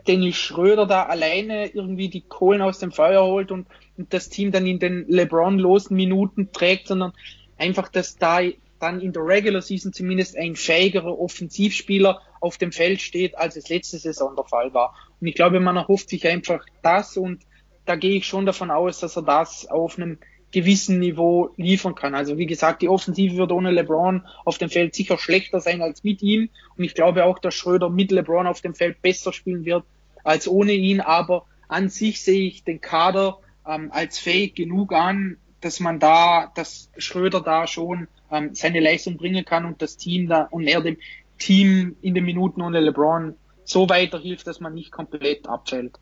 Dennis 0.07 0.37
Schröder 0.37 0.87
da 0.87 1.03
alleine 1.03 1.67
irgendwie 1.67 2.09
die 2.09 2.23
Kohlen 2.23 2.63
aus 2.63 2.79
dem 2.79 2.93
Feuer 2.93 3.27
holt 3.27 3.53
und, 3.53 3.67
und 3.99 4.15
das 4.15 4.31
Team 4.31 4.51
dann 4.51 4.67
in 4.67 4.79
den 4.79 5.07
LeBron-losen 5.09 5.95
Minuten 5.95 6.53
trägt, 6.53 6.89
sondern 6.89 7.13
einfach, 7.59 7.89
dass 7.89 8.17
da 8.17 8.41
dann 8.79 9.01
in 9.01 9.13
der 9.13 9.23
Regular 9.23 9.63
Season 9.63 9.93
zumindest 9.93 10.37
ein 10.37 10.55
fähigerer 10.57 11.19
Offensivspieler 11.19 12.21
auf 12.41 12.59
dem 12.59 12.73
Feld 12.73 13.01
steht, 13.01 13.37
als 13.37 13.57
es 13.57 13.69
letzte 13.69 13.99
Saison 13.99 14.37
der 14.37 14.45
Fall 14.45 14.75
war. 14.75 14.95
Und 15.21 15.27
ich 15.27 15.35
glaube, 15.35 15.61
man 15.61 15.77
erhofft 15.77 16.11
sich 16.11 16.27
einfach 16.27 16.65
das 16.83 17.17
und 17.17 17.43
da 17.87 17.97
gehe 17.97 18.17
ich 18.17 18.27
schon 18.27 18.47
davon 18.47 18.71
aus, 18.71 19.01
dass 19.01 19.17
er 19.17 19.23
das 19.23 19.67
auf 19.69 19.97
einem 19.97 20.19
gewissen 20.53 20.99
Niveau 20.99 21.51
liefern 21.57 21.95
kann. 21.95 22.15
Also 22.15 22.39
wie 22.39 22.47
gesagt, 22.47 22.83
die 22.83 22.89
Offensive 22.89 23.37
wird 23.37 23.53
ohne 23.53 23.71
LeBron 23.71 24.25
auf 24.45 24.59
dem 24.59 24.71
Feld 24.71 24.95
sicher 24.95 25.19
schlechter 25.19 25.61
sein 25.61 25.83
als 25.83 26.05
mit 26.05 26.23
ihm. 26.23 26.49
Und 26.77 26.85
ich 26.85 26.95
glaube 26.95 27.25
auch, 27.25 27.39
dass 27.39 27.55
Schröder 27.55 27.91
mit 27.91 28.11
LeBron 28.11 28.47
auf 28.47 28.61
dem 28.61 28.75
Feld 28.75 29.03
besser 29.03 29.33
spielen 29.33 29.65
wird 29.65 29.85
als 30.25 30.49
ohne 30.49 30.73
ihn. 30.73 31.01
Aber 31.01 31.47
an 31.69 31.89
sich 31.89 32.23
sehe 32.23 32.47
ich 32.47 32.65
den 32.65 32.81
Kader 32.81 33.39
ähm, 33.67 33.91
als 33.93 34.19
fähig 34.19 34.55
genug 34.55 34.93
an, 34.93 35.39
dass 35.61 35.81
man 35.81 35.99
da, 35.99 36.53
dass 36.55 36.91
Schröder 36.99 37.41
da 37.41 37.67
schon 37.67 38.09
ähm, 38.31 38.55
seine 38.55 38.81
Leistung 38.81 39.17
bringen 39.17 39.45
kann 39.45 39.65
und 39.65 39.83
das 39.83 39.97
Team 39.97 40.29
da 40.29 40.43
und 40.43 40.67
er 40.67 40.81
dem 40.81 40.99
Team 41.39 41.97
in 42.03 42.15
den 42.15 42.25
Minuten 42.25 42.63
ohne 42.63 42.81
LeBron 42.81 43.37
so 43.65 43.89
weiterhilft, 43.89 44.47
dass 44.47 44.61
man 44.61 44.75
nicht 44.75 44.93
komplett 44.93 45.49
abfällt. 45.49 45.99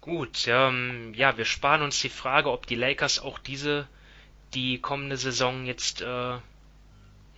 Gut, 0.00 0.46
ähm, 0.48 1.14
ja, 1.16 1.38
wir 1.38 1.46
sparen 1.46 1.80
uns 1.80 2.00
die 2.00 2.10
Frage, 2.10 2.50
ob 2.50 2.66
die 2.66 2.74
Lakers 2.74 3.20
auch 3.20 3.38
diese, 3.38 3.88
die 4.52 4.78
kommende 4.78 5.16
Saison 5.16 5.64
jetzt, 5.64 6.02
äh, 6.02 6.36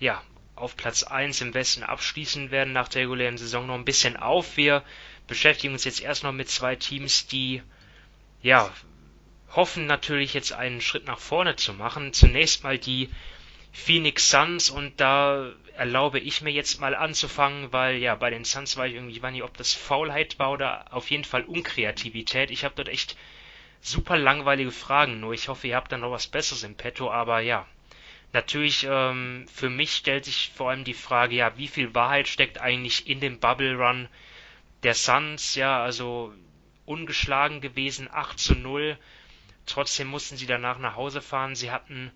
ja, 0.01 0.23
auf 0.57 0.77
Platz 0.77 1.05
1 1.05 1.43
im 1.43 1.55
Westen 1.55 1.85
abschließen 1.85 2.51
werden 2.51 2.73
nach 2.73 2.89
der 2.89 3.03
regulären 3.03 3.39
Saison 3.39 3.67
noch 3.67 3.75
ein 3.75 3.85
bisschen 3.85 4.17
auf. 4.17 4.57
Wir 4.57 4.83
beschäftigen 5.29 5.75
uns 5.75 5.85
jetzt 5.85 6.01
erst 6.01 6.25
noch 6.25 6.33
mit 6.33 6.49
zwei 6.49 6.75
Teams, 6.75 7.27
die, 7.27 7.63
ja, 8.43 8.71
hoffen 9.55 9.87
natürlich 9.87 10.35
jetzt 10.35 10.53
einen 10.53 10.81
Schritt 10.81 11.07
nach 11.07 11.19
vorne 11.19 11.57
zu 11.57 11.73
machen. 11.73 12.13
Zunächst 12.13 12.65
mal 12.65 12.79
die 12.79 13.11
Phoenix 13.73 14.31
Suns 14.31 14.71
und 14.71 15.01
da 15.01 15.53
erlaube 15.77 16.19
ich 16.19 16.41
mir 16.41 16.51
jetzt 16.51 16.81
mal 16.81 16.95
anzufangen, 16.95 17.73
weil 17.73 17.97
ja 17.97 18.15
bei 18.15 18.31
den 18.31 18.45
Suns 18.45 18.77
war 18.77 18.87
ich 18.87 18.95
irgendwie, 18.95 19.21
war 19.23 19.31
nicht, 19.31 19.43
ob 19.43 19.57
das 19.57 19.75
Faulheit 19.75 20.39
war 20.39 20.51
oder 20.51 20.87
auf 20.93 21.11
jeden 21.11 21.25
Fall 21.25 21.45
Unkreativität. 21.45 22.51
Ich 22.51 22.65
habe 22.65 22.75
dort 22.75 22.89
echt 22.89 23.17
super 23.81 24.17
langweilige 24.17 24.73
Fragen, 24.73 25.21
nur 25.21 25.35
ich 25.35 25.49
hoffe, 25.49 25.69
ihr 25.69 25.77
habt 25.77 25.93
da 25.93 25.99
noch 25.99 26.11
was 26.11 26.27
Besseres 26.27 26.65
im 26.65 26.77
Petto, 26.77 27.11
aber 27.11 27.41
ja. 27.41 27.67
Natürlich, 28.33 28.87
ähm, 28.89 29.47
für 29.53 29.71
mich 29.71 29.95
stellt 29.95 30.25
sich 30.25 30.51
vor 30.55 30.71
allem 30.71 30.85
die 30.85 30.95
Frage, 30.95 31.37
ja, 31.37 31.57
wie 31.57 31.69
viel 31.69 31.95
Wahrheit 31.95 32.29
steckt 32.29 32.59
eigentlich 32.59 33.09
in 33.09 33.21
dem 33.21 33.39
Bubble 33.39 33.77
Run 33.77 34.09
der 34.83 34.95
Suns, 34.95 35.55
ja, 35.55 35.83
also 35.83 36.35
ungeschlagen 36.85 37.61
gewesen, 37.61 38.09
8 38.11 38.39
zu 38.39 38.55
0, 38.55 38.99
Trotzdem 39.67 40.09
mussten 40.09 40.37
sie 40.37 40.47
danach 40.47 40.79
nach 40.79 40.97
Hause 40.97 41.21
fahren. 41.21 41.55
Sie 41.55 41.71
hatten 41.71 42.11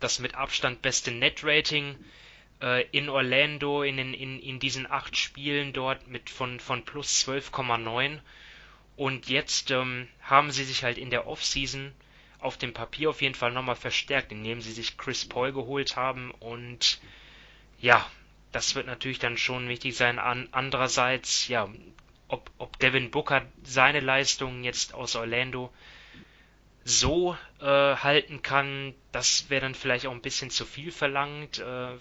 das 0.00 0.18
mit 0.18 0.34
Abstand 0.34 0.82
beste 0.82 1.12
Net-Rating 1.12 1.96
äh, 2.60 2.86
in 2.90 3.08
Orlando 3.08 3.82
in, 3.82 3.98
in, 3.98 4.40
in 4.40 4.58
diesen 4.58 4.90
acht 4.90 5.16
Spielen 5.16 5.72
dort 5.72 6.08
mit 6.08 6.28
von, 6.28 6.60
von 6.60 6.84
plus 6.84 7.26
12,9. 7.26 8.18
Und 8.96 9.28
jetzt 9.28 9.70
ähm, 9.70 10.08
haben 10.22 10.50
sie 10.50 10.64
sich 10.64 10.84
halt 10.84 10.98
in 10.98 11.10
der 11.10 11.26
Offseason 11.26 11.92
auf 12.40 12.56
dem 12.56 12.72
Papier 12.72 13.10
auf 13.10 13.22
jeden 13.22 13.34
Fall 13.34 13.52
nochmal 13.52 13.76
verstärkt, 13.76 14.32
indem 14.32 14.60
sie 14.60 14.72
sich 14.72 14.96
Chris 14.96 15.26
Paul 15.26 15.52
geholt 15.52 15.96
haben. 15.96 16.30
Und 16.32 17.00
ja, 17.80 18.04
das 18.52 18.74
wird 18.74 18.86
natürlich 18.86 19.18
dann 19.18 19.36
schon 19.36 19.68
wichtig 19.68 19.96
sein. 19.96 20.18
An, 20.18 20.48
andererseits, 20.52 21.48
ja, 21.48 21.68
ob, 22.28 22.50
ob 22.58 22.78
Devin 22.78 23.10
Booker 23.10 23.46
seine 23.62 24.00
Leistungen 24.00 24.64
jetzt 24.64 24.94
aus 24.94 25.16
Orlando 25.16 25.72
so 26.84 27.36
äh, 27.60 27.64
halten 27.64 28.42
kann, 28.42 28.94
das 29.12 29.50
wäre 29.50 29.62
dann 29.62 29.74
vielleicht 29.74 30.06
auch 30.06 30.12
ein 30.12 30.22
bisschen 30.22 30.50
zu 30.50 30.64
viel 30.64 30.90
verlangt, 30.90 31.58
äh, 31.58 31.92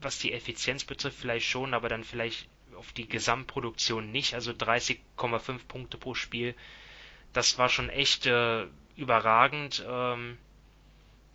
was 0.00 0.18
die 0.18 0.32
Effizienz 0.32 0.84
betrifft, 0.84 1.18
vielleicht 1.18 1.48
schon, 1.48 1.74
aber 1.74 1.88
dann 1.88 2.04
vielleicht 2.04 2.48
auf 2.76 2.92
die 2.92 3.08
Gesamtproduktion 3.08 4.10
nicht. 4.10 4.34
Also 4.34 4.52
30,5 4.52 5.66
Punkte 5.66 5.98
pro 5.98 6.14
Spiel, 6.14 6.54
das 7.32 7.58
war 7.58 7.68
schon 7.68 7.88
echt 7.88 8.26
äh, 8.26 8.66
überragend. 8.96 9.84
Ähm, 9.88 10.38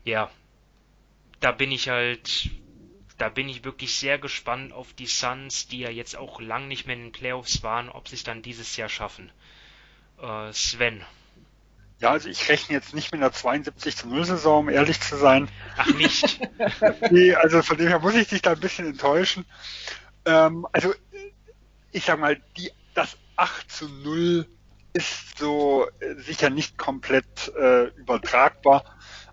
ja, 0.04 0.30
da 1.40 1.52
bin 1.52 1.72
ich 1.72 1.90
halt, 1.90 2.50
da 3.18 3.30
bin 3.30 3.50
ich 3.50 3.64
wirklich 3.64 3.96
sehr 3.96 4.18
gespannt 4.20 4.74
auf 4.74 4.94
die 4.94 5.08
Suns, 5.08 5.68
die 5.68 5.80
ja 5.80 5.90
jetzt 5.90 6.16
auch 6.16 6.40
lang 6.42 6.68
nicht 6.68 6.86
mehr 6.86 6.96
in 6.96 7.04
den 7.04 7.12
Playoffs 7.12 7.64
waren, 7.64 7.90
ob 7.90 8.08
sie 8.08 8.16
es 8.16 8.24
dann 8.24 8.42
dieses 8.42 8.78
Jahr 8.78 8.90
schaffen. 8.90 9.32
Äh, 10.22 10.52
Sven. 10.54 11.04
Ja, 12.00 12.12
also 12.12 12.30
ich 12.30 12.48
rechne 12.48 12.76
jetzt 12.76 12.94
nicht 12.94 13.12
mit 13.12 13.22
einer 13.22 13.32
72 13.32 13.98
zu 13.98 14.08
0 14.08 14.26
Saison, 14.26 14.60
um 14.60 14.70
ehrlich 14.70 15.02
zu 15.02 15.18
sein. 15.18 15.50
Ach 15.78 15.88
nicht. 15.96 16.40
nee, 17.12 17.34
also 17.34 17.64
von 17.64 17.78
dem 17.78 17.88
her 17.88 18.00
muss 18.00 18.14
ich 18.14 18.28
dich 18.28 18.44
da 18.44 18.52
ein 18.52 18.60
bisschen 18.60 18.86
enttäuschen. 18.86 19.46
Ähm, 20.26 20.68
also 20.72 20.94
ich 21.92 22.06
sag 22.06 22.20
mal, 22.20 22.40
die, 22.56 22.72
das 22.94 23.18
8 23.36 23.72
zu 23.72 23.90
0 23.90 24.46
ist 24.94 25.38
so 25.40 25.88
äh, 26.00 26.16
sicher 26.16 26.50
nicht 26.50 26.78
komplett 26.78 27.54
äh, 27.56 27.86
übertragbar. 27.96 28.84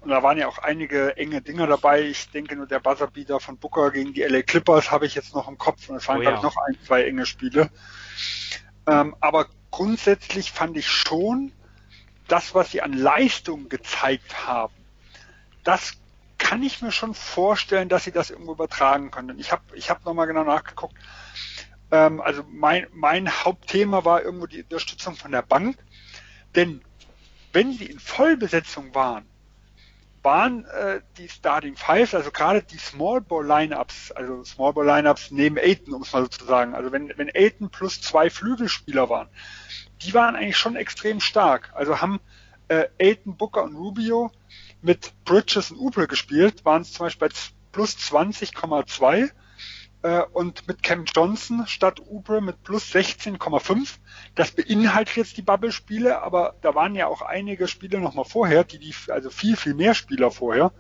Und 0.01 0.11
da 0.11 0.23
waren 0.23 0.37
ja 0.37 0.49
auch 0.49 0.59
einige 0.59 1.17
enge 1.17 1.41
Dinger 1.41 1.67
dabei. 1.67 2.03
Ich 2.03 2.31
denke 2.31 2.57
nur 2.57 2.67
der 2.67 2.79
Buzzerbeater 2.79 3.41
von 3.41 3.59
Booker 3.59 3.91
gegen 3.91 4.13
die 4.13 4.23
LA 4.23 4.43
Clippers 4.43 4.91
habe 4.91 5.07
ich 5.07 5.15
jetzt 5.15 5.35
noch 5.35 5.49
im 5.49 5.57
Kopf. 5.57 5.89
Und 5.89 5.97
es 5.97 6.09
waren, 6.09 6.19
oh, 6.19 6.23
ja. 6.23 6.43
noch 6.43 6.57
ein, 6.67 6.77
zwei 6.87 7.05
enge 7.05 7.25
Spiele. 7.25 7.71
Ähm, 8.87 9.17
aber 9.21 9.47
grundsätzlich 9.71 10.53
fand 10.53 10.77
ich 10.77 10.89
schon, 10.89 11.53
das, 12.29 12.55
was 12.55 12.71
sie 12.71 12.83
an 12.83 12.93
Leistung 12.93 13.69
gezeigt 13.69 14.47
haben, 14.47 14.75
das 15.63 15.95
kann 16.39 16.63
ich 16.63 16.83
mir 16.83 16.93
schon 16.93 17.15
vorstellen, 17.15 17.89
dass 17.89 18.05
sie 18.05 18.13
das 18.13 18.31
irgendwo 18.31 18.53
übertragen 18.53 19.11
können. 19.11 19.39
Ich 19.39 19.53
habe 19.53 19.63
ich 19.75 19.91
hab 19.91 20.05
nochmal 20.05 20.27
genau 20.27 20.45
nachgeguckt. 20.45 20.95
Ähm, 21.91 22.21
also 22.21 22.45
mein, 22.49 22.87
mein 22.93 23.29
Hauptthema 23.29 24.05
war 24.05 24.23
irgendwo 24.23 24.47
die 24.47 24.63
Unterstützung 24.63 25.17
von 25.17 25.33
der 25.33 25.43
Bank. 25.43 25.79
Denn 26.55 26.83
wenn 27.53 27.73
sie 27.73 27.87
in 27.87 27.99
Vollbesetzung 27.99 28.95
waren, 28.95 29.27
waren 30.23 30.65
äh, 30.67 31.01
die 31.19 31.29
Starting 31.29 31.77
Five, 31.77 32.15
also 32.15 32.31
gerade 32.31 32.63
die 32.63 32.79
Small 32.79 33.21
Ball 33.21 33.47
Lineups, 33.47 34.11
also 34.13 34.43
Small 34.45 34.73
Ball 34.73 34.87
Lineups 34.87 35.31
neben 35.31 35.59
Aiton, 35.59 35.95
um 35.95 36.03
es 36.03 36.13
mal 36.13 36.23
so 36.23 36.29
zu 36.29 36.45
sagen, 36.47 36.75
also 36.75 36.93
wenn, 36.93 37.13
wenn 37.17 37.31
Aiton 37.35 37.71
plus 37.71 38.01
zwei 38.01 38.31
Flügelspieler 38.31 39.09
waren, 39.11 39.29
die 40.03 40.15
waren 40.15 40.37
eigentlich 40.37 40.57
schon 40.57 40.77
extrem 40.77 41.21
stark. 41.21 41.73
Also 41.75 42.01
haben 42.01 42.21
äh, 42.69 42.87
Aiton, 42.99 43.37
Booker 43.37 43.65
und 43.65 43.77
Rubio 43.77 44.31
mit 44.83 45.13
Bridges 45.25 45.71
und 45.71 45.79
Ubre 45.79 46.07
gespielt, 46.07 46.65
waren 46.65 46.83
es 46.83 46.93
zum 46.93 47.07
Beispiel 47.07 47.29
bei 47.29 47.35
plus 47.73 47.97
20,2 47.97 49.31
äh, 50.03 50.23
und 50.33 50.69
mit 50.69 50.83
Cam 50.83 51.05
Johnson 51.05 51.67
statt 51.67 52.01
Ubre 52.07 52.41
mit 52.41 52.63
plus 52.63 52.95
16,5. 52.95 53.97
Das 54.35 54.53
beinhaltet 54.53 55.17
jetzt 55.17 55.37
die 55.37 55.43
Bubble-Spiele, 55.43 56.23
aber 56.23 56.57
da 56.61 56.75
waren 56.75 56.95
ja 56.95 57.07
auch 57.07 57.23
einige 57.23 57.67
Spiele 57.69 58.01
nochmal 58.01 58.27
vorher, 58.27 58.65
die, 58.65 58.79
die, 58.79 58.95
also 59.09 59.31
viel, 59.31 59.57
viel 59.57 59.75
mehr 59.75 59.95
Spieler 59.95 60.31
vorher. 60.31 60.73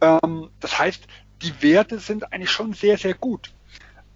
Ähm, 0.00 0.50
das 0.60 0.78
heißt, 0.78 1.06
die 1.42 1.62
Werte 1.62 1.98
sind 1.98 2.32
eigentlich 2.32 2.50
schon 2.50 2.72
sehr, 2.72 2.96
sehr 2.96 3.14
gut. 3.14 3.52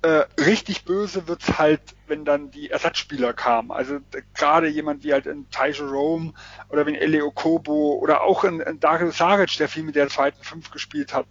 Äh, 0.03 0.25
richtig 0.41 0.85
böse 0.85 1.29
wird's 1.29 1.59
halt, 1.59 1.83
wenn 2.07 2.25
dann 2.25 2.51
die 2.51 2.71
Ersatzspieler 2.71 3.35
kamen. 3.35 3.71
Also 3.71 3.99
gerade 4.35 4.69
jemand 4.69 5.05
wie 5.05 5.13
halt 5.13 5.27
in 5.27 5.51
Ty 5.51 5.73
Jerome 5.73 6.33
oder 6.71 6.87
wie 6.87 6.91
in 6.91 6.97
Elio 6.97 7.31
Kobo 7.31 7.99
oder 8.01 8.23
auch 8.23 8.45
in, 8.45 8.61
in 8.61 8.81
Dario 8.81 9.11
Saric, 9.11 9.57
der 9.59 9.69
viel 9.69 9.83
mit 9.83 9.97
der 9.97 10.09
zweiten 10.09 10.43
Fünf 10.43 10.71
gespielt 10.71 11.13
hat. 11.13 11.27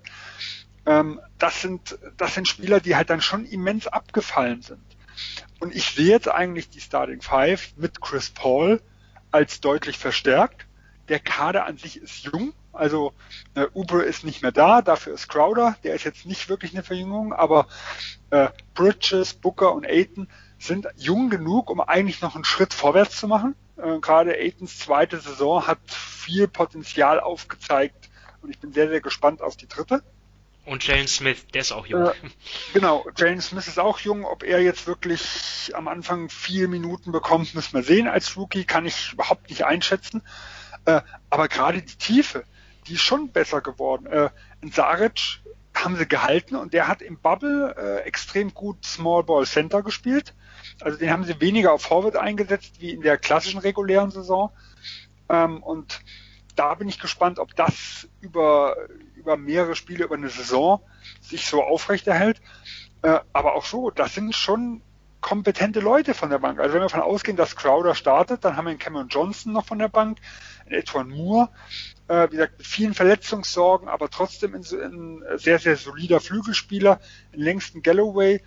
Ähm, 0.86 1.20
das 1.40 1.62
sind, 1.62 1.98
das 2.18 2.36
sind 2.36 2.48
Spieler, 2.48 2.80
die 2.80 2.96
halt 2.96 3.10
dann 3.10 3.22
schon 3.22 3.46
immens 3.46 3.88
abgefallen 3.88 4.62
sind. 4.62 4.84
Und 5.60 5.76
ich 5.76 5.86
sehe 5.86 6.10
jetzt 6.10 6.30
eigentlich 6.30 6.70
die 6.70 6.80
Starting 6.80 7.22
Five 7.22 7.74
mit 7.76 8.02
Chris 8.02 8.30
Paul 8.30 8.82
als 9.32 9.62
deutlich 9.62 9.98
verstärkt. 9.98 10.68
Der 11.10 11.20
Kader 11.20 11.66
an 11.66 11.78
sich 11.78 11.98
ist 12.02 12.24
jung, 12.24 12.54
also 12.74 13.14
äh, 13.56 13.66
Uber 13.74 14.06
ist 14.06 14.24
nicht 14.24 14.42
mehr 14.42 14.52
da, 14.52 14.82
dafür 14.82 15.14
ist 15.14 15.28
Crowder, 15.28 15.76
der 15.84 15.96
ist 15.96 16.04
jetzt 16.04 16.26
nicht 16.26 16.50
wirklich 16.50 16.74
eine 16.74 16.84
Verjüngung, 16.84 17.34
aber 17.34 17.68
äh, 18.30 18.50
Bridges, 18.74 19.34
Booker 19.34 19.74
und 19.74 19.86
Aiton 19.86 20.28
sind 20.60 20.88
jung 20.98 21.30
genug, 21.30 21.70
um 21.70 21.80
eigentlich 21.82 22.22
noch 22.22 22.36
einen 22.36 22.44
Schritt 22.44 22.74
vorwärts 22.74 23.18
zu 23.18 23.28
machen. 23.28 23.56
Äh, 23.78 24.00
gerade 24.00 24.36
Aitons 24.36 24.78
zweite 24.78 25.20
Saison 25.20 25.66
hat 25.66 25.80
viel 25.88 26.48
Potenzial 26.48 27.20
aufgezeigt 27.20 28.10
und 28.42 28.50
ich 28.50 28.60
bin 28.60 28.74
sehr, 28.74 28.90
sehr 28.90 29.02
gespannt 29.02 29.42
auf 29.42 29.58
die 29.58 29.68
dritte. 29.68 30.04
Und 30.66 30.86
Jalen 30.86 31.08
Smith, 31.08 31.48
der 31.54 31.62
ist 31.62 31.72
auch 31.72 31.88
jung. 31.88 32.08
Äh, 32.08 32.14
genau, 32.74 33.06
Jalen 33.18 33.42
Smith 33.42 33.68
ist 33.68 33.80
auch 33.80 34.00
jung. 34.00 34.26
Ob 34.26 34.44
er 34.44 34.62
jetzt 34.62 34.86
wirklich 34.86 35.72
am 35.74 35.88
Anfang 35.88 36.30
vier 36.30 36.68
Minuten 36.68 37.12
bekommt, 37.12 37.56
müssen 37.56 37.74
wir 37.74 37.84
sehen. 37.84 38.08
Als 38.08 38.38
Rookie 38.38 38.66
kann 38.66 38.86
ich 38.86 39.14
überhaupt 39.14 39.50
nicht 39.50 39.66
einschätzen. 39.66 40.22
Äh, 40.86 41.02
aber 41.30 41.48
gerade 41.48 41.82
die 41.82 41.96
Tiefe, 41.96 42.44
die 42.90 42.96
ist 42.96 43.02
schon 43.02 43.32
besser 43.32 43.62
geworden. 43.62 44.08
Äh, 44.08 44.30
Saric 44.72 45.42
haben 45.76 45.96
sie 45.96 46.08
gehalten 46.08 46.56
und 46.56 46.74
der 46.74 46.88
hat 46.88 47.02
im 47.02 47.18
Bubble 47.18 47.76
äh, 47.78 48.08
extrem 48.08 48.54
gut 48.54 48.84
Small 48.84 49.24
Ball 49.24 49.46
Center 49.46 49.84
gespielt. 49.84 50.34
Also 50.82 50.98
den 50.98 51.12
haben 51.12 51.24
sie 51.24 51.40
weniger 51.40 51.72
auf 51.74 51.84
Forward 51.84 52.16
eingesetzt 52.16 52.82
wie 52.82 52.92
in 52.92 53.02
der 53.02 53.18
klassischen 53.18 53.60
regulären 53.60 54.12
Saison. 54.12 54.52
Ähm, 55.30 55.64
und 55.64 56.02
da 56.56 56.74
bin 56.74 56.90
ich 56.90 57.00
gespannt, 57.00 57.40
ob 57.40 57.56
das 57.56 58.10
über, 58.20 58.76
über 59.16 59.38
mehrere 59.38 59.76
Spiele, 59.76 60.06
über 60.06 60.16
eine 60.16 60.30
Saison 60.30 60.82
sich 61.22 61.48
so 61.48 61.64
aufrechterhält. 61.64 62.42
Äh, 63.02 63.20
aber 63.32 63.56
auch 63.56 63.66
so, 63.66 63.92
das 63.92 64.16
sind 64.16 64.36
schon 64.36 64.82
kompetente 65.22 65.80
Leute 65.80 66.14
von 66.14 66.30
der 66.30 66.40
Bank. 66.40 66.60
Also 66.60 66.74
wenn 66.74 66.82
wir 66.82 66.88
davon 66.88 67.02
ausgehen, 67.02 67.38
dass 67.38 67.56
Crowder 67.56 67.96
startet, 67.96 68.44
dann 68.44 68.56
haben 68.56 68.66
wir 68.66 68.72
einen 68.72 68.80
Cameron 68.80 69.10
Johnson 69.10 69.54
noch 69.54 69.66
von 69.66 69.80
der 69.80 69.90
Bank, 69.90 70.18
einen 70.70 70.80
Edwin 70.80 71.10
Moore, 71.10 71.50
äh, 72.08 72.28
wie 72.30 72.38
gesagt, 72.38 72.58
mit 72.58 72.68
vielen 72.68 72.94
Verletzungssorgen, 72.94 73.88
aber 73.88 74.10
trotzdem 74.10 74.56
ein, 74.56 74.64
sehr, 74.64 75.60
sehr 75.60 75.76
solider 75.76 76.20
Flügelspieler, 76.20 77.00
einen 77.34 77.44
längsten 77.44 77.82
Galloway, 77.82 78.42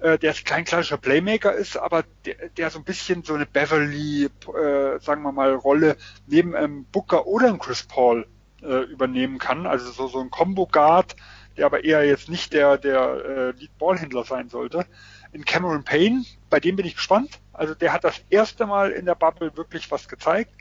äh, 0.00 0.18
der 0.18 0.34
kein 0.44 0.64
klassischer 0.64 0.98
Playmaker 0.98 1.54
ist, 1.54 1.76
aber 1.76 2.04
der, 2.24 2.48
der 2.56 2.70
so 2.70 2.78
ein 2.78 2.84
bisschen 2.84 3.22
so 3.22 3.34
eine 3.34 3.46
Beverly, 3.46 4.24
äh, 4.24 5.00
sagen 5.00 5.22
wir 5.22 5.32
mal, 5.32 5.54
Rolle 5.54 5.96
neben 6.26 6.54
einem 6.54 6.84
Booker 6.84 7.26
oder 7.26 7.48
einem 7.48 7.58
Chris 7.58 7.82
Paul 7.82 8.26
äh, 8.62 8.82
übernehmen 8.84 9.38
kann. 9.38 9.66
Also 9.66 9.90
so, 9.90 10.08
so 10.08 10.20
ein 10.20 10.30
Combo-Guard, 10.30 11.16
der 11.56 11.66
aber 11.66 11.84
eher 11.84 12.04
jetzt 12.04 12.28
nicht 12.28 12.52
der, 12.52 12.78
der 12.78 13.00
äh, 13.00 13.50
Lead-Ballhändler 13.52 14.24
sein 14.24 14.48
sollte. 14.48 14.86
In 15.32 15.44
Cameron 15.44 15.84
Payne, 15.84 16.24
bei 16.48 16.60
dem 16.60 16.76
bin 16.76 16.86
ich 16.86 16.96
gespannt. 16.96 17.40
Also 17.52 17.74
der 17.74 17.92
hat 17.92 18.04
das 18.04 18.20
erste 18.30 18.66
Mal 18.66 18.90
in 18.90 19.04
der 19.04 19.14
Bubble 19.14 19.56
wirklich 19.56 19.90
was 19.90 20.08
gezeigt. 20.08 20.52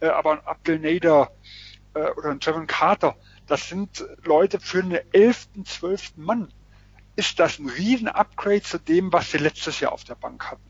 Äh, 0.00 0.08
aber 0.08 0.32
ein 0.32 0.46
Abdel 0.46 0.78
Nader 0.78 1.30
äh, 1.94 2.10
oder 2.10 2.30
ein 2.30 2.40
Trevor 2.40 2.66
Carter, 2.66 3.16
das 3.46 3.68
sind 3.68 4.06
Leute 4.24 4.60
für 4.60 4.82
einen 4.82 5.00
elften, 5.12 5.64
zwölften 5.64 6.22
Mann. 6.22 6.52
Ist 7.16 7.40
das 7.40 7.58
ein 7.58 7.68
riesen 7.68 8.08
Upgrade 8.08 8.62
zu 8.62 8.78
dem, 8.78 9.12
was 9.12 9.30
sie 9.30 9.38
letztes 9.38 9.80
Jahr 9.80 9.92
auf 9.92 10.04
der 10.04 10.14
Bank 10.14 10.50
hatten. 10.50 10.68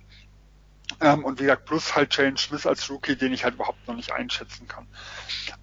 Ähm, 1.01 1.25
und 1.25 1.39
wie 1.39 1.45
gesagt, 1.45 1.67
plus 1.67 1.95
halt 1.95 2.17
Jalen 2.17 2.37
Smith 2.37 2.67
als 2.67 2.89
Rookie, 2.91 3.17
den 3.17 3.33
ich 3.33 3.45
halt 3.45 3.55
überhaupt 3.55 3.87
noch 3.87 3.95
nicht 3.95 4.13
einschätzen 4.13 4.67
kann. 4.67 4.87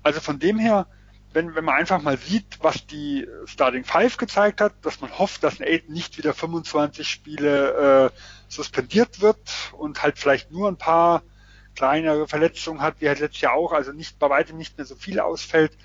Also 0.04 0.20
von 0.20 0.40
dem 0.40 0.60
her, 0.60 0.88
wenn, 1.34 1.56
wenn 1.56 1.66
man 1.66 1.76
einfach 1.76 2.02
mal 2.02 2.18
sieht, 2.18 2.60
was 2.62 2.86
die 2.86 3.28
Starting 3.46 3.84
Five 3.84 4.18
gezeigt 4.18 4.62
hat, 4.62 4.74
dass 4.84 5.02
man 5.02 5.18
hofft, 5.18 5.44
dass 5.44 5.60
ein 5.60 5.68
Aiden 5.68 5.94
nicht 5.94 6.18
wieder 6.18 6.34
25 6.34 7.10
Spiele 7.10 8.12
äh, 8.14 8.20
suspendiert 8.48 9.22
wird 9.22 9.40
und 9.74 10.04
halt 10.04 10.18
vielleicht 10.20 10.52
nur 10.52 10.70
ein 10.70 10.78
paar 10.78 11.24
kleinere 11.76 12.28
Verletzungen 12.28 12.82
hat, 12.82 12.96
wie 13.00 13.08
halt 13.08 13.20
letztes 13.20 13.42
Jahr 13.42 13.54
auch, 13.54 13.72
also 13.74 13.92
nicht 13.92 14.18
bei 14.20 14.30
weitem 14.30 14.58
nicht 14.58 14.78
mehr 14.78 14.86
so 14.86 14.96
viel 14.96 15.20
ausfällt 15.20 15.78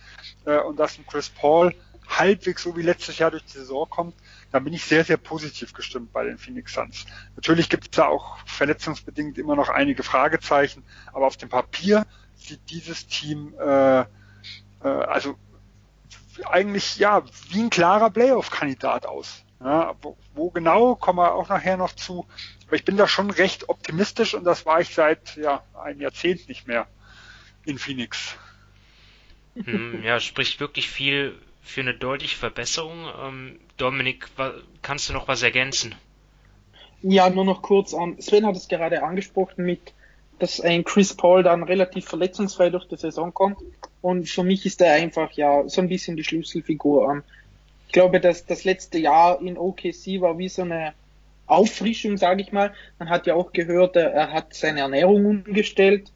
äh, 0.46 0.58
und 0.58 0.78
dass 0.78 0.98
ein 0.98 1.06
Chris 1.06 1.28
Paul 1.28 1.74
halbwegs 2.08 2.62
so 2.62 2.76
wie 2.76 2.82
letztes 2.82 3.18
Jahr 3.18 3.30
durch 3.30 3.44
die 3.44 3.58
Saison 3.58 3.88
kommt, 3.88 4.14
dann 4.50 4.64
bin 4.64 4.72
ich 4.72 4.84
sehr, 4.84 5.04
sehr 5.04 5.16
positiv 5.16 5.72
gestimmt 5.72 6.12
bei 6.12 6.24
den 6.24 6.38
Phoenix 6.38 6.72
Suns. 6.74 7.06
Natürlich 7.36 7.68
gibt 7.68 7.84
es 7.84 7.90
da 7.92 8.06
auch 8.06 8.38
verletzungsbedingt 8.46 9.38
immer 9.38 9.54
noch 9.54 9.68
einige 9.68 10.02
Fragezeichen, 10.02 10.84
aber 11.12 11.26
auf 11.26 11.36
dem 11.36 11.48
Papier 11.48 12.06
sieht 12.34 12.68
dieses 12.70 13.06
Team 13.06 13.54
äh, 13.60 14.00
äh, 14.00 14.04
also 14.82 15.36
eigentlich 16.46 16.96
ja 16.96 17.22
wie 17.50 17.60
ein 17.60 17.70
klarer 17.70 18.10
Playoff-Kandidat 18.10 19.06
aus. 19.06 19.44
Ja, 19.62 19.94
wo, 20.00 20.16
wo 20.34 20.50
genau, 20.50 20.94
kommen 20.94 21.18
wir 21.18 21.34
auch 21.34 21.48
nachher 21.48 21.76
noch 21.76 21.92
zu. 21.94 22.26
Aber 22.66 22.76
ich 22.76 22.84
bin 22.84 22.96
da 22.96 23.06
schon 23.06 23.30
recht 23.30 23.68
optimistisch 23.68 24.34
und 24.34 24.44
das 24.44 24.64
war 24.64 24.80
ich 24.80 24.94
seit 24.94 25.36
ja, 25.36 25.62
einem 25.74 26.00
Jahrzehnt 26.00 26.48
nicht 26.48 26.66
mehr 26.66 26.86
in 27.64 27.78
Phoenix. 27.78 28.36
Hm, 29.54 30.02
ja, 30.02 30.18
spricht 30.20 30.60
wirklich 30.60 30.88
viel 30.88 31.36
für 31.62 31.82
eine 31.82 31.94
deutliche 31.94 32.36
Verbesserung. 32.36 33.06
Ähm, 33.22 33.60
Dominik, 33.76 34.28
kannst 34.82 35.08
du 35.08 35.12
noch 35.12 35.28
was 35.28 35.42
ergänzen? 35.42 35.94
Ja, 37.02 37.28
nur 37.30 37.44
noch 37.44 37.62
kurz. 37.62 37.92
Ähm, 37.92 38.20
Sven 38.20 38.46
hat 38.46 38.56
es 38.56 38.68
gerade 38.68 39.02
angesprochen 39.02 39.64
mit, 39.64 39.92
dass 40.38 40.60
ein 40.60 40.84
Chris 40.84 41.14
Paul 41.14 41.42
dann 41.42 41.62
relativ 41.62 42.06
verletzungsfrei 42.06 42.70
durch 42.70 42.86
die 42.88 42.96
Saison 42.96 43.32
kommt. 43.32 43.58
Und 44.00 44.28
für 44.28 44.42
mich 44.42 44.64
ist 44.64 44.80
er 44.80 44.94
einfach 44.94 45.32
ja 45.32 45.68
so 45.68 45.80
ein 45.80 45.88
bisschen 45.88 46.16
die 46.16 46.24
Schlüsselfigur. 46.24 47.22
Ich 47.90 47.92
glaube, 47.92 48.20
dass 48.20 48.46
das 48.46 48.62
letzte 48.62 48.98
Jahr 48.98 49.42
in 49.42 49.58
OKC 49.58 50.20
war 50.20 50.38
wie 50.38 50.48
so 50.48 50.62
eine 50.62 50.92
Auffrischung, 51.48 52.18
sage 52.18 52.40
ich 52.40 52.52
mal. 52.52 52.72
Man 53.00 53.10
hat 53.10 53.26
ja 53.26 53.34
auch 53.34 53.52
gehört, 53.52 53.96
er 53.96 54.32
hat 54.32 54.54
seine 54.54 54.78
Ernährung 54.78 55.26
umgestellt, 55.26 56.12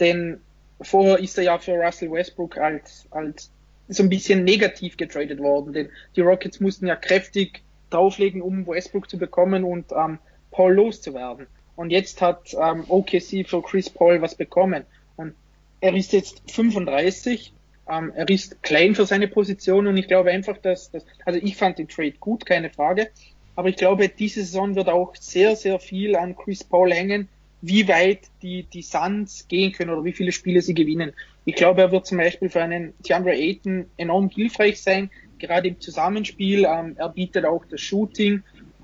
denn 0.00 0.42
vorher 0.82 1.18
ist 1.20 1.38
er 1.38 1.44
ja 1.44 1.58
für 1.58 1.82
Russell 1.82 2.12
Westbrook 2.12 2.58
als, 2.58 3.06
als 3.10 3.50
so 3.88 4.02
ein 4.02 4.10
bisschen 4.10 4.44
negativ 4.44 4.98
getradet 4.98 5.38
worden, 5.38 5.72
denn 5.72 5.88
die 6.14 6.20
Rockets 6.20 6.60
mussten 6.60 6.88
ja 6.88 6.94
kräftig 6.94 7.62
drauflegen, 7.88 8.42
um 8.42 8.66
Westbrook 8.66 9.08
zu 9.08 9.16
bekommen 9.16 9.64
und 9.64 9.92
ähm, 9.92 10.18
Paul 10.50 10.74
loszuwerden. 10.74 11.46
Und 11.74 11.88
jetzt 11.88 12.20
hat 12.20 12.52
ähm, 12.52 12.84
OKC 12.86 13.48
für 13.48 13.62
Chris 13.62 13.88
Paul 13.88 14.20
was 14.20 14.34
bekommen. 14.34 14.84
Und 15.16 15.32
er 15.80 15.94
ist 15.94 16.12
jetzt 16.12 16.42
35, 16.50 17.54
ähm, 17.90 18.12
er 18.14 18.28
ist 18.28 18.62
klein 18.62 18.94
für 18.94 19.06
seine 19.06 19.28
Position 19.28 19.86
und 19.86 19.96
ich 19.96 20.08
glaube 20.08 20.30
einfach, 20.30 20.58
dass, 20.58 20.90
dass 20.90 21.04
also 21.24 21.38
ich 21.42 21.56
fand 21.56 21.78
den 21.78 21.88
Trade 21.88 22.14
gut, 22.18 22.46
keine 22.46 22.70
Frage. 22.70 23.08
Aber 23.56 23.68
ich 23.68 23.76
glaube, 23.76 24.08
diese 24.08 24.40
Saison 24.40 24.74
wird 24.74 24.88
auch 24.88 25.14
sehr, 25.16 25.54
sehr 25.54 25.78
viel 25.78 26.16
an 26.16 26.34
Chris 26.36 26.64
Paul 26.64 26.92
hängen, 26.92 27.28
wie 27.60 27.86
weit 27.88 28.20
die, 28.42 28.64
die 28.64 28.82
Suns 28.82 29.46
gehen 29.48 29.72
können 29.72 29.90
oder 29.90 30.04
wie 30.04 30.12
viele 30.12 30.32
Spiele 30.32 30.60
sie 30.60 30.74
gewinnen. 30.74 31.12
Ich 31.44 31.54
glaube, 31.54 31.82
er 31.82 31.92
wird 31.92 32.06
zum 32.06 32.18
Beispiel 32.18 32.48
für 32.48 32.62
einen 32.62 32.94
DeAndre 33.06 33.32
Ayton 33.32 33.86
enorm 33.96 34.28
hilfreich 34.28 34.82
sein, 34.82 35.10
gerade 35.38 35.68
im 35.68 35.80
Zusammenspiel. 35.80 36.64
Ähm, 36.64 36.96
er 36.96 37.10
bietet 37.10 37.44
auch 37.44 37.64
das 37.66 37.80
Shooting 37.80 38.42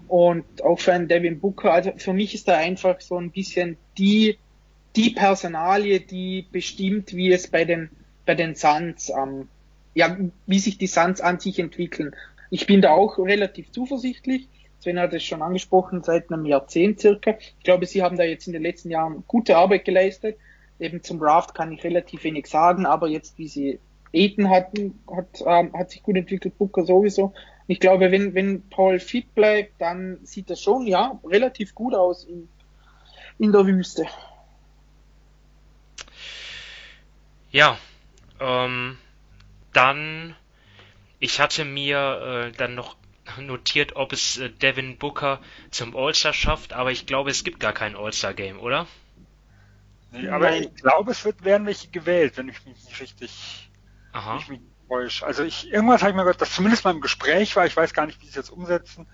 und 0.09 0.62
auch 0.62 0.78
für 0.78 0.92
einen 0.92 1.09
Devin 1.09 1.40
Booker. 1.40 1.72
Also 1.72 1.92
für 1.96 2.12
mich 2.12 2.34
ist 2.34 2.48
er 2.48 2.59
einfach 2.59 3.01
so 3.01 3.16
ein 3.16 3.30
bisschen 3.30 3.76
die, 3.98 4.38
die 4.96 5.11
Personalie, 5.11 6.01
die 6.01 6.46
bestimmt, 6.51 7.14
wie 7.14 7.32
es 7.32 7.48
bei 7.48 7.64
den, 7.64 7.90
bei 8.31 8.37
den 8.37 8.55
Suns, 8.55 9.11
ähm, 9.11 9.49
ja, 9.95 10.16
wie 10.47 10.61
sich 10.61 10.78
die 10.78 10.87
Suns 10.87 11.20
an 11.20 11.41
sich 11.41 11.59
entwickeln. 11.59 12.14
Ich 12.51 12.66
bin 12.66 12.81
da 12.81 12.91
auch 12.93 13.18
relativ 13.18 13.72
zuversichtlich 13.72 14.49
Sven 14.81 14.99
hat 14.99 15.12
es 15.12 15.22
schon 15.24 15.43
angesprochen, 15.43 16.03
seit 16.03 16.33
einem 16.33 16.47
Jahrzehnt 16.47 17.01
circa. 17.01 17.37
Ich 17.59 17.64
glaube, 17.64 17.85
sie 17.85 18.03
haben 18.03 18.16
da 18.16 18.24
jetzt 18.24 18.47
in 18.47 18.55
den 18.55 18.62
letzten 18.62 18.91
Jahren 18.91 19.24
gute 19.26 19.57
Arbeit 19.57 19.85
geleistet. 19.85 20.39
Eben 20.78 21.03
zum 21.03 21.18
Draft 21.18 21.55
kann 21.55 21.72
ich 21.72 21.85
relativ 21.85 22.24
wenig 22.24 22.47
sagen, 22.47 22.87
aber 22.87 23.09
jetzt, 23.09 23.37
wie 23.37 23.49
sie 23.49 23.78
Eden 24.12 24.49
hatten, 24.49 24.99
hat, 25.14 25.43
ähm, 25.45 25.74
hat 25.74 25.91
sich 25.91 26.03
gut 26.03 26.16
entwickelt, 26.16 26.57
Booker 26.57 26.85
sowieso. 26.85 27.35
Ich 27.66 27.78
glaube, 27.78 28.11
wenn, 28.11 28.35
wenn 28.35 28.62
Paul 28.70 28.99
fit 28.99 29.35
bleibt, 29.35 29.78
dann 29.78 30.18
sieht 30.22 30.49
das 30.49 30.62
schon, 30.62 30.87
ja, 30.87 31.20
relativ 31.24 31.74
gut 31.74 31.95
aus 31.95 32.24
in, 32.24 32.49
in 33.39 33.53
der 33.53 33.66
Wüste. 33.66 34.07
Ja, 37.53 37.76
ähm, 38.41 38.99
dann, 39.72 40.34
ich 41.18 41.41
hatte 41.41 41.64
mir 41.64 42.51
äh, 42.51 42.57
dann 42.57 42.74
noch 42.74 42.97
notiert, 43.38 43.97
ob 43.97 44.12
es 44.12 44.38
äh, 44.38 44.51
Devin 44.51 44.99
Booker 44.99 45.41
zum 45.70 45.97
All-Star 45.97 46.32
schafft, 46.32 46.72
aber 46.72 46.91
ich 46.91 47.07
glaube, 47.07 47.30
es 47.30 47.45
gibt 47.45 47.61
gar 47.61 47.72
kein 47.72 47.95
All-Star-Game, 47.95 48.59
oder? 48.59 48.86
Nee, 50.12 50.28
aber 50.28 50.57
ich 50.57 50.74
glaube, 50.74 51.12
es 51.12 51.24
wird 51.24 51.45
werden 51.45 51.66
welche 51.66 51.88
gewählt, 51.88 52.36
wenn 52.36 52.49
ich 52.49 52.64
mich 52.64 52.84
nicht 52.84 53.01
richtig, 53.01 53.70
Aha. 54.12 54.38
ich 54.38 54.49
mich 54.49 54.61
täusche. 54.88 55.24
Also 55.24 55.45
ich, 55.45 55.70
irgendwas 55.70 56.03
habe 56.03 56.11
ich 56.11 56.16
mir 56.16 56.22
gehört, 56.22 56.41
dass 56.41 56.53
zumindest 56.53 56.84
mal 56.84 56.91
im 56.91 57.01
Gespräch 57.01 57.55
war, 57.55 57.66
ich 57.66 57.76
weiß 57.76 57.95
gar 57.95 58.07
nicht, 58.07 58.20
wie 58.20 58.24
sie 58.24 58.30
es 58.30 58.36
jetzt 58.36 58.51
umsetzen, 58.51 59.07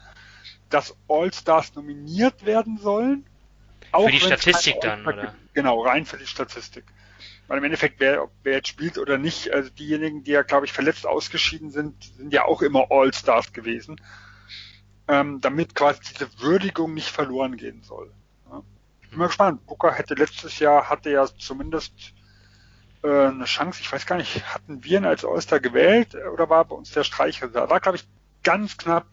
dass 0.71 0.97
All-Stars 1.09 1.75
nominiert 1.75 2.47
werden 2.47 2.79
sollen. 2.79 3.27
Für 3.93 4.11
die 4.11 4.21
Statistik 4.21 4.81
dann, 4.81 5.07
oder? 5.07 5.35
Genau, 5.53 5.83
rein 5.83 6.07
für 6.07 6.17
die 6.17 6.27
Statistik. 6.27 6.85
Weil 7.49 7.59
im 7.59 7.65
Endeffekt, 7.65 8.01
wer, 8.01 8.29
wer 8.43 8.55
jetzt 8.55 8.69
spielt 8.69 8.99
oder 8.99 9.19
nicht, 9.19 9.53
also 9.53 9.71
diejenigen, 9.71 10.25
die 10.25 10.33
ja, 10.33 10.43
glaube 10.43 10.67
ich, 10.67 10.73
verletzt 10.73 11.07
ausgeschieden 11.07 11.71
sind, 11.71 12.03
sind 12.17 12.33
ja 12.33 12.45
auch 12.45 12.63
immer 12.63 12.91
All-Stars 12.91 13.53
gewesen, 13.53 14.01
ähm, 15.09 15.41
damit 15.41 15.75
quasi 15.75 16.01
diese 16.13 16.41
Würdigung 16.41 16.95
nicht 16.95 17.11
verloren 17.11 17.57
gehen 17.57 17.83
soll. 17.83 18.13
Ja. 18.51 18.63
Ich 19.03 19.11
bin 19.11 19.19
mal 19.21 19.27
gespannt. 19.29 19.65
Booker 19.67 19.93
hätte 19.93 20.15
letztes 20.15 20.59
Jahr, 20.59 20.91
hatte 20.91 21.11
ja 21.11 21.27
zumindest 21.39 21.93
äh, 23.03 23.27
eine 23.27 23.45
Chance, 23.45 23.81
ich 23.81 23.93
weiß 23.93 24.07
gar 24.07 24.17
nicht, 24.17 24.45
hatten 24.53 24.83
wir 24.83 24.99
ihn 24.99 25.05
als 25.05 25.25
All-Star 25.25 25.61
gewählt 25.61 26.17
oder 26.33 26.51
war 26.51 26.65
bei 26.65 26.75
uns 26.75 26.91
der 26.91 27.05
Streicher? 27.05 27.47
Da 27.49 27.71
war, 27.71 27.79
glaube 27.79 27.99
ich, 27.99 28.09
ganz 28.43 28.77
knapp 28.77 29.07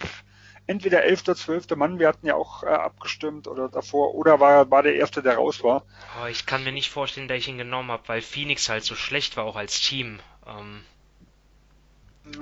entweder 0.67 1.03
11. 1.03 1.23
oder 1.23 1.35
12. 1.35 1.75
Mann, 1.75 1.99
wir 1.99 2.07
hatten 2.07 2.25
ja 2.25 2.35
auch 2.35 2.63
äh, 2.63 2.67
abgestimmt 2.67 3.47
oder 3.47 3.69
davor, 3.69 4.15
oder 4.15 4.39
war, 4.39 4.69
war 4.71 4.83
der 4.83 4.95
Erste, 4.95 5.21
der 5.21 5.35
raus 5.35 5.63
war. 5.63 5.83
Oh, 6.21 6.27
ich 6.27 6.45
kann 6.45 6.63
mir 6.63 6.71
nicht 6.71 6.89
vorstellen, 6.89 7.27
dass 7.27 7.37
ich 7.37 7.47
ihn 7.47 7.57
genommen 7.57 7.91
habe, 7.91 8.07
weil 8.07 8.21
Phoenix 8.21 8.69
halt 8.69 8.83
so 8.83 8.95
schlecht 8.95 9.37
war, 9.37 9.45
auch 9.45 9.55
als 9.55 9.81
Team. 9.81 10.19
Ähm, 10.47 10.83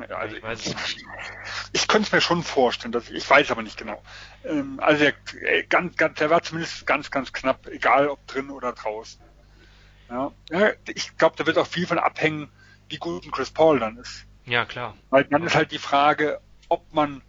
Ja, 0.09 0.17
also 0.17 0.35
ich 0.35 0.43
weiß 0.43 0.59
es 0.67 0.75
nicht. 0.75 1.05
ich 1.73 1.87
könnte 1.87 2.07
es 2.07 2.11
mir 2.11 2.21
schon 2.21 2.43
vorstellen, 2.43 2.91
dass 2.91 3.09
ich, 3.09 3.15
ich 3.15 3.29
weiß 3.29 3.49
aber 3.49 3.63
nicht 3.63 3.77
genau. 3.77 4.01
Ähm, 4.43 4.79
also 4.79 5.03
der, 5.03 5.13
äh, 5.41 5.63
ganz, 5.63 5.97
ganz, 5.97 6.19
der 6.19 6.29
war 6.29 6.43
zumindest 6.43 6.85
ganz, 6.85 7.09
ganz 7.09 7.33
knapp, 7.33 7.67
egal 7.67 8.07
ob 8.07 8.25
drin 8.27 8.51
oder 8.51 8.73
draußen. 8.73 9.19
Ja, 10.09 10.31
ja 10.51 10.71
ich 10.87 11.17
glaube, 11.17 11.35
da 11.37 11.45
wird 11.45 11.57
auch 11.57 11.67
viel 11.67 11.87
von 11.87 11.97
abhängen, 11.97 12.51
wie 12.89 12.97
gut 12.97 13.25
ein 13.25 13.31
Chris 13.31 13.49
Paul 13.49 13.79
dann 13.79 13.97
ist. 13.97 14.25
Ja, 14.45 14.65
klar. 14.65 14.95
Weil 15.09 15.23
dann 15.23 15.43
ist 15.43 15.55
halt 15.55 15.71
die 15.71 15.79
Frage, 15.79 16.41
ob 16.67 16.93
man 16.93 17.21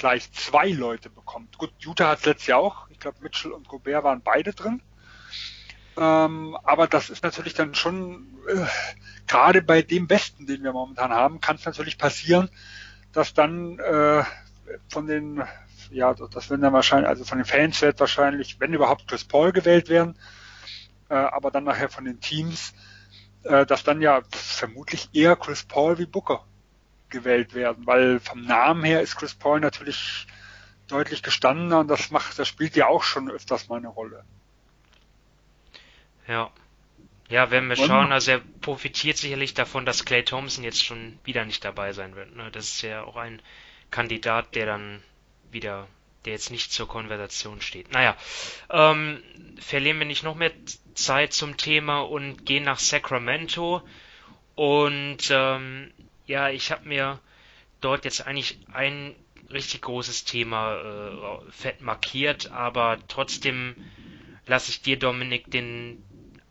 gleich 0.00 0.32
zwei 0.32 0.68
Leute 0.70 1.10
bekommt. 1.10 1.58
Gut, 1.58 1.72
Utah 1.78 2.08
hat 2.08 2.20
es 2.20 2.24
letztes 2.24 2.46
Jahr 2.46 2.58
auch. 2.58 2.88
Ich 2.88 2.98
glaube, 2.98 3.18
Mitchell 3.20 3.52
und 3.52 3.68
Gobert 3.68 4.02
waren 4.02 4.22
beide 4.22 4.54
drin. 4.54 4.82
Ähm, 5.98 6.56
aber 6.64 6.86
das 6.86 7.10
ist 7.10 7.22
natürlich 7.22 7.52
dann 7.52 7.74
schon, 7.74 8.26
äh, 8.48 8.64
gerade 9.26 9.60
bei 9.60 9.82
dem 9.82 10.06
Besten, 10.06 10.46
den 10.46 10.62
wir 10.64 10.72
momentan 10.72 11.10
haben, 11.10 11.42
kann 11.42 11.56
es 11.56 11.66
natürlich 11.66 11.98
passieren, 11.98 12.48
dass 13.12 13.34
dann 13.34 13.78
äh, 13.78 14.24
von 14.88 15.06
den, 15.06 15.42
ja, 15.90 16.14
das 16.14 16.48
werden 16.48 16.62
dann 16.62 16.72
wahrscheinlich, 16.72 17.08
also 17.08 17.24
von 17.24 17.36
den 17.36 17.44
Fans 17.44 17.82
wird 17.82 18.00
wahrscheinlich, 18.00 18.58
wenn 18.58 18.72
überhaupt 18.72 19.06
Chris 19.06 19.24
Paul 19.24 19.52
gewählt 19.52 19.90
werden, 19.90 20.16
äh, 21.10 21.14
aber 21.14 21.50
dann 21.50 21.64
nachher 21.64 21.90
von 21.90 22.06
den 22.06 22.20
Teams, 22.20 22.72
äh, 23.42 23.66
dass 23.66 23.84
dann 23.84 24.00
ja 24.00 24.22
vermutlich 24.30 25.10
eher 25.12 25.36
Chris 25.36 25.64
Paul 25.64 25.98
wie 25.98 26.06
Booker 26.06 26.46
gewählt 27.10 27.54
werden, 27.54 27.86
weil 27.86 28.20
vom 28.20 28.42
Namen 28.42 28.84
her 28.84 29.02
ist 29.02 29.16
Chris 29.16 29.34
Paul 29.34 29.60
natürlich 29.60 30.26
deutlich 30.88 31.22
gestandener 31.22 31.80
und 31.80 31.88
das 31.88 32.10
macht, 32.10 32.38
das 32.38 32.48
spielt 32.48 32.76
ja 32.76 32.86
auch 32.86 33.02
schon 33.02 33.30
öfters 33.30 33.68
mal 33.68 33.76
eine 33.76 33.88
Rolle. 33.88 34.24
Ja. 36.26 36.50
Ja, 37.28 37.52
werden 37.52 37.68
wir 37.68 37.76
schauen. 37.76 38.10
Also 38.10 38.32
er 38.32 38.40
profitiert 38.60 39.16
sicherlich 39.16 39.54
davon, 39.54 39.86
dass 39.86 40.04
Clay 40.04 40.24
Thompson 40.24 40.64
jetzt 40.64 40.84
schon 40.84 41.18
wieder 41.24 41.44
nicht 41.44 41.64
dabei 41.64 41.92
sein 41.92 42.16
wird. 42.16 42.34
Ne? 42.34 42.50
Das 42.50 42.64
ist 42.64 42.82
ja 42.82 43.04
auch 43.04 43.16
ein 43.16 43.40
Kandidat, 43.92 44.56
der 44.56 44.66
dann 44.66 45.02
wieder, 45.52 45.86
der 46.24 46.32
jetzt 46.32 46.50
nicht 46.50 46.72
zur 46.72 46.88
Konversation 46.88 47.60
steht. 47.60 47.92
Naja, 47.92 48.16
ähm, 48.68 49.22
verlieren 49.60 50.00
wir 50.00 50.06
nicht 50.06 50.24
noch 50.24 50.34
mehr 50.34 50.50
Zeit 50.94 51.32
zum 51.32 51.56
Thema 51.56 52.00
und 52.00 52.44
gehen 52.46 52.64
nach 52.64 52.80
Sacramento. 52.80 53.82
Und 54.56 55.30
ähm, 55.30 55.92
ja, 56.30 56.48
ich 56.48 56.70
habe 56.70 56.88
mir 56.88 57.18
dort 57.80 58.04
jetzt 58.04 58.26
eigentlich 58.26 58.58
ein 58.72 59.14
richtig 59.50 59.82
großes 59.82 60.24
Thema 60.24 60.76
äh, 60.76 61.50
fett 61.50 61.80
markiert, 61.82 62.52
aber 62.52 62.98
trotzdem 63.08 63.74
lasse 64.46 64.70
ich 64.70 64.80
dir, 64.80 64.96
Dominik, 64.96 65.50
den 65.50 66.02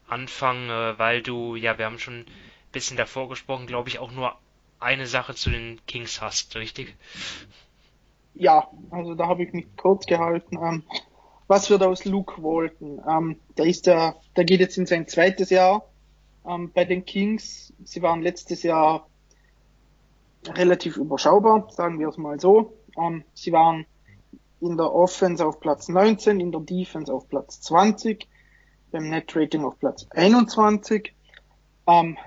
Anfang, 0.08 0.70
äh, 0.70 1.00
weil 1.00 1.22
du, 1.22 1.56
ja, 1.56 1.78
wir 1.78 1.86
haben 1.86 1.98
schon 1.98 2.20
ein 2.20 2.26
bisschen 2.74 2.98
davor 2.98 3.30
gesprochen, 3.30 3.68
glaube 3.68 3.88
ich, 3.88 4.00
auch 4.00 4.12
nur 4.12 4.36
eine 4.82 5.08
Sache 5.08 5.34
zu 5.34 5.50
den 5.50 5.80
Kings 5.88 6.22
hast, 6.22 6.56
richtig? 6.58 6.96
Ja, 8.34 8.68
also 8.92 9.16
da 9.16 9.28
habe 9.28 9.44
ich 9.44 9.54
mich 9.54 9.66
kurz 9.78 10.06
gehalten. 10.06 10.58
Ähm, 10.58 10.84
was 11.48 11.70
wird 11.70 11.84
aus 11.84 12.04
Luke 12.04 12.44
Walton? 12.44 13.02
Ähm, 13.10 13.40
der 13.58 13.66
ist 13.66 13.86
ja, 13.86 14.16
der 14.36 14.44
geht 14.44 14.60
jetzt 14.60 14.78
in 14.78 14.86
sein 14.86 15.08
zweites 15.08 15.50
Jahr 15.50 15.86
ähm, 16.46 16.72
bei 16.74 16.86
den 16.86 17.06
Kings. 17.06 17.74
Sie 17.84 18.02
waren 18.02 18.22
letztes 18.22 18.64
Jahr 18.64 19.09
relativ 20.48 20.98
überschaubar, 20.98 21.68
sagen 21.72 22.00
wir 22.00 22.08
es 22.08 22.18
mal 22.18 22.40
so. 22.40 22.74
Ähm, 22.98 23.24
sie 23.34 23.52
waren 23.52 23.86
in 24.62 24.78
der 24.78 24.94
Offense 24.94 25.46
auf 25.46 25.60
Platz 25.60 25.88
19, 25.88 26.40
in 26.40 26.52
der 26.52 26.62
Defense 26.62 27.14
auf 27.14 27.30
Platz 27.30 27.62
20, 27.62 28.28
beim 28.92 29.10
Net 29.10 29.36
Rating 29.36 29.64
auf 29.64 29.80
Platz 29.80 30.08
21. 30.12 31.14
Ähm, 31.88 32.18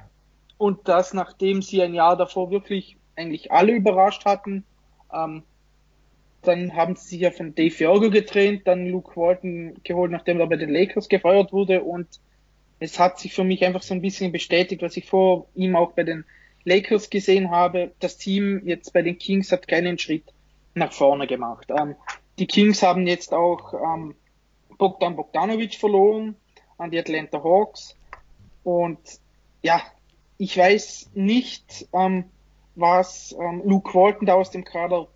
und 0.59 0.89
das, 0.89 1.13
nachdem 1.13 1.63
sie 1.63 1.83
ein 1.83 1.95
Jahr 1.95 2.17
davor 2.17 2.51
wirklich 2.51 2.97
eigentlich 3.17 3.53
alle 3.53 3.73
überrascht 3.73 4.25
hatten. 4.25 4.65
Ähm, 5.13 5.43
dann 6.43 6.75
haben 6.75 6.97
sie 6.97 7.09
sich 7.09 7.21
ja 7.21 7.31
von 7.31 7.55
Dave 7.55 7.75
Yorgo 7.75 8.11
getrennt, 8.11 8.67
dann 8.67 8.87
Luke 8.87 9.17
Walton 9.17 9.75
geholt, 9.85 10.11
nachdem 10.11 10.41
er 10.41 10.49
bei 10.49 10.57
den 10.57 10.71
Lakers 10.71 11.09
gefeuert 11.09 11.53
wurde. 11.53 11.83
Und 11.83 12.09
es 12.81 12.99
hat 12.99 13.19
sich 13.19 13.33
für 13.33 13.45
mich 13.45 13.65
einfach 13.65 13.83
so 13.83 13.95
ein 13.95 14.03
bisschen 14.03 14.33
bestätigt, 14.33 14.83
was 14.83 14.97
ich 14.97 15.07
vor 15.07 15.47
ihm 15.55 15.77
auch 15.77 15.93
bei 15.93 16.03
den 16.03 16.25
Lakers 16.65 17.11
gesehen 17.11 17.51
habe. 17.51 17.93
Das 18.01 18.19
Team 18.19 18.63
jetzt 18.65 18.93
bei 18.93 19.03
den 19.03 19.19
Kings 19.19 19.53
hat 19.53 19.69
keinen 19.69 19.99
Schritt 19.99 20.25
nach 20.75 20.93
vorne 20.93 21.27
gemacht. 21.27 21.69
Ähm, 21.71 21.97
die 22.39 22.47
Kings 22.47 22.83
haben 22.83 23.07
jetzt 23.07 23.33
auch 23.33 23.75
ähm, 23.75 24.15
Bogdan 24.79 25.17
Bogdanovic 25.17 25.75
verloren 25.75 26.37
an 26.79 26.91
die 26.91 26.99
Atlanta 26.99 27.43
Hawks. 27.43 27.97
Und 28.65 28.99
ja, 29.63 29.81
ich 30.39 30.57
weiß 30.57 31.11
nicht, 31.15 31.89
ähm, 31.93 32.25
was 32.75 33.35
ähm, 33.39 33.63
Luke 33.65 33.93
Walton 33.95 34.27
da 34.27 34.35
aus 34.35 34.51
dem 34.51 34.65
Kader 34.65 35.09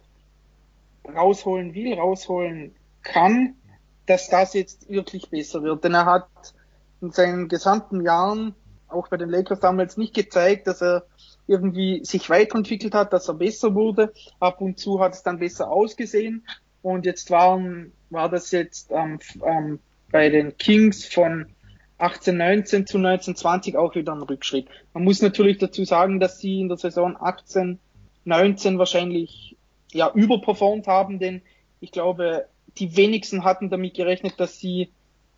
rausholen 1.15 1.75
will, 1.75 1.95
rausholen 1.95 2.75
kann, 3.03 3.57
dass 4.07 4.29
das 4.29 4.55
jetzt 4.55 4.89
wirklich 4.89 5.31
besser 5.31 5.63
wird. 5.63 5.85
Denn 5.85 5.95
er 5.95 6.07
hat 6.07 6.29
in 7.01 7.13
seinen 7.13 7.49
gesamten 7.49 8.03
Jahren, 8.03 8.55
auch 8.89 9.09
bei 9.09 9.17
den 9.17 9.31
Lakers 9.31 9.61
damals, 9.61 9.97
nicht 9.97 10.15
gezeigt, 10.15 10.67
dass 10.67 10.83
er 10.83 11.07
irgendwie 11.47 12.05
sich 12.05 12.29
weiterentwickelt 12.29 12.95
hat, 12.95 13.13
dass 13.13 13.29
er 13.29 13.35
besser 13.35 13.75
wurde. 13.75 14.13
Ab 14.41 14.61
und 14.61 14.79
zu 14.79 15.01
hat 15.01 15.15
es 15.15 15.23
dann 15.23 15.39
besser 15.39 15.71
ausgesehen. 15.71 16.47
Und 16.83 17.07
jetzt 17.07 17.31
waren, 17.31 17.93
war 18.11 18.29
das 18.29 18.51
jetzt 18.51 18.91
ähm, 18.91 19.19
ähm, 19.45 19.81
bei 20.11 20.29
den 20.29 20.57
Kings 20.57 21.05
von 21.07 21.47
18, 21.99 22.37
19 22.37 22.87
zu 22.87 22.99
19, 22.99 23.37
20 23.37 23.77
auch 23.77 23.95
wieder 23.95 24.13
ein 24.13 24.23
Rückschritt. 24.23 24.69
Man 24.93 25.05
muss 25.05 25.23
natürlich 25.23 25.59
dazu 25.59 25.85
sagen, 25.85 26.21
dass 26.21 26.39
sie 26.39 26.61
in 26.61 26.69
der 26.69 26.77
Saison 26.77 27.17
18, 27.19 27.79
19 28.25 28.79
wahrscheinlich 28.79 29.57
ja 29.93 30.13
überperformt 30.13 30.87
haben, 30.87 31.19
denn 31.19 31.43
ich 31.81 31.91
glaube, 31.91 32.47
die 32.79 32.97
wenigsten 32.97 33.45
hatten 33.45 33.71
damit 33.71 33.95
gerechnet, 33.95 34.39
dass 34.39 34.59
sie 34.59 34.91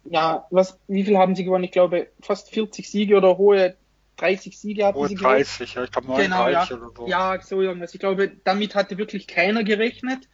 ja, 0.05 0.47
was, 0.51 0.79
wie 0.89 1.05
viel 1.05 1.19
haben 1.19 1.35
sie 1.35 1.45
gewonnen? 1.45 1.65
Ich 1.65 1.73
glaube, 1.73 2.09
fast 2.21 2.51
40 2.51 2.89
Siege 2.89 3.17
oder 3.17 3.37
hohe 3.39 3.77
30 4.19 4.59
Siege 4.59 4.87
hatten 4.87 4.99
Hohe 4.99 5.09
sie 5.09 5.15
gewonnen. 5.15 5.37
30, 5.37 5.75
ja, 5.75 5.85
ich 5.85 5.91
glaube 5.91 6.09
39 6.09 6.69
Genau, 6.69 6.87
oder 6.87 6.97
so. 6.97 7.09
Ja, 7.09 7.41
so 7.41 7.63
irgendwas. 7.63 7.95
Ich 7.95 8.01
glaube, 8.01 8.33
damit 8.45 8.75
hatte 8.75 8.99
wirklich 8.99 9.27
keiner 9.27 9.65
gerechnet. 9.65 10.29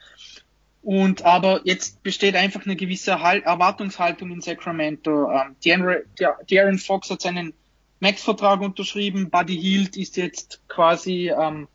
Und 0.83 1.25
aber 1.25 1.63
jetzt 1.65 2.03
besteht 2.03 2.37
einfach 2.37 2.67
eine 2.67 2.77
gewisse 2.77 3.23
halt 3.23 3.45
Erwartungshaltung 3.45 4.31
in 4.31 4.41
Sacramento. 4.43 5.31
Ähm, 5.31 5.57
De'Aaron 5.63 6.85
Fox 6.85 7.11
hat 7.11 7.23
seinen 7.23 7.55
Max-Vertrag 8.01 8.61
unterschrieben. 8.61 9.31
Buddy 9.31 9.57
Hield 9.57 9.97
ist 9.97 10.17
jetzt 10.17 10.61
quasi 10.69 11.31
ähm, 11.31 11.69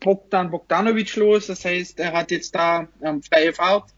Bogdan 0.00 0.50
Bogdanovic 0.50 1.14
los. 1.14 1.46
Das 1.46 1.64
heißt, 1.64 2.00
er 2.00 2.12
hat 2.12 2.32
jetzt 2.32 2.54
da 2.54 2.88
ähm, 3.02 3.22
freie 3.22 3.52
Fahrt 3.52 3.90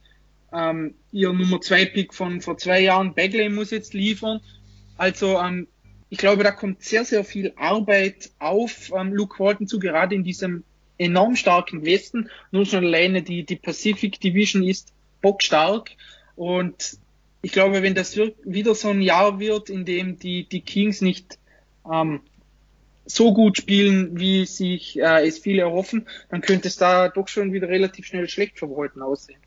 ähm, 0.52 0.94
ihr 1.12 1.32
Nummer 1.32 1.60
2 1.60 1.86
Pick 1.86 2.14
von 2.14 2.40
vor 2.40 2.58
zwei 2.58 2.80
Jahren, 2.80 3.14
Bagley, 3.14 3.48
muss 3.48 3.70
jetzt 3.70 3.94
liefern. 3.94 4.40
Also 4.96 5.38
ähm, 5.38 5.68
ich 6.12 6.18
glaube, 6.18 6.44
da 6.44 6.50
kommt 6.50 6.82
sehr, 6.82 7.06
sehr 7.06 7.24
viel 7.24 7.54
Arbeit 7.56 8.32
auf 8.38 8.92
ähm, 8.94 9.14
Luke 9.14 9.42
Walton 9.42 9.66
zu, 9.66 9.78
gerade 9.78 10.14
in 10.14 10.24
diesem 10.24 10.62
enorm 10.98 11.36
starken 11.36 11.86
Westen. 11.86 12.28
Nur 12.50 12.66
schon 12.66 12.84
alleine 12.84 13.22
die, 13.22 13.44
die 13.46 13.56
Pacific 13.56 14.20
Division 14.20 14.62
ist 14.62 14.92
bockstark. 15.22 15.88
Und 16.36 16.98
ich 17.40 17.52
glaube, 17.52 17.82
wenn 17.82 17.94
das 17.94 18.14
wieder 18.44 18.74
so 18.74 18.90
ein 18.90 19.00
Jahr 19.00 19.40
wird, 19.40 19.70
in 19.70 19.86
dem 19.86 20.18
die, 20.18 20.44
die 20.44 20.60
Kings 20.60 21.00
nicht 21.00 21.38
ähm, 21.90 22.20
so 23.06 23.32
gut 23.32 23.56
spielen, 23.56 24.20
wie 24.20 24.44
sich 24.44 24.98
äh, 24.98 25.26
es 25.26 25.38
viele 25.38 25.62
erhoffen, 25.62 26.06
dann 26.28 26.42
könnte 26.42 26.68
es 26.68 26.76
da 26.76 27.08
doch 27.08 27.28
schon 27.28 27.54
wieder 27.54 27.70
relativ 27.70 28.04
schnell 28.04 28.28
schlecht 28.28 28.58
für 28.58 28.68
Walton 28.68 29.00
aussehen. 29.00 29.40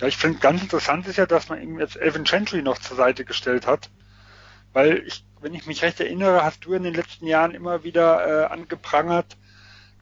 Ja, 0.00 0.08
ich 0.08 0.16
finde 0.16 0.40
ganz 0.40 0.60
interessant 0.60 1.06
ist 1.06 1.18
ja, 1.18 1.26
dass 1.26 1.48
man 1.48 1.62
ihm 1.62 1.78
jetzt 1.78 1.94
Evan 1.94 2.24
Gentry 2.24 2.62
noch 2.62 2.80
zur 2.80 2.96
Seite 2.96 3.24
gestellt 3.24 3.68
hat. 3.68 3.90
Weil 4.78 5.02
ich, 5.08 5.24
wenn 5.40 5.54
ich 5.54 5.66
mich 5.66 5.82
recht 5.82 5.98
erinnere, 5.98 6.44
hast 6.44 6.64
du 6.64 6.72
in 6.72 6.84
den 6.84 6.94
letzten 6.94 7.26
Jahren 7.26 7.50
immer 7.50 7.82
wieder 7.82 8.44
äh, 8.44 8.44
angeprangert, 8.44 9.36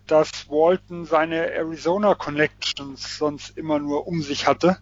dass 0.06 0.50
Walton 0.50 1.06
seine 1.06 1.50
Arizona 1.50 2.14
Connections 2.14 3.16
sonst 3.16 3.56
immer 3.56 3.78
nur 3.78 4.06
um 4.06 4.20
sich 4.20 4.46
hatte. 4.46 4.76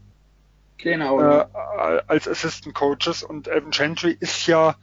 Genau. 0.78 1.20
Äh, 1.20 1.46
als 2.08 2.26
Assistant 2.26 2.74
Coaches 2.74 3.22
und 3.22 3.46
Evan 3.46 3.70
Gentry 3.70 4.16
ist 4.18 4.48
ja 4.48 4.74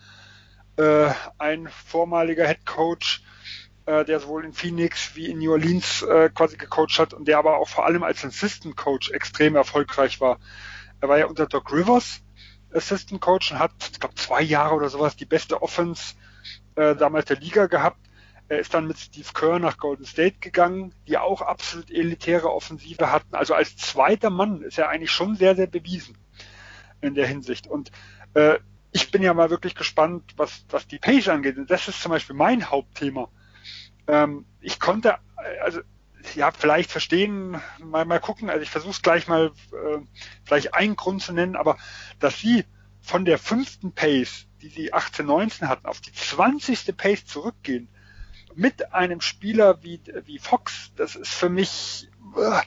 äh, 0.78 1.10
ein 1.38 1.68
vormaliger 1.68 2.48
Head 2.48 2.66
Coach, 2.66 3.22
äh, 3.88 4.06
der 4.06 4.22
sowohl 4.22 4.46
in 4.46 4.54
Phoenix 4.54 5.14
wie 5.16 5.30
in 5.30 5.40
New 5.40 5.52
Orleans 5.52 6.04
äh, 6.04 6.30
quasi 6.34 6.56
gecoacht 6.56 7.00
hat 7.00 7.14
und 7.14 7.28
der 7.28 7.38
aber 7.38 7.58
auch 7.58 7.68
vor 7.68 7.86
allem 7.86 8.04
als 8.04 8.24
Assistant 8.24 8.78
Coach 8.78 9.12
extrem 9.12 9.58
erfolgreich 9.58 10.22
war. 10.22 10.40
Er 11.02 11.10
war 11.10 11.18
ja 11.18 11.26
unter 11.26 11.48
Doc 11.48 11.70
Rivers 11.74 12.22
Assistant 12.74 13.22
Coach 13.22 13.52
und 13.52 13.60
hat, 13.60 13.72
ich 13.92 14.00
glaube, 14.00 14.16
zwei 14.16 14.42
Jahre 14.42 14.76
oder 14.76 14.90
sowas 14.90 15.16
die 15.16 15.26
beste 15.26 15.62
Offense 15.62 16.16
äh, 16.76 16.96
damals 16.96 17.26
der 17.26 17.38
Liga 17.38 17.68
gehabt. 17.68 18.00
Er 18.48 18.60
ist 18.60 18.74
dann 18.74 18.88
mit 18.88 18.98
Steve 19.00 19.30
Kerr 19.34 19.60
nach 19.60 19.78
Golden 19.78 20.06
State 20.06 20.40
gegangen, 20.40 20.94
die 21.08 21.18
auch 21.18 21.42
absolut 21.42 21.90
elitäre 21.90 22.52
Offensive 22.52 23.12
hatten. 23.12 23.34
Also 23.34 23.54
als 23.54 23.78
zweiter 23.78 24.30
Mann 24.30 24.62
ist 24.62 24.78
er 24.78 24.90
eigentlich 24.90 25.12
schon 25.12 25.36
sehr, 25.36 25.56
sehr 25.56 25.68
bewiesen 25.68 26.18
in 27.00 27.16
der 27.16 27.28
Hinsicht. 27.28 27.68
Und 27.68 27.92
äh, 28.34 28.60
ich 28.92 29.10
bin 29.10 29.24
ja 29.24 29.34
mal 29.34 29.50
wirklich 29.50 29.76
gespannt, 29.76 30.34
was, 30.36 30.66
was 30.70 30.86
die 30.86 31.00
Page 31.00 31.30
angeht. 31.30 31.58
Und 31.58 31.72
das 31.72 31.88
ist 31.88 32.02
zum 32.02 32.12
Beispiel 32.12 32.36
mein 32.36 32.70
Hauptthema. 32.70 33.30
Ähm, 34.08 34.46
ich 34.60 34.80
konnte, 34.80 35.18
also 35.64 35.80
ja, 36.36 36.52
vielleicht 36.52 36.92
verstehen, 36.92 37.62
mal, 37.80 38.06
mal 38.06 38.20
gucken, 38.20 38.50
also 38.50 38.62
ich 38.62 38.70
versuche 38.70 38.92
es 38.92 39.02
gleich 39.02 39.28
mal 39.28 39.52
äh, 39.72 40.00
vielleicht 40.44 40.74
einen 40.74 40.96
Grund 40.96 41.22
zu 41.22 41.34
nennen, 41.34 41.56
aber 41.56 41.78
dass 42.20 42.40
sie 42.40 42.66
von 43.02 43.26
der 43.26 43.38
fünften 43.38 43.94
Pace, 43.94 44.48
die 44.62 44.70
sie 44.70 44.94
18, 44.94 45.26
19 45.26 45.68
hatten, 45.68 45.88
auf 45.88 46.02
die 46.02 46.14
20. 46.14 46.96
Pace 46.96 47.26
zurückgehen, 47.26 47.90
mit 48.56 48.94
einem 48.94 49.22
Spieler 49.22 49.82
wie, 49.84 50.02
wie 50.26 50.38
Fox, 50.38 50.92
das 50.96 51.16
ist 51.16 51.34
für 51.34 51.50
mich, 51.50 52.10
äh, 52.36 52.62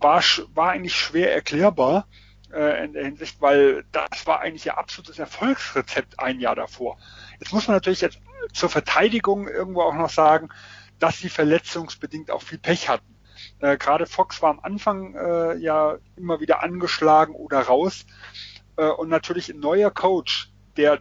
war, 0.00 0.22
war 0.54 0.70
eigentlich 0.70 0.94
schwer 0.94 1.34
erklärbar 1.34 2.06
äh, 2.52 2.84
in 2.84 2.92
der 2.92 3.04
Hinsicht, 3.04 3.40
weil 3.40 3.84
das 3.92 4.26
war 4.26 4.40
eigentlich 4.40 4.66
ihr 4.66 4.78
absolutes 4.78 5.18
Erfolgsrezept 5.18 6.20
ein 6.20 6.40
Jahr 6.40 6.54
davor. 6.54 6.98
Jetzt 7.40 7.52
muss 7.52 7.66
man 7.66 7.76
natürlich 7.76 8.00
jetzt 8.00 8.20
zur 8.52 8.68
Verteidigung 8.68 9.48
irgendwo 9.48 9.82
auch 9.82 9.94
noch 9.94 10.10
sagen, 10.10 10.50
dass 10.98 11.18
sie 11.18 11.28
verletzungsbedingt 11.28 12.30
auch 12.30 12.42
viel 12.42 12.58
Pech 12.58 12.88
hatten. 12.88 13.14
Äh, 13.60 13.76
Gerade 13.76 14.06
Fox 14.06 14.42
war 14.42 14.50
am 14.50 14.60
Anfang 14.60 15.14
äh, 15.14 15.56
ja 15.56 15.98
immer 16.16 16.40
wieder 16.40 16.62
angeschlagen 16.62 17.34
oder 17.34 17.60
raus. 17.60 18.06
Äh, 18.76 18.88
und 18.88 19.08
natürlich 19.08 19.48
ein 19.48 19.60
neuer 19.60 19.90
Coach, 19.90 20.50
der 20.76 21.00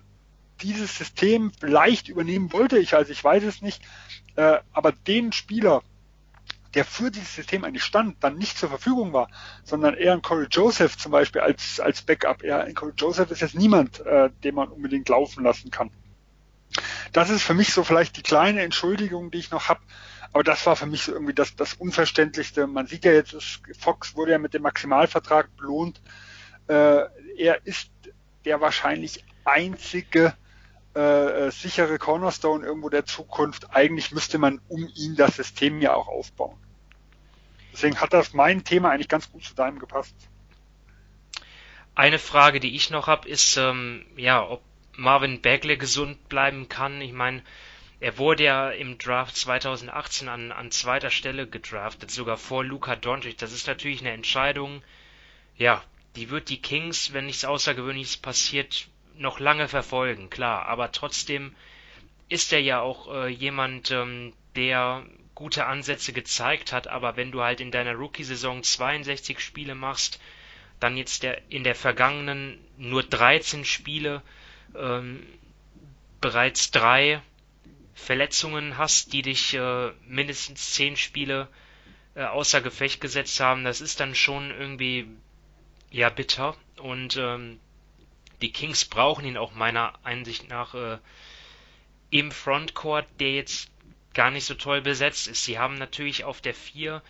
dieses 0.62 0.98
System 0.98 1.52
vielleicht 1.60 2.10
übernehmen 2.10 2.52
wollte, 2.52 2.80
ich 2.80 2.96
also 2.96 3.12
ich 3.12 3.24
weiß 3.24 3.44
es 3.44 3.62
nicht, 3.62 3.84
äh, 4.36 4.58
aber 4.74 4.92
den 4.92 5.32
Spieler, 5.32 5.84
der 6.74 6.84
für 6.84 7.12
dieses 7.12 7.36
System 7.36 7.64
eigentlich 7.64 7.84
stand, 7.84 8.24
dann 8.24 8.38
nicht 8.38 8.58
zur 8.58 8.70
Verfügung 8.70 9.14
war, 9.14 9.30
sondern 9.64 9.94
eher 9.94 10.14
ein 10.14 10.22
Corey 10.22 10.48
Joseph 10.50 10.98
zum 10.98 11.12
Beispiel 11.12 11.42
als, 11.42 11.80
als 11.80 12.02
Backup. 12.02 12.44
Ja, 12.44 12.60
ein 12.60 12.76
Corey 12.76 12.94
Joseph 12.98 13.32
ist 13.32 13.42
jetzt 13.42 13.56
niemand, 13.56 14.00
äh, 14.06 14.30
den 14.44 14.56
man 14.56 14.70
unbedingt 14.70 15.10
laufen 15.10 15.44
lassen 15.44 15.72
kann. 15.72 15.92
Das 17.14 17.30
ist 17.30 17.44
für 17.44 17.54
mich 17.54 17.74
so 17.74 17.84
vielleicht 17.84 18.18
die 18.18 18.24
kleine 18.24 18.62
Entschuldigung, 18.62 19.32
die 19.32 19.40
ich 19.40 19.52
noch 19.52 19.70
habe. 19.70 19.80
Aber 20.34 20.44
das 20.44 20.66
war 20.66 20.76
für 20.76 20.86
mich 20.86 21.04
so 21.04 21.14
irgendwie 21.14 21.34
das, 21.34 21.56
das 21.56 21.74
Unverständlichste. 21.74 22.68
Man 22.68 22.88
sieht 22.88 23.06
ja 23.06 23.12
jetzt, 23.12 23.36
Fox 23.80 24.16
wurde 24.16 24.34
ja 24.34 24.38
mit 24.38 24.54
dem 24.54 24.62
Maximalvertrag 24.64 25.56
belohnt. 25.56 26.02
Äh, 26.68 27.06
er 27.38 27.66
ist 27.66 27.90
der 28.46 28.62
wahrscheinlich 28.62 29.24
einzige 29.46 30.34
äh, 30.94 31.52
sichere 31.52 31.98
Cornerstone 31.98 32.66
irgendwo 32.66 32.90
der 32.90 33.06
Zukunft. 33.06 33.76
Eigentlich 33.76 34.12
müsste 34.12 34.38
man 34.38 34.60
um 34.68 34.90
ihn 34.96 35.16
das 35.16 35.36
System 35.36 35.82
ja 35.82 35.94
auch 35.94 36.08
aufbauen. 36.08 36.58
Deswegen 37.72 38.02
hat 38.02 38.14
das 38.14 38.34
mein 38.34 38.64
Thema 38.64 38.90
eigentlich 38.90 39.08
ganz 39.08 39.32
gut 39.32 39.44
zu 39.44 39.54
deinem 39.54 39.80
gepasst. 39.80 40.16
Eine 41.94 42.20
Frage, 42.20 42.60
die 42.60 42.76
ich 42.76 42.90
noch 42.90 43.08
habe, 43.08 43.28
ist, 43.30 43.58
ähm, 43.58 44.06
ja, 44.16 44.48
ob 44.48 44.62
Marvin 44.98 45.42
Bagley 45.42 45.78
gesund 45.78 46.28
bleiben 46.28 46.68
kann. 46.70 47.02
Ich 47.02 47.14
meine, 47.14 47.42
er 48.00 48.18
wurde 48.18 48.44
ja 48.44 48.70
im 48.70 48.98
Draft 48.98 49.36
2018 49.36 50.28
an, 50.28 50.52
an 50.52 50.72
zweiter 50.72 51.10
Stelle 51.10 51.48
gedraftet, 51.48 52.12
sogar 52.12 52.38
vor 52.38 52.64
Luka 52.64 52.96
Doncic. 52.96 53.38
Das 53.38 53.54
ist 53.54 53.68
natürlich 53.68 54.02
eine 54.02 54.12
Entscheidung, 54.12 54.84
ja, 55.56 55.84
die 56.16 56.30
wird 56.30 56.50
die 56.50 56.62
Kings, 56.62 57.14
wenn 57.14 57.28
nichts 57.28 57.46
Außergewöhnliches 57.46 58.18
passiert, 58.18 58.88
noch 59.16 59.40
lange 59.40 59.68
verfolgen, 59.68 60.30
klar. 60.30 60.66
Aber 60.68 60.92
trotzdem 60.92 61.56
ist 62.30 62.52
er 62.54 62.62
ja 62.62 62.82
auch 62.82 63.14
äh, 63.14 63.28
jemand, 63.28 63.92
ähm, 63.92 64.34
der 64.56 65.06
gute 65.36 65.66
Ansätze 65.68 66.14
gezeigt 66.14 66.74
hat. 66.74 66.88
Aber 66.88 67.16
wenn 67.16 67.32
du 67.32 67.42
halt 67.42 67.62
in 67.62 67.72
deiner 67.72 67.94
Rookie-Saison 67.94 68.64
62 68.64 69.40
Spiele 69.40 69.76
machst, 69.76 70.20
dann 70.80 70.98
jetzt 70.98 71.24
der, 71.24 71.42
in 71.50 71.64
der 71.64 71.76
vergangenen 71.76 72.60
nur 72.78 73.04
13 73.04 73.66
Spiele 73.66 74.22
ähm, 74.80 75.26
bereits 76.22 76.72
drei 76.72 77.22
Verletzungen 77.94 78.78
hast, 78.78 79.14
die 79.14 79.22
dich 79.22 79.54
äh, 79.54 79.92
mindestens 80.06 80.74
zehn 80.74 80.96
Spiele 80.96 81.48
äh, 82.16 82.24
außer 82.24 82.62
Gefecht 82.62 83.02
gesetzt 83.02 83.40
haben, 83.40 83.64
das 83.64 83.82
ist 83.82 84.00
dann 84.00 84.16
schon 84.16 84.52
irgendwie 84.52 85.08
ja 85.92 86.10
bitter. 86.10 86.56
Und 86.78 87.18
ähm, 87.18 87.60
die 88.42 88.52
Kings 88.52 88.86
brauchen 88.86 89.26
ihn 89.26 89.38
auch 89.38 89.54
meiner 89.54 89.94
Einsicht 90.04 90.48
nach 90.50 90.74
äh, 90.76 91.00
im 92.10 92.32
Frontcourt, 92.32 93.08
der 93.20 93.34
jetzt 93.34 93.70
gar 94.14 94.32
nicht 94.32 94.46
so 94.46 94.54
toll 94.54 94.82
besetzt 94.82 95.28
ist. 95.28 95.44
Sie 95.44 95.60
haben 95.60 95.76
natürlich 95.76 96.24
auf 96.24 96.42
der 96.42 96.54
4 96.54 97.02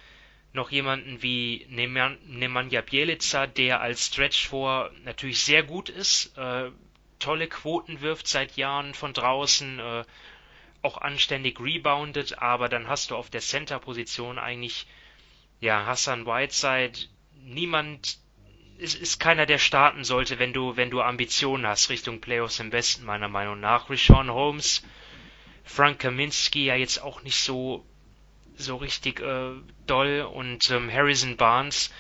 noch 0.54 0.72
jemanden 0.72 1.22
wie 1.22 1.66
Nemanja 1.70 2.82
Bielica, 2.82 3.48
der 3.48 3.82
als 3.82 4.08
Stretch 4.08 4.48
vor 4.48 4.92
natürlich 5.04 5.42
sehr 5.44 5.64
gut 5.64 5.90
ist, 5.90 6.38
äh, 6.38 6.72
tolle 7.20 7.48
Quoten 7.48 8.02
wirft 8.02 8.28
seit 8.28 8.58
Jahren 8.58 8.94
von 8.94 9.14
draußen, 9.14 9.80
äh, 9.80 10.04
auch 10.82 10.98
anständig 10.98 11.60
reboundet, 11.60 12.40
aber 12.40 12.70
dann 12.70 12.88
hast 12.88 13.12
du 13.12 13.16
auf 13.16 13.30
der 13.30 13.42
Center-Position 13.42 14.40
eigentlich, 14.40 14.88
ja, 15.60 15.86
Hassan 15.86 16.26
Whiteside, 16.26 16.98
niemand, 17.44 18.20
ist, 18.78 18.96
ist 18.96 19.20
keiner, 19.20 19.46
der 19.46 19.58
starten 19.58 20.04
sollte, 20.04 20.40
wenn 20.40 20.54
du, 20.54 20.78
wenn 20.78 20.92
du 20.92 21.02
Ambitionen 21.02 21.66
hast 21.66 21.90
Richtung 21.90 22.22
Playoffs 22.22 22.60
im 22.60 22.72
Westen, 22.72 23.06
meiner 23.06 23.28
Meinung 23.28 23.60
nach. 23.60 23.90
Rishon 23.90 24.32
Holmes, 24.32 24.84
Frank 25.64 26.00
Kaminski 26.00 26.66
ja 26.66 26.76
jetzt 26.76 27.02
auch 27.02 27.24
nicht 27.24 27.38
so, 27.38 27.86
so 28.56 28.78
richtig 28.78 29.20
äh, 29.20 29.52
doll 29.88 30.22
und 30.32 30.70
ähm, 30.70 30.92
Harrison 30.92 31.38
Barnes, 31.38 31.92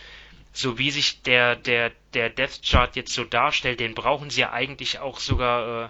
so 0.58 0.80
wie 0.80 0.90
sich 0.90 1.22
der, 1.22 1.56
der, 1.56 1.92
der 2.16 2.32
Death 2.32 2.64
Chart 2.64 2.96
jetzt 2.96 3.14
so 3.14 3.24
darstellt, 3.24 3.80
den 3.80 3.94
brauchen 3.94 4.32
sie 4.32 4.42
ja 4.42 4.52
eigentlich 4.52 4.98
auch 4.98 5.20
sogar 5.20 5.86
äh, 5.86 5.90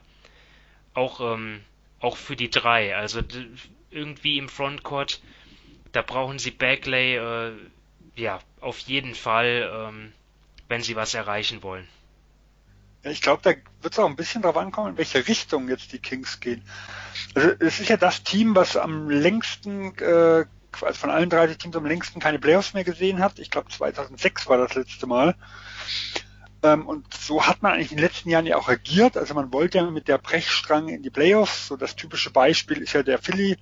auch, 0.93 1.21
ähm, 1.21 1.61
auch 2.01 2.17
für 2.17 2.35
die 2.35 2.49
drei. 2.49 2.93
Also 2.93 3.21
irgendwie 3.91 4.37
im 4.37 4.49
Frontcourt, 4.49 5.21
da 5.93 6.01
brauchen 6.01 6.37
sie 6.37 6.51
Bagley 6.51 7.15
äh, 7.15 7.53
ja 8.17 8.41
auf 8.59 8.79
jeden 8.79 9.15
Fall, 9.15 9.71
ähm, 9.73 10.11
wenn 10.67 10.81
sie 10.81 10.97
was 10.97 11.13
erreichen 11.13 11.63
wollen. 11.63 11.87
Ich 13.03 13.21
glaube, 13.21 13.41
da 13.43 13.51
wird 13.81 13.93
es 13.93 13.99
auch 13.99 14.09
ein 14.09 14.17
bisschen 14.17 14.41
darauf 14.41 14.57
ankommen, 14.57 14.89
in 14.89 14.97
welche 14.97 15.25
Richtung 15.25 15.69
jetzt 15.69 15.93
die 15.93 15.99
Kings 15.99 16.41
gehen. 16.41 16.61
Also 17.35 17.51
es 17.59 17.79
ist 17.79 17.87
ja 17.87 17.95
das 17.95 18.23
Team, 18.23 18.53
was 18.53 18.75
am 18.75 19.09
längsten 19.09 19.97
äh, 19.99 20.45
also 20.83 20.99
von 20.99 21.09
allen 21.09 21.29
30 21.29 21.57
Teams 21.57 21.75
am 21.75 21.85
längsten 21.85 22.19
keine 22.19 22.39
Playoffs 22.39 22.73
mehr 22.73 22.83
gesehen 22.83 23.19
hat. 23.19 23.39
Ich 23.39 23.49
glaube 23.49 23.69
2006 23.69 24.47
war 24.47 24.57
das 24.57 24.75
letzte 24.75 25.07
Mal. 25.07 25.35
Ähm, 26.63 26.87
und 26.87 27.13
so 27.13 27.45
hat 27.45 27.61
man 27.61 27.73
eigentlich 27.73 27.91
in 27.91 27.97
den 27.97 28.05
letzten 28.05 28.29
Jahren 28.29 28.45
ja 28.45 28.57
auch 28.57 28.67
agiert. 28.67 29.17
Also 29.17 29.33
man 29.33 29.53
wollte 29.53 29.77
ja 29.77 29.89
mit 29.89 30.07
der 30.07 30.17
Brechstrang 30.17 30.89
in 30.89 31.03
die 31.03 31.09
Playoffs. 31.09 31.67
So 31.67 31.77
das 31.77 31.95
typische 31.95 32.31
Beispiel 32.31 32.81
ist 32.81 32.93
ja 32.93 33.03
der 33.03 33.19
Philly 33.19 33.57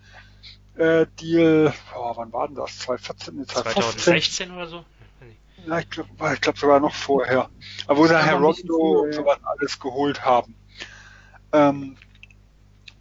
äh, 0.76 1.06
Deal. 1.20 1.74
Oh, 1.96 2.14
wann 2.16 2.32
war 2.32 2.48
denn 2.48 2.56
das? 2.56 2.80
2014, 2.80 3.48
2015? 3.48 4.04
2016 4.04 4.52
oder 4.52 4.68
so? 4.68 4.86
na, 5.66 5.80
ich 5.80 5.90
glaube 5.90 6.10
glaub 6.40 6.58
sogar 6.58 6.80
noch 6.80 6.94
vorher, 6.94 7.50
aber 7.88 7.98
wo 7.98 8.08
sie 8.08 8.18
Herr 8.18 8.36
Rondo 8.36 9.04
und 9.04 9.14
sowas 9.14 9.40
alles 9.44 9.80
geholt 9.80 10.24
haben. 10.24 10.56
Ähm, 11.52 11.98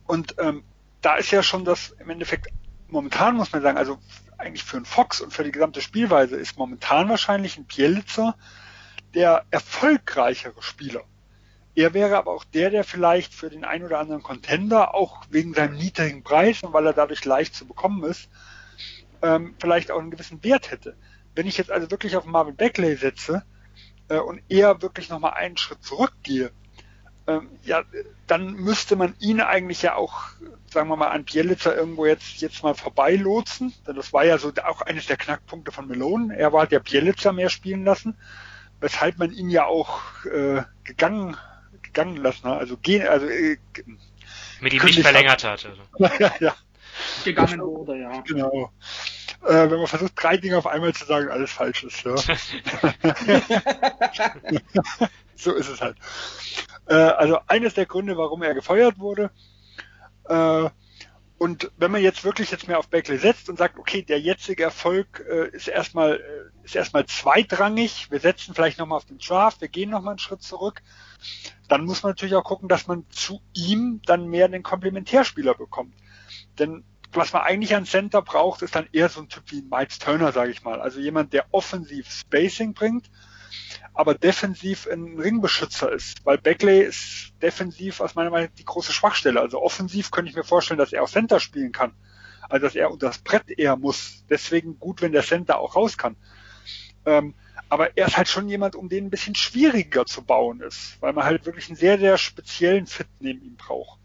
und 0.06 0.34
ähm, 0.38 0.64
da 1.00 1.16
ist 1.16 1.30
ja 1.30 1.42
schon 1.42 1.64
das 1.64 1.90
im 1.98 2.10
Endeffekt, 2.10 2.48
momentan 2.94 3.36
muss 3.36 3.52
man 3.52 3.60
sagen, 3.60 3.76
also 3.76 3.98
eigentlich 4.38 4.64
für 4.64 4.76
einen 4.78 4.86
Fox 4.86 5.20
und 5.20 5.32
für 5.32 5.44
die 5.44 5.52
gesamte 5.52 5.82
Spielweise 5.82 6.36
ist 6.36 6.56
momentan 6.56 7.08
wahrscheinlich 7.08 7.58
ein 7.58 7.66
Bielitzer 7.66 8.36
der 9.14 9.44
erfolgreichere 9.50 10.62
Spieler. 10.62 11.02
Er 11.76 11.92
wäre 11.92 12.16
aber 12.16 12.32
auch 12.32 12.44
der, 12.44 12.70
der 12.70 12.84
vielleicht 12.84 13.34
für 13.34 13.50
den 13.50 13.64
ein 13.64 13.84
oder 13.84 13.98
anderen 13.98 14.22
Contender, 14.22 14.94
auch 14.94 15.24
wegen 15.28 15.54
seinem 15.54 15.76
niedrigen 15.76 16.22
Preis 16.22 16.62
und 16.62 16.72
weil 16.72 16.86
er 16.86 16.92
dadurch 16.92 17.24
leicht 17.24 17.54
zu 17.54 17.66
bekommen 17.66 18.04
ist, 18.04 18.28
ähm, 19.22 19.54
vielleicht 19.58 19.90
auch 19.90 19.98
einen 19.98 20.10
gewissen 20.10 20.42
Wert 20.44 20.70
hätte. 20.70 20.96
Wenn 21.34 21.46
ich 21.46 21.58
jetzt 21.58 21.70
also 21.70 21.90
wirklich 21.90 22.16
auf 22.16 22.26
Marvin 22.26 22.56
Beckley 22.56 22.96
setze 22.96 23.44
äh, 24.08 24.18
und 24.18 24.40
eher 24.48 24.82
wirklich 24.82 25.08
nochmal 25.08 25.34
einen 25.34 25.56
Schritt 25.56 25.82
zurückgehe, 25.82 26.52
ähm, 27.26 27.48
ja, 27.62 27.82
dann 28.26 28.52
müsste 28.52 28.96
man 28.96 29.14
ihn 29.18 29.40
eigentlich 29.40 29.82
ja 29.82 29.96
auch, 29.96 30.26
sagen 30.74 30.88
wir 30.88 30.96
mal, 30.96 31.08
an 31.08 31.24
Bielitzer 31.24 31.74
irgendwo 31.74 32.06
jetzt, 32.06 32.42
jetzt 32.42 32.62
mal 32.62 32.74
vorbeilotsen. 32.74 33.72
Denn 33.86 33.96
das 33.96 34.12
war 34.12 34.24
ja 34.24 34.38
so 34.38 34.52
auch 34.64 34.82
eines 34.82 35.06
der 35.06 35.16
Knackpunkte 35.16 35.72
von 35.72 35.88
Melone. 35.88 36.36
Er 36.36 36.52
war 36.52 36.66
der 36.66 36.80
Bielitzer 36.80 37.32
mehr 37.32 37.48
spielen 37.48 37.84
lassen, 37.84 38.18
weshalb 38.80 39.18
man 39.18 39.32
ihn 39.32 39.48
ja 39.48 39.64
auch 39.64 40.00
äh, 40.26 40.62
gegangen 40.84 41.36
gegangen 41.82 42.16
lassen 42.16 42.48
hat. 42.48 42.58
Also 42.58 42.76
gehen, 42.76 43.06
also 43.06 43.26
äh, 43.26 43.56
mit 44.60 44.74
ihm 44.74 44.84
nicht 44.84 45.00
verlängert 45.00 45.44
hat. 45.44 45.64
Also. 45.64 45.80
ja, 46.18 46.32
ja. 46.40 46.54
Gegangen 47.24 47.60
wurde, 47.60 47.98
ja. 47.98 48.20
Genau. 48.20 48.70
Äh, 49.42 49.70
wenn 49.70 49.78
man 49.78 49.86
versucht, 49.86 50.12
drei 50.16 50.36
Dinge 50.36 50.58
auf 50.58 50.66
einmal 50.66 50.92
zu 50.92 51.04
sagen, 51.04 51.28
alles 51.28 51.50
falsch 51.50 51.84
ist, 51.84 52.04
ja. 52.04 52.16
so 55.36 55.52
ist 55.52 55.68
es 55.68 55.80
halt. 55.80 55.96
Äh, 56.86 56.94
also 56.94 57.38
eines 57.46 57.74
der 57.74 57.86
Gründe, 57.86 58.16
warum 58.16 58.42
er 58.42 58.54
gefeuert 58.54 58.98
wurde. 58.98 59.30
Äh, 60.28 60.70
und 61.36 61.70
wenn 61.76 61.90
man 61.90 62.00
jetzt 62.00 62.24
wirklich 62.24 62.50
jetzt 62.50 62.68
mehr 62.68 62.78
auf 62.78 62.88
Beckley 62.88 63.18
setzt 63.18 63.48
und 63.48 63.58
sagt, 63.58 63.78
okay, 63.78 64.02
der 64.02 64.20
jetzige 64.20 64.62
Erfolg 64.62 65.24
äh, 65.28 65.48
ist 65.48 65.68
erstmal 65.68 66.14
äh, 66.14 66.64
ist 66.64 66.76
erstmal 66.76 67.04
zweitrangig, 67.06 68.10
wir 68.10 68.20
setzen 68.20 68.54
vielleicht 68.54 68.78
nochmal 68.78 68.96
auf 68.96 69.04
den 69.04 69.18
Draft, 69.18 69.60
wir 69.60 69.68
gehen 69.68 69.90
nochmal 69.90 70.12
einen 70.12 70.18
Schritt 70.18 70.42
zurück, 70.42 70.82
dann 71.68 71.84
muss 71.84 72.02
man 72.02 72.10
natürlich 72.10 72.34
auch 72.34 72.44
gucken, 72.44 72.68
dass 72.68 72.86
man 72.86 73.04
zu 73.10 73.42
ihm 73.54 74.00
dann 74.06 74.28
mehr 74.28 74.48
den 74.48 74.62
Komplementärspieler 74.62 75.54
bekommt. 75.54 75.94
Denn 76.58 76.84
was 77.12 77.32
man 77.32 77.42
eigentlich 77.42 77.74
an 77.74 77.84
Center 77.84 78.22
braucht, 78.22 78.62
ist 78.62 78.74
dann 78.74 78.88
eher 78.92 79.08
so 79.08 79.20
ein 79.20 79.28
Typ 79.28 79.44
wie 79.48 79.62
Miles 79.62 79.98
Turner, 79.98 80.32
sage 80.32 80.50
ich 80.50 80.64
mal. 80.64 80.80
Also 80.80 81.00
jemand, 81.00 81.32
der 81.32 81.46
offensiv 81.52 82.10
Spacing 82.10 82.74
bringt, 82.74 83.10
aber 83.92 84.14
defensiv 84.14 84.86
ein 84.90 85.18
Ringbeschützer 85.18 85.92
ist. 85.92 86.24
Weil 86.24 86.38
Beckley 86.38 86.82
ist 86.82 87.32
defensiv 87.42 88.00
aus 88.00 88.14
meiner 88.14 88.30
Meinung 88.30 88.50
die 88.58 88.64
große 88.64 88.92
Schwachstelle. 88.92 89.40
Also 89.40 89.62
offensiv 89.62 90.10
könnte 90.10 90.30
ich 90.30 90.36
mir 90.36 90.44
vorstellen, 90.44 90.78
dass 90.78 90.92
er 90.92 91.02
auch 91.02 91.08
Center 91.08 91.40
spielen 91.40 91.72
kann. 91.72 91.92
Also 92.48 92.66
dass 92.66 92.74
er 92.74 92.90
unter 92.90 93.06
das 93.06 93.18
Brett 93.18 93.50
eher 93.50 93.76
muss. 93.76 94.24
Deswegen 94.28 94.78
gut, 94.78 95.00
wenn 95.02 95.12
der 95.12 95.22
Center 95.22 95.58
auch 95.58 95.76
raus 95.76 95.96
kann. 95.96 96.16
Ähm, 97.06 97.34
aber 97.68 97.96
er 97.96 98.08
ist 98.08 98.16
halt 98.16 98.28
schon 98.28 98.48
jemand, 98.48 98.76
um 98.76 98.88
den 98.88 99.06
ein 99.06 99.10
bisschen 99.10 99.34
schwieriger 99.34 100.06
zu 100.06 100.22
bauen 100.22 100.60
ist, 100.60 101.00
weil 101.00 101.12
man 101.12 101.24
halt 101.24 101.46
wirklich 101.46 101.68
einen 101.68 101.76
sehr, 101.76 101.98
sehr 101.98 102.18
speziellen 102.18 102.86
Fit 102.86 103.08
neben 103.20 103.42
ihm 103.42 103.56
braucht. 103.56 103.98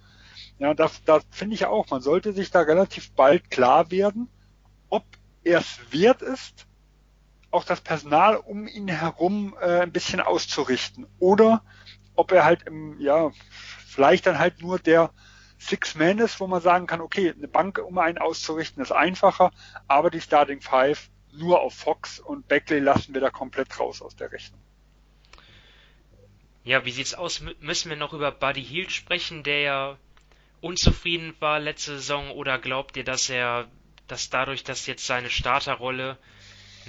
Ja, 0.59 0.73
da, 0.73 0.89
da 1.05 1.21
finde 1.29 1.55
ich 1.55 1.65
auch, 1.65 1.89
man 1.89 2.01
sollte 2.01 2.33
sich 2.33 2.51
da 2.51 2.61
relativ 2.61 3.11
bald 3.13 3.49
klar 3.49 3.91
werden, 3.91 4.29
ob 4.89 5.05
er 5.43 5.59
es 5.59 5.79
wert 5.91 6.21
ist, 6.21 6.67
auch 7.51 7.63
das 7.63 7.81
Personal 7.81 8.35
um 8.37 8.67
ihn 8.67 8.87
herum 8.87 9.55
äh, 9.59 9.81
ein 9.81 9.91
bisschen 9.91 10.19
auszurichten. 10.19 11.07
Oder 11.19 11.63
ob 12.15 12.31
er 12.31 12.45
halt 12.45 12.63
im, 12.63 12.99
ja, 12.99 13.31
vielleicht 13.87 14.25
dann 14.25 14.39
halt 14.39 14.61
nur 14.61 14.79
der 14.79 15.11
Six 15.57 15.95
Man 15.95 16.19
ist, 16.19 16.39
wo 16.39 16.47
man 16.47 16.61
sagen 16.61 16.87
kann, 16.87 17.01
okay, 17.01 17.33
eine 17.35 17.47
Bank 17.47 17.79
um 17.79 17.97
einen 17.97 18.17
auszurichten 18.17 18.81
ist 18.81 18.91
einfacher, 18.91 19.51
aber 19.87 20.09
die 20.09 20.21
Starting 20.21 20.61
Five 20.61 21.09
nur 21.33 21.61
auf 21.61 21.73
Fox 21.73 22.19
und 22.19 22.47
Beckley 22.47 22.79
lassen 22.79 23.13
wir 23.13 23.21
da 23.21 23.29
komplett 23.29 23.79
raus 23.79 24.01
aus 24.01 24.15
der 24.15 24.31
Rechnung. 24.31 24.61
Ja, 26.63 26.85
wie 26.85 26.91
sieht's 26.91 27.13
aus? 27.13 27.41
Müssen 27.59 27.89
wir 27.89 27.97
noch 27.97 28.13
über 28.13 28.31
Buddy 28.31 28.63
Hield 28.63 28.91
sprechen, 28.91 29.43
der 29.43 29.61
ja 29.61 29.97
unzufrieden 30.61 31.33
war 31.39 31.59
letzte 31.59 31.93
Saison, 31.95 32.31
oder 32.31 32.59
glaubt 32.59 32.97
ihr, 32.97 33.03
dass 33.03 33.29
er, 33.29 33.67
dass 34.07 34.29
dadurch, 34.29 34.63
dass 34.63 34.85
jetzt 34.85 35.05
seine 35.05 35.29
Starterrolle 35.29 36.17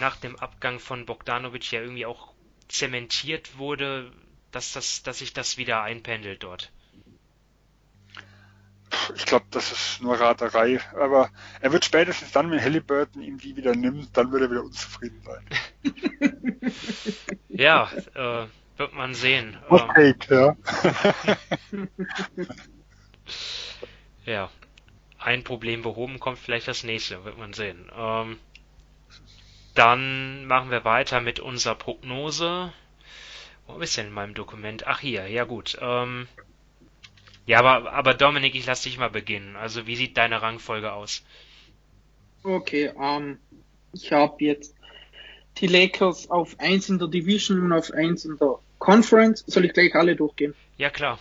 nach 0.01 0.17
dem 0.17 0.37
Abgang 0.37 0.81
von 0.81 1.07
Bogdanovic 1.07 1.71
ja 1.73 1.81
irgendwie 1.81 2.07
auch 2.07 2.33
zementiert 2.69 3.59
wurde, 3.59 4.11
dass 4.51 4.73
das, 4.73 5.03
dass 5.03 5.19
sich 5.19 5.33
das 5.33 5.59
wieder 5.59 5.83
einpendelt 5.83 6.43
dort? 6.43 6.73
ich 9.15 9.25
glaube, 9.25 9.47
das 9.51 9.73
ist 9.73 10.03
nur 10.03 10.19
Raterei. 10.19 10.81
Aber 10.95 11.31
er 11.61 11.73
wird 11.73 11.85
spätestens 11.85 12.33
dann, 12.33 12.51
wenn 12.51 12.61
Halliburton 12.61 13.23
ihm 13.23 13.39
die 13.39 13.57
wieder 13.57 13.75
nimmt, 13.75 14.17
dann 14.17 14.33
wird 14.33 14.43
er 14.43 14.51
wieder 14.51 14.65
unzufrieden 14.65 15.23
sein. 15.23 16.73
ja, 17.49 17.91
äh, 18.15 18.47
wird 18.77 18.95
man 18.95 19.15
sehen. 19.15 19.59
Okay, 19.69 20.15
ähm, 20.31 20.37
ja. 20.37 20.57
ja. 24.25 24.51
Ein 25.19 25.45
Problem 25.45 25.83
behoben 25.83 26.19
kommt 26.19 26.39
vielleicht 26.39 26.67
das 26.67 26.83
nächste, 26.83 27.25
wird 27.25 27.37
man 27.37 27.53
sehen. 27.53 27.91
Ähm, 27.95 28.39
dann 29.81 30.45
machen 30.45 30.71
wir 30.71 30.85
weiter 30.85 31.23
mit 31.23 31.41
unserer 31.41 31.75
Prognose. 31.75 32.71
Wo 33.67 33.79
ist 33.81 33.97
denn 33.97 34.09
in 34.09 34.13
meinem 34.13 34.35
Dokument? 34.35 34.87
Ach 34.87 35.01
hier, 35.01 35.27
ja 35.27 35.45
gut. 35.45 35.79
Ähm, 35.81 36.29
ja, 37.47 37.61
aber, 37.61 37.91
aber 37.91 38.13
Dominik, 38.13 38.55
ich 38.55 38.67
lass 38.67 38.83
dich 38.83 38.99
mal 38.99 39.09
beginnen. 39.09 39.57
Also 39.57 39.87
wie 39.87 39.97
sieht 39.97 40.19
deine 40.19 40.43
Rangfolge 40.43 40.93
aus? 40.93 41.23
Okay, 42.43 42.93
ähm, 43.01 43.39
ich 43.95 44.13
habe 44.13 44.45
jetzt 44.45 44.75
die 45.57 45.67
Lakers 45.67 46.29
auf 46.29 46.61
1 46.61 46.91
in 46.91 46.99
der 46.99 47.09
Division 47.09 47.61
und 47.61 47.73
auf 47.73 47.91
1 47.91 48.27
in 48.27 48.37
der 48.37 48.59
Conference. 48.79 49.45
Soll 49.47 49.65
ich 49.65 49.73
gleich 49.73 49.95
alle 49.95 50.15
durchgehen? 50.15 50.55
Ja, 50.77 50.91
klar. 50.91 51.19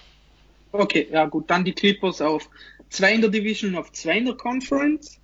Okay, 0.73 1.07
ja 1.09 1.25
gut. 1.27 1.49
Dann 1.49 1.63
die 1.63 1.73
Clippers 1.73 2.19
auf 2.19 2.49
2 2.89 3.13
in 3.13 3.21
der 3.21 3.29
Division 3.29 3.71
und 3.71 3.79
auf 3.79 3.93
2 3.93 4.17
in 4.17 4.25
der 4.25 4.35
Conference. 4.35 5.18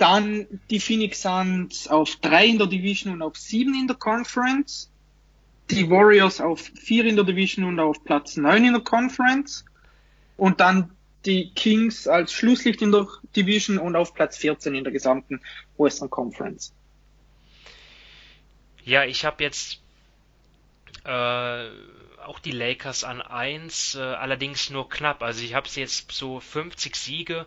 Dann 0.00 0.46
die 0.70 0.80
Phoenix 0.80 1.20
Suns 1.20 1.86
auf 1.86 2.16
3 2.16 2.46
in 2.46 2.58
der 2.58 2.66
Division 2.66 3.12
und 3.12 3.20
auf 3.20 3.36
7 3.36 3.74
in 3.74 3.86
der 3.86 3.96
Conference. 3.96 4.90
Die 5.68 5.90
Warriors 5.90 6.40
auf 6.40 6.60
4 6.60 7.04
in 7.04 7.16
der 7.16 7.26
Division 7.26 7.66
und 7.66 7.78
auf 7.78 8.02
Platz 8.02 8.38
9 8.38 8.64
in 8.64 8.72
der 8.72 8.82
Conference 8.82 9.64
und 10.38 10.60
dann 10.60 10.96
die 11.26 11.50
Kings 11.54 12.08
als 12.08 12.32
Schlusslicht 12.32 12.80
in 12.80 12.92
der 12.92 13.06
Division 13.36 13.76
und 13.76 13.94
auf 13.94 14.14
Platz 14.14 14.38
14 14.38 14.74
in 14.74 14.84
der 14.84 14.92
gesamten 14.92 15.42
Western 15.76 16.08
Conference. 16.08 16.72
Ja, 18.84 19.04
ich 19.04 19.26
habe 19.26 19.44
jetzt 19.44 19.82
äh, 21.04 21.68
auch 22.24 22.38
die 22.38 22.52
Lakers 22.52 23.04
an 23.04 23.20
1, 23.20 23.96
äh, 23.96 24.00
allerdings 24.00 24.70
nur 24.70 24.88
knapp. 24.88 25.22
Also 25.22 25.44
ich 25.44 25.52
habe 25.52 25.68
jetzt 25.74 26.10
so 26.10 26.40
50 26.40 26.96
Siege. 26.96 27.46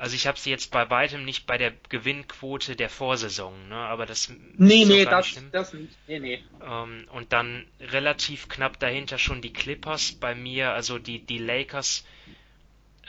Also 0.00 0.14
ich 0.14 0.26
habe 0.26 0.38
sie 0.38 0.48
jetzt 0.48 0.70
bei 0.70 0.88
weitem 0.88 1.26
nicht 1.26 1.46
bei 1.46 1.58
der 1.58 1.74
Gewinnquote 1.90 2.74
der 2.74 2.88
Vorsaison, 2.88 3.68
ne? 3.68 3.76
Aber 3.76 4.06
das 4.06 4.32
Nee, 4.56 4.86
nee, 4.86 5.04
das, 5.04 5.38
das 5.52 5.74
nicht. 5.74 5.94
Nee, 6.08 6.18
nee. 6.18 6.44
Ähm, 6.64 7.06
und 7.12 7.34
dann 7.34 7.66
relativ 7.80 8.48
knapp 8.48 8.80
dahinter 8.80 9.18
schon 9.18 9.42
die 9.42 9.52
Clippers 9.52 10.12
bei 10.12 10.34
mir, 10.34 10.72
also 10.72 10.98
die, 10.98 11.18
die 11.18 11.36
Lakers 11.36 12.06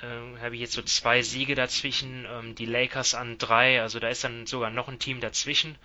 äh, 0.01 0.39
habe 0.41 0.55
ich 0.55 0.59
jetzt 0.59 0.73
so 0.73 0.81
zwei 0.81 1.21
Siege 1.21 1.55
dazwischen, 1.55 2.27
ähm, 2.29 2.55
die 2.55 2.65
Lakers 2.65 3.15
an 3.15 3.37
drei, 3.37 3.81
also 3.81 3.99
da 3.99 4.09
ist 4.09 4.25
dann 4.25 4.45
sogar 4.45 4.69
noch 4.69 4.89
ein 4.89 4.99
Team 4.99 5.21
dazwischen. 5.21 5.77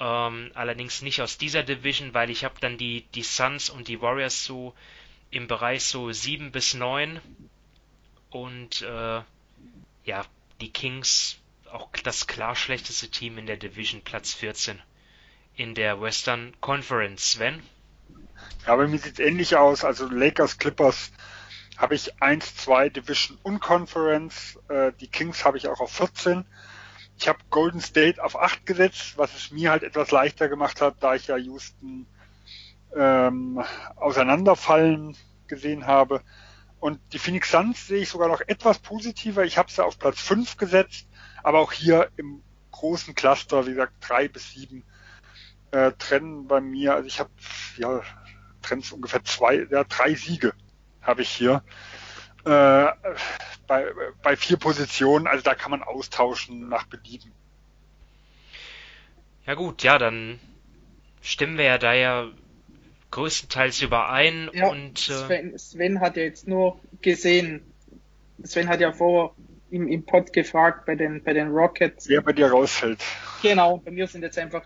Ähm, 0.00 0.50
allerdings 0.54 1.00
nicht 1.02 1.22
aus 1.22 1.38
dieser 1.38 1.62
Division, 1.62 2.12
weil 2.12 2.28
ich 2.28 2.42
habe 2.42 2.56
dann 2.58 2.76
die, 2.76 3.02
die 3.14 3.22
Suns 3.22 3.70
und 3.70 3.86
die 3.86 4.00
Warriors 4.00 4.44
so 4.44 4.74
im 5.30 5.46
Bereich 5.46 5.84
so 5.84 6.10
sieben 6.10 6.50
bis 6.50 6.74
neun 6.74 7.20
und 8.30 8.82
äh, 8.82 9.20
ja, 10.04 10.24
die 10.60 10.72
Kings 10.72 11.38
auch 11.70 11.90
das 12.04 12.26
klar 12.26 12.54
schlechteste 12.54 13.08
Team 13.10 13.38
in 13.38 13.46
der 13.46 13.56
Division, 13.56 14.02
Platz 14.02 14.32
14 14.32 14.80
in 15.56 15.74
der 15.74 16.00
Western 16.00 16.54
Conference. 16.60 17.32
Sven? 17.32 17.62
Ja, 18.66 18.76
bei 18.76 18.86
mir 18.86 18.98
sieht 18.98 19.14
es 19.14 19.18
ähnlich 19.18 19.56
aus. 19.56 19.84
Also 19.84 20.08
Lakers, 20.08 20.58
Clippers 20.58 21.12
habe 21.76 21.94
ich 21.94 22.22
1, 22.22 22.56
2 22.56 22.88
Division 22.90 23.38
und 23.42 23.60
Conference. 23.60 24.58
Äh, 24.68 24.92
die 25.00 25.08
Kings 25.08 25.44
habe 25.44 25.58
ich 25.58 25.68
auch 25.68 25.80
auf 25.80 25.92
14. 25.92 26.44
Ich 27.18 27.28
habe 27.28 27.38
Golden 27.50 27.80
State 27.80 28.22
auf 28.22 28.36
8 28.36 28.66
gesetzt, 28.66 29.16
was 29.16 29.34
es 29.34 29.50
mir 29.50 29.70
halt 29.70 29.82
etwas 29.82 30.10
leichter 30.10 30.48
gemacht 30.48 30.80
hat, 30.80 30.96
da 31.00 31.14
ich 31.14 31.28
ja 31.28 31.36
Houston 31.36 32.06
ähm, 32.96 33.62
auseinanderfallen 33.96 35.16
gesehen 35.46 35.86
habe. 35.86 36.22
Und 36.84 37.00
die 37.14 37.18
Phoenix 37.18 37.50
Suns 37.50 37.86
sehe 37.86 38.02
ich 38.02 38.10
sogar 38.10 38.28
noch 38.28 38.42
etwas 38.42 38.78
positiver. 38.78 39.42
Ich 39.42 39.56
habe 39.56 39.72
sie 39.72 39.82
auf 39.82 39.98
Platz 39.98 40.20
5 40.20 40.58
gesetzt, 40.58 41.08
aber 41.42 41.60
auch 41.60 41.72
hier 41.72 42.10
im 42.18 42.42
großen 42.72 43.14
Cluster, 43.14 43.66
wie 43.66 43.70
gesagt, 43.70 43.94
3 44.00 44.28
bis 44.28 44.50
7 44.50 44.84
äh, 45.70 45.92
trennen 45.92 46.46
bei 46.46 46.60
mir, 46.60 46.94
also 46.94 47.06
ich 47.06 47.20
habe 47.20 47.30
ja 47.78 48.02
Trends 48.60 48.92
ungefähr 48.92 49.24
zwei, 49.24 49.66
ja, 49.70 49.84
drei 49.84 50.14
Siege 50.14 50.52
habe 51.00 51.22
ich 51.22 51.30
hier. 51.30 51.64
Äh, 52.44 52.92
bei, 53.66 53.90
bei 54.22 54.36
vier 54.36 54.58
Positionen, 54.58 55.26
also 55.26 55.42
da 55.42 55.54
kann 55.54 55.70
man 55.70 55.82
austauschen 55.82 56.68
nach 56.68 56.84
Belieben. 56.84 57.32
Ja 59.46 59.54
gut, 59.54 59.82
ja, 59.82 59.96
dann 59.96 60.38
stimmen 61.22 61.56
wir 61.56 61.64
ja 61.64 61.78
da 61.78 61.94
ja 61.94 62.28
größtenteils 63.14 63.80
überein 63.80 64.50
Ja, 64.52 64.70
und 64.70 65.08
äh, 65.08 65.12
Sven, 65.12 65.58
Sven 65.58 66.00
hat 66.00 66.16
ja 66.16 66.24
jetzt 66.24 66.48
nur 66.48 66.80
gesehen, 67.00 67.62
Sven 68.42 68.68
hat 68.68 68.80
ja 68.80 68.92
vor 68.92 69.36
im, 69.70 69.86
im 69.86 70.04
Pod 70.04 70.32
gefragt 70.32 70.84
bei 70.86 70.96
den, 70.96 71.22
bei 71.22 71.32
den 71.32 71.48
Rockets. 71.48 72.08
Wer 72.08 72.22
bei 72.22 72.32
dir 72.32 72.48
rausfällt. 72.48 73.02
Genau, 73.42 73.78
bei 73.78 73.92
mir 73.92 74.06
sind 74.08 74.22
jetzt 74.22 74.38
einfach 74.38 74.62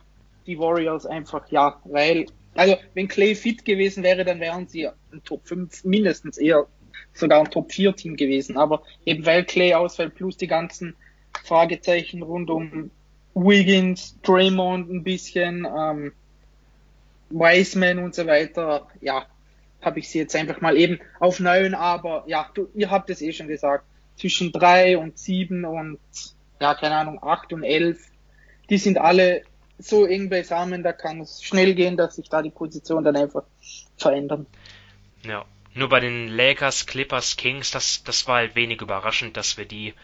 die 0.46 0.58
Warriors 0.58 1.04
einfach, 1.04 1.50
ja, 1.50 1.78
weil, 1.84 2.26
also 2.54 2.76
wenn 2.94 3.06
Clay 3.08 3.34
fit 3.34 3.66
gewesen 3.66 4.02
wäre, 4.02 4.24
dann 4.24 4.40
wären 4.40 4.66
sie 4.66 4.88
ein 4.88 5.22
Top 5.24 5.46
5, 5.46 5.84
mindestens 5.84 6.38
eher 6.38 6.66
sogar 7.12 7.40
ein 7.40 7.50
Top 7.50 7.70
4 7.70 7.96
Team 7.96 8.16
gewesen. 8.16 8.56
Aber 8.56 8.82
eben 9.04 9.26
weil 9.26 9.44
Clay 9.44 9.74
ausfällt, 9.74 10.14
plus 10.14 10.38
die 10.38 10.46
ganzen 10.46 10.96
Fragezeichen 11.44 12.22
rund 12.22 12.48
um 12.48 12.90
Wiggins, 13.34 14.18
Draymond 14.22 14.90
ein 14.90 15.04
bisschen, 15.04 15.66
ähm, 15.66 16.12
Wiseman 17.30 17.98
und 17.98 18.14
so 18.14 18.26
weiter, 18.26 18.88
ja, 19.00 19.26
habe 19.80 20.00
ich 20.00 20.08
sie 20.08 20.18
jetzt 20.18 20.34
einfach 20.34 20.60
mal 20.60 20.76
eben 20.76 20.98
auf 21.20 21.40
neun, 21.40 21.74
aber 21.74 22.24
ja, 22.26 22.50
du, 22.54 22.68
ihr 22.74 22.90
habt 22.90 23.10
es 23.10 23.22
eh 23.22 23.32
schon 23.32 23.48
gesagt, 23.48 23.84
zwischen 24.16 24.52
drei 24.52 24.98
und 24.98 25.18
sieben 25.18 25.64
und 25.64 25.98
ja, 26.60 26.74
keine 26.74 26.96
Ahnung, 26.96 27.22
acht 27.22 27.52
und 27.52 27.62
elf, 27.62 27.98
die 28.68 28.78
sind 28.78 28.98
alle 28.98 29.42
so 29.78 30.06
eng 30.06 30.28
beisammen, 30.28 30.82
da 30.82 30.92
kann 30.92 31.20
es 31.20 31.42
schnell 31.42 31.74
gehen, 31.74 31.96
dass 31.96 32.16
sich 32.16 32.28
da 32.28 32.42
die 32.42 32.50
Position 32.50 33.04
dann 33.04 33.16
einfach 33.16 33.44
verändern. 33.96 34.46
ja, 35.22 35.44
nur 35.74 35.88
bei 35.88 36.00
den 36.00 36.26
Lakers, 36.26 36.86
Clippers, 36.86 37.36
Kings, 37.36 37.70
das, 37.70 38.02
das 38.02 38.26
war 38.26 38.36
halt 38.36 38.56
wenig 38.56 38.80
überraschend, 38.80 39.36
dass 39.36 39.56
wir 39.56 39.64
die 39.64 39.94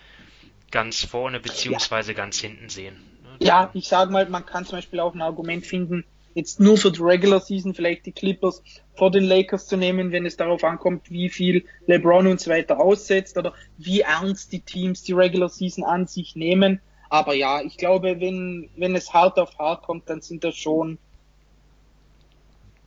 ganz 0.71 1.05
vorne 1.05 1.41
beziehungsweise 1.41 2.15
ganz 2.15 2.39
hinten 2.39 2.69
sehen. 2.69 2.97
Ja, 3.41 3.71
ich 3.75 3.89
sage 3.89 4.13
mal, 4.13 4.29
man 4.29 4.47
kann 4.47 4.65
zum 4.65 4.79
Beispiel 4.79 5.01
auch 5.01 5.15
ein 5.15 5.23
Argument 5.23 5.67
finden, 5.67 6.05
jetzt 6.35 6.61
nur 6.61 6.77
für 6.77 6.91
die 6.91 7.01
Regular 7.01 7.41
Season 7.41 7.75
vielleicht 7.75 8.07
die 8.07 8.13
Clippers 8.13 8.63
vor 8.95 9.11
den 9.11 9.25
Lakers 9.25 9.67
zu 9.67 9.77
nehmen, 9.77 10.13
wenn 10.13 10.27
es 10.27 10.37
darauf 10.37 10.63
ankommt, 10.65 11.11
wie 11.11 11.29
viel 11.29 11.65
LeBron 11.87 12.27
und 12.27 12.41
so 12.41 12.51
weiter 12.51 12.81
aussetzt 12.81 13.39
oder 13.39 13.55
wie 13.79 14.01
ernst 14.01 14.53
die 14.53 14.61
Teams 14.61 15.03
die 15.03 15.13
Regular 15.13 15.49
Season 15.49 15.85
an 15.85 16.07
sich 16.07 16.37
nehmen. 16.37 16.81
Aber 17.09 17.35
ja, 17.35 17.63
ich 17.63 17.77
glaube, 17.77 18.21
wenn, 18.21 18.69
wenn 18.77 18.95
es 18.97 19.13
hart 19.13 19.39
auf 19.39 19.59
hart 19.59 19.85
kommt, 19.85 20.11
dann 20.11 20.21
sind 20.21 20.43
das 20.43 20.57
schon 20.57 20.99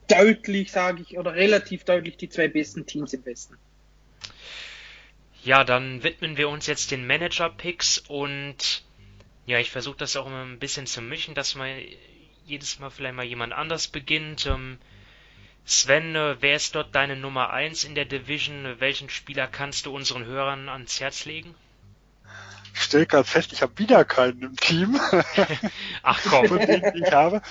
deutlich, 0.08 0.70
sage 0.72 1.02
ich, 1.02 1.18
oder 1.18 1.34
relativ 1.34 1.84
deutlich 1.84 2.16
die 2.16 2.28
zwei 2.28 2.48
besten 2.48 2.86
Teams 2.86 3.12
im 3.12 3.24
Westen. 3.24 3.56
Ja, 5.44 5.64
dann 5.64 6.02
widmen 6.02 6.36
wir 6.36 6.48
uns 6.48 6.66
jetzt 6.66 6.90
den 6.90 7.06
Manager-Picks 7.06 8.04
und 8.08 8.82
ja, 9.46 9.58
ich 9.58 9.70
versuche 9.70 9.96
das 9.96 10.16
auch 10.16 10.26
immer 10.26 10.42
ein 10.42 10.58
bisschen 10.58 10.86
zu 10.86 11.00
mischen, 11.00 11.34
dass 11.34 11.54
mal 11.54 11.74
jedes 12.48 12.78
Mal 12.78 12.90
vielleicht 12.90 13.14
mal 13.14 13.24
jemand 13.24 13.52
anders 13.52 13.88
beginnt. 13.88 14.46
Ähm, 14.46 14.78
Sven, 15.64 16.16
äh, 16.16 16.36
wer 16.40 16.56
ist 16.56 16.74
dort 16.74 16.94
deine 16.94 17.14
Nummer 17.14 17.50
1 17.50 17.84
in 17.84 17.94
der 17.94 18.06
Division? 18.06 18.76
Welchen 18.78 19.10
Spieler 19.10 19.46
kannst 19.46 19.86
du 19.86 19.94
unseren 19.94 20.24
Hörern 20.24 20.68
ans 20.68 20.98
Herz 20.98 21.26
legen? 21.26 21.54
Ich 22.72 22.82
stelle 22.82 23.06
gerade 23.06 23.28
fest, 23.28 23.52
ich 23.52 23.60
habe 23.60 23.78
wieder 23.78 24.04
keinen 24.04 24.42
im 24.42 24.56
Team, 24.56 24.98
Ach 26.02 26.20
komm, 26.28 26.58
ich 26.58 27.12
habe. 27.12 27.42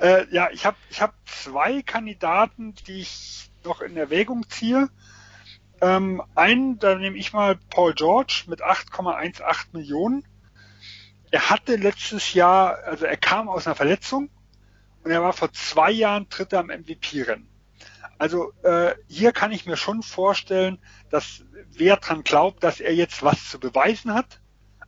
Äh, 0.00 0.26
ja, 0.34 0.50
ich 0.50 0.64
habe 0.64 0.76
ich 0.88 1.00
hab 1.00 1.14
zwei 1.26 1.82
Kandidaten, 1.82 2.74
die 2.86 3.02
ich 3.02 3.50
noch 3.62 3.82
in 3.82 3.96
Erwägung 3.96 4.48
ziehe. 4.48 4.88
Ähm, 5.80 6.22
einen, 6.34 6.78
da 6.78 6.94
nehme 6.96 7.18
ich 7.18 7.32
mal 7.32 7.56
Paul 7.56 7.94
George 7.94 8.44
mit 8.46 8.62
8,18 8.62 9.66
Millionen. 9.72 10.24
Er 11.30 11.50
hatte 11.50 11.76
letztes 11.76 12.34
Jahr, 12.34 12.78
also 12.84 13.04
er 13.04 13.16
kam 13.16 13.48
aus 13.48 13.66
einer 13.66 13.76
Verletzung 13.76 14.30
und 15.02 15.10
er 15.10 15.22
war 15.22 15.32
vor 15.32 15.52
zwei 15.52 15.90
Jahren 15.90 16.28
Dritter 16.28 16.60
am 16.60 16.66
MVP-Rennen. 16.66 17.48
Also 18.18 18.52
äh, 18.62 18.94
hier 19.08 19.32
kann 19.32 19.50
ich 19.50 19.64
mir 19.64 19.76
schon 19.76 20.02
vorstellen, 20.02 20.78
dass 21.08 21.42
wer 21.70 21.96
dran 21.96 22.22
glaubt, 22.22 22.62
dass 22.62 22.80
er 22.80 22.94
jetzt 22.94 23.22
was 23.22 23.48
zu 23.48 23.58
beweisen 23.58 24.12
hat, 24.12 24.40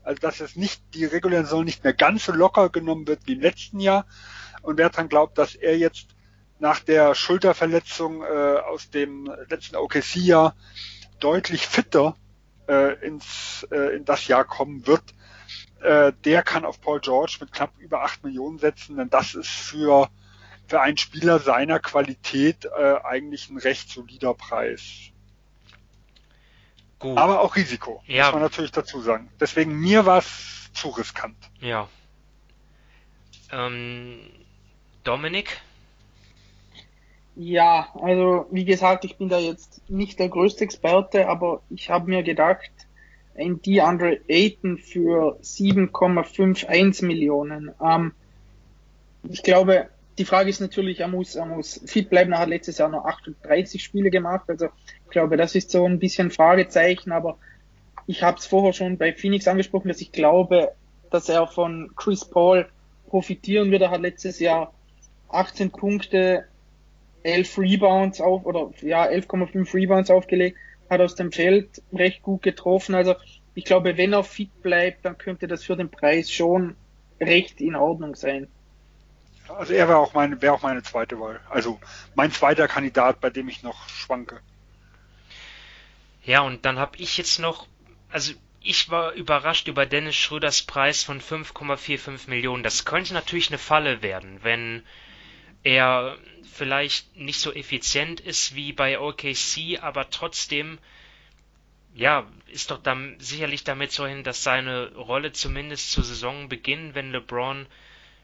also 0.03 0.21
dass 0.21 0.41
es 0.41 0.57
nicht 0.57 0.83
die 0.95 1.07
regulären 1.07 1.47
Saison 1.47 1.65
nicht 1.65 1.83
mehr 1.83 1.95
ganz 1.95 2.27
so 2.27 2.33
locker 2.33 2.69
genommen 2.69 3.07
wird 3.07 3.21
wie 3.27 3.33
im 3.33 3.41
letzten 3.41 3.81
Jahr 3.81 4.07
und 4.61 4.77
wer 4.77 4.91
dran 4.91 5.09
glaubt, 5.09 5.39
dass 5.39 5.55
er 5.55 5.79
jetzt 5.79 6.09
nach 6.59 6.81
der 6.81 7.15
Schulterverletzung 7.15 8.23
äh, 8.23 8.27
aus 8.27 8.91
dem 8.91 9.33
letzten 9.49 9.77
OKC-Jahr 9.77 10.55
deutlich 11.19 11.67
fitter 11.67 12.17
äh, 12.69 12.95
ins 13.05 13.67
äh, 13.71 13.97
in 13.97 14.05
das 14.05 14.29
Jahr 14.29 14.45
kommen 14.45 14.87
wird, 14.87 15.03
äh, 15.83 16.13
der 16.25 16.43
kann 16.43 16.65
auf 16.65 16.81
Paul 16.81 17.01
George 17.01 17.37
mit 17.41 17.53
knapp 17.53 17.73
über 17.79 18.03
8 18.03 18.25
Millionen 18.25 18.59
setzen, 18.59 18.97
denn 18.97 19.11
das 19.11 19.35
ist 19.35 19.49
für 19.51 20.09
für 20.69 20.81
einen 20.81 20.97
Spieler 20.97 21.39
seiner 21.39 21.81
Qualität 21.81 22.65
äh, 22.65 22.95
eigentlich 23.05 23.51
ein 23.51 23.59
recht 23.59 23.91
solider 23.91 24.33
Preis. 24.33 25.11
gut. 26.99 27.19
Aber 27.19 27.41
auch 27.41 27.57
Risiko, 27.57 28.03
Ja. 28.07 28.27
muss 28.27 28.35
man 28.35 28.43
natürlich 28.43 28.71
dazu 28.71 29.01
sagen. 29.03 29.29
Deswegen 29.41 29.73
mir 29.79 30.07
war 30.07 30.19
es 30.19 30.71
zu 30.73 30.89
riskant. 30.91 31.37
Ja. 31.61 31.89
Ähm, 33.51 34.21
Dominik? 35.05 35.61
Ja, 37.35 37.89
also 38.01 38.47
wie 38.51 38.65
gesagt, 38.65 39.05
ich 39.05 39.17
bin 39.17 39.29
da 39.29 39.39
jetzt 39.39 39.89
nicht 39.91 40.19
der 40.19 40.29
größte 40.29 40.65
Experte, 40.65 41.29
aber 41.29 41.63
ich 41.71 41.91
habe 41.91 42.09
mir 42.09 42.23
gedacht, 42.23 42.71
ein 43.37 43.61
DeAndre 43.63 44.21
Ayton 44.29 44.79
für 44.79 45.39
7,51 45.43 47.05
Millionen. 47.05 47.71
Ähm, 47.83 48.13
ich 49.29 49.43
glaube, 49.43 49.89
die 50.19 50.25
Frage 50.25 50.51
ist 50.51 50.61
natürlich, 50.61 51.01
er 51.01 51.09
muss, 51.09 51.37
er 51.37 51.47
muss 51.47 51.81
fit 51.87 52.11
bleiben. 52.11 52.33
Er 52.33 52.41
hat 52.41 52.49
letztes 52.49 52.79
Jahr 52.79 52.89
nur 52.89 53.07
38 53.07 53.83
Spiele 53.83 54.11
gemacht, 54.11 54.45
also 54.49 54.67
ich 55.05 55.11
glaube, 55.11 55.37
das 55.37 55.55
ist 55.55 55.71
so 55.71 55.85
ein 55.87 55.99
bisschen 55.99 56.31
Fragezeichen, 56.31 57.13
aber 57.13 57.39
ich 58.07 58.23
habe 58.23 58.39
es 58.39 58.47
vorher 58.47 58.73
schon 58.73 58.99
bei 58.99 59.13
Phoenix 59.13 59.47
angesprochen, 59.47 59.89
dass 59.89 60.01
ich 60.01 60.13
glaube, 60.13 60.73
dass 61.11 61.29
er 61.29 61.47
von 61.47 61.93
Chris 61.97 62.25
Paul 62.25 62.67
profitieren 63.07 63.71
wird. 63.71 63.83
Er 63.83 63.91
hat 63.91 64.01
letztes 64.01 64.41
Jahr 64.41 64.73
18 65.29 65.71
Punkte, 65.71 66.47
11 67.23 67.59
Rebounds 67.59 68.21
auf, 68.21 68.45
oder 68.45 68.71
ja, 68.81 69.05
11,5 69.05 69.75
Rebounds 69.75 70.11
aufgelegt, 70.11 70.59
hat 70.91 71.01
aus 71.01 71.15
dem 71.15 71.33
Feld 71.33 71.83
recht 71.93 72.23
gut 72.23 72.43
getroffen. 72.43 72.95
Also 72.95 73.15
ich 73.55 73.65
glaube, 73.65 73.97
wenn 73.97 74.13
er 74.13 74.25
fit 74.25 74.63
bleibt, 74.63 75.05
dann 75.05 75.19
könnte 75.19 75.49
das 75.49 75.65
für 75.65 75.77
den 75.77 75.91
Preis 75.91 76.31
schon 76.31 76.77
recht 77.21 77.61
in 77.61 77.77
Ordnung 77.77 78.15
sein. 78.15 78.49
Also 79.49 79.75
er 79.75 79.89
wäre 79.89 79.99
auch 79.99 80.15
meine, 80.15 80.41
wäre 80.41 80.55
auch 80.55 80.63
meine 80.63 80.83
zweite 80.83 81.19
Wahl. 81.21 81.41
Also 81.51 81.79
mein 82.15 82.31
zweiter 82.31 82.69
Kandidat, 82.69 83.21
bei 83.21 83.31
dem 83.31 83.49
ich 83.49 83.63
noch 83.63 83.89
schwanke. 83.89 84.41
Ja, 86.25 86.41
und 86.41 86.65
dann 86.65 86.79
habe 86.79 86.97
ich 86.99 87.19
jetzt 87.19 87.39
noch, 87.41 87.67
also 88.11 88.33
ich 88.61 88.91
war 88.91 89.13
überrascht 89.13 89.67
über 89.67 89.87
Dennis 89.87 90.15
Schröders 90.15 90.63
Preis 90.63 91.03
von 91.03 91.21
5,45 91.21 92.31
Millionen. 92.31 92.63
Das 92.63 92.85
könnte 92.85 93.13
natürlich 93.13 93.49
eine 93.49 93.59
Falle 93.59 94.03
werden, 94.03 94.39
wenn 94.43 94.83
er 95.63 96.19
vielleicht 96.53 97.17
nicht 97.17 97.41
so 97.41 97.53
effizient 97.53 98.21
ist 98.21 98.55
wie 98.55 98.73
bei 98.73 98.99
OKC, 98.99 99.81
aber 99.81 100.11
trotzdem, 100.11 100.79
ja, 101.95 102.27
ist 102.47 102.71
doch 102.71 102.83
dann 102.83 103.19
sicherlich 103.19 103.65
damit 103.65 103.93
so 103.93 104.07
hin, 104.07 104.25
dass 104.25 104.43
seine 104.43 104.95
Rolle 104.95 105.33
zumindest 105.33 105.93
zu 105.93 106.03
Saisonbeginn, 106.03 106.95
wenn 106.95 107.13
LeBron 107.13 107.67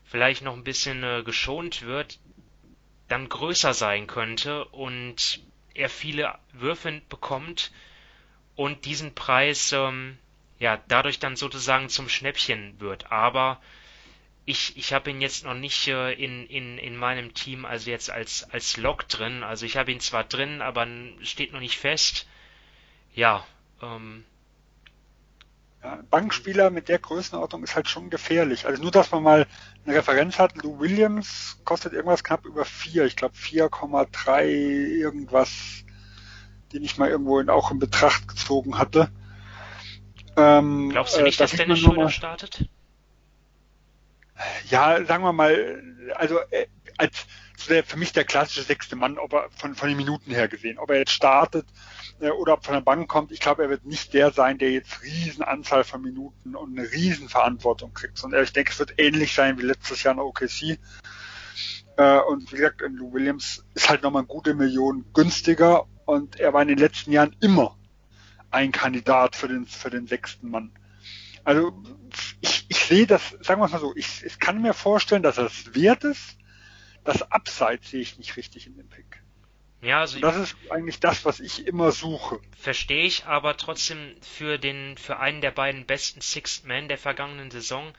vielleicht 0.05 0.43
noch 0.43 0.55
ein 0.55 0.65
bisschen 0.65 1.03
äh, 1.05 1.23
geschont 1.23 1.83
wird, 1.83 2.19
dann 3.09 3.29
größer 3.29 3.75
sein 3.75 4.07
könnte 4.07 4.65
und 4.67 5.41
er 5.75 5.89
viele 5.89 6.39
Würfe 6.53 7.01
bekommt 7.09 7.73
und 8.57 8.85
diesen 8.85 9.15
Preis 9.15 9.73
ähm, 9.73 10.19
ja 10.59 10.83
dadurch 10.89 11.19
dann 11.19 11.37
sozusagen 11.37 11.89
zum 11.89 12.09
Schnäppchen 12.09 12.81
wird. 12.81 13.13
Aber 13.13 13.61
ich, 14.49 14.79
ich 14.79 14.95
habe 14.95 15.11
ihn 15.11 15.21
jetzt 15.21 15.45
noch 15.45 15.53
nicht 15.55 15.87
äh, 15.89 16.13
in, 16.13 16.47
in, 16.47 16.79
in 16.79 16.97
meinem 16.97 17.35
Team, 17.35 17.67
also 17.67 17.91
jetzt 17.91 18.09
als, 18.11 18.49
als 18.51 18.79
Lock 18.79 19.07
drin. 19.09 19.43
Also 19.43 19.67
ich 19.67 19.77
habe 19.77 19.93
ihn 19.93 20.01
zwar 20.01 20.25
drin, 20.25 20.63
aber 20.63 20.87
steht 21.21 21.53
noch 21.53 21.61
nicht 21.61 21.77
fest. 21.77 22.27
Ja, 23.15 23.45
ähm, 23.83 24.25
Ja, 25.83 26.01
Bankspieler 26.09 26.71
mit 26.71 26.89
der 26.89 26.99
Größenordnung 26.99 27.63
ist 27.63 27.77
halt 27.77 27.89
schon 27.89 28.09
gefährlich. 28.09 28.65
Also 28.67 28.81
nur, 28.81 28.91
dass 28.91 29.11
man 29.11 29.23
mal 29.23 29.47
eine 29.85 29.95
Referenz 29.95 30.39
hat. 30.39 30.57
Lou 30.63 30.79
Williams 30.81 31.59
kostet 31.67 31.93
irgendwas 31.93 32.25
knapp 32.25 32.47
über 32.47 32.65
4. 32.65 33.05
Ich 33.05 33.17
glaube 33.17 33.35
4,3 33.37 34.47
irgendwas, 34.47 35.85
den 36.73 36.83
ich 36.85 36.97
mal 36.97 37.11
irgendwo 37.11 37.39
in, 37.39 37.51
auch 37.51 37.71
in 37.71 37.79
Betracht 37.79 38.27
gezogen 38.29 38.79
hatte. 38.79 39.11
Ähm, 40.39 40.89
glaubst 40.89 41.17
du 41.17 41.21
äh, 41.21 41.25
nicht, 41.25 41.39
da 41.39 41.45
dass 41.45 41.53
Dennis 41.53 41.81
Schröder 41.81 42.05
mal- 42.05 42.11
startet? 42.11 42.67
Ja, 44.69 45.05
sagen 45.05 45.25
wir 45.25 45.33
mal, 45.33 45.83
also 46.15 46.39
äh, 46.51 46.67
als 46.97 47.27
der, 47.69 47.85
für 47.85 47.97
mich 47.97 48.13
der 48.13 48.25
klassische 48.25 48.63
sechste 48.63 48.97
Mann, 48.97 49.19
ob 49.19 49.33
er 49.33 49.51
von, 49.57 49.75
von 49.75 49.89
den 49.89 49.97
Minuten 49.97 50.31
her 50.31 50.49
gesehen, 50.49 50.79
ob 50.79 50.91
er 50.91 50.99
jetzt 50.99 51.13
startet 51.13 51.67
äh, 52.21 52.31
oder 52.31 52.55
ob 52.55 52.65
von 52.65 52.75
der 52.75 52.81
Bank 52.81 53.09
kommt. 53.09 53.33
Ich 53.33 53.41
glaube, 53.41 53.65
er 53.65 53.71
wird 53.71 53.85
nicht 53.85 54.15
der 54.15 54.31
sein, 54.33 54.59
der 54.59 54.71
jetzt 54.71 55.03
riesen 55.03 55.43
Anzahl 55.43 55.85
von 55.85 56.03
Minuten 56.03 56.55
und 56.55 56.79
eine 56.79 56.91
riesen 56.91 57.29
Verantwortung 57.29 57.93
kriegt. 57.95 58.23
Und 58.23 58.35
ich 58.35 58.53
denke, 58.53 58.71
es 58.71 58.79
wird 58.79 58.95
ähnlich 58.99 59.35
sein 59.35 59.59
wie 59.59 59.63
letztes 59.63 60.03
Jahr 60.03 60.15
in 60.15 60.21
OKC. 60.21 60.79
Äh, 61.97 62.21
und 62.21 62.53
wie 62.53 62.57
gesagt, 62.57 62.81
Lou 62.81 63.13
Williams 63.13 63.65
ist 63.75 63.89
halt 63.89 64.03
nochmal 64.03 64.23
eine 64.23 64.29
gute 64.29 64.55
Million 64.55 65.05
günstiger 65.13 65.87
und 66.05 66.39
er 66.39 66.53
war 66.53 66.63
in 66.63 66.69
den 66.69 66.79
letzten 66.79 67.13
Jahren 67.13 67.35
immer 67.41 67.77
ein 68.51 68.73
Kandidat 68.73 69.37
für 69.37 69.49
den, 69.49 69.67
für 69.67 69.91
den 69.91 70.07
sechsten 70.07 70.51
Mann. 70.51 70.73
Also 71.45 71.73
ich 72.41 72.58
sehe 72.89 73.07
das, 73.07 73.37
sagen 73.41 73.61
wir 73.61 73.67
es 73.67 73.73
mal 73.73 73.79
so, 73.79 73.95
ich, 73.95 74.25
ich 74.25 74.41
kann 74.41 74.61
mir 74.61 74.75
vorstellen, 74.75 75.23
dass 75.23 75.39
es 75.39 75.75
wert 75.75 76.05
ist. 76.05 76.37
Das 77.05 77.31
Upside 77.31 77.81
sehe 77.83 78.01
ich 78.01 78.19
nicht 78.19 78.37
richtig 78.37 78.67
in 78.67 78.77
dem 78.77 78.89
Pick. 78.89 79.23
Ja, 79.81 80.01
also 80.01 80.19
das 80.19 80.37
ist 80.37 80.57
eigentlich 80.71 80.99
das, 80.99 81.25
was 81.25 81.39
ich 81.39 81.67
immer 81.67 81.93
suche. 81.93 82.41
Verstehe 82.59 83.05
ich, 83.05 83.27
aber 83.27 83.57
trotzdem 83.57 84.17
für 84.21 84.59
den 84.59 84.97
für 84.99 85.21
einen 85.21 85.41
der 85.41 85.53
beiden 85.53 85.87
besten 85.87 86.21
Sixth 86.21 86.65
Men 86.65 86.89
der 86.89 86.99
vergangenen 86.99 87.53
Saison 87.53 87.93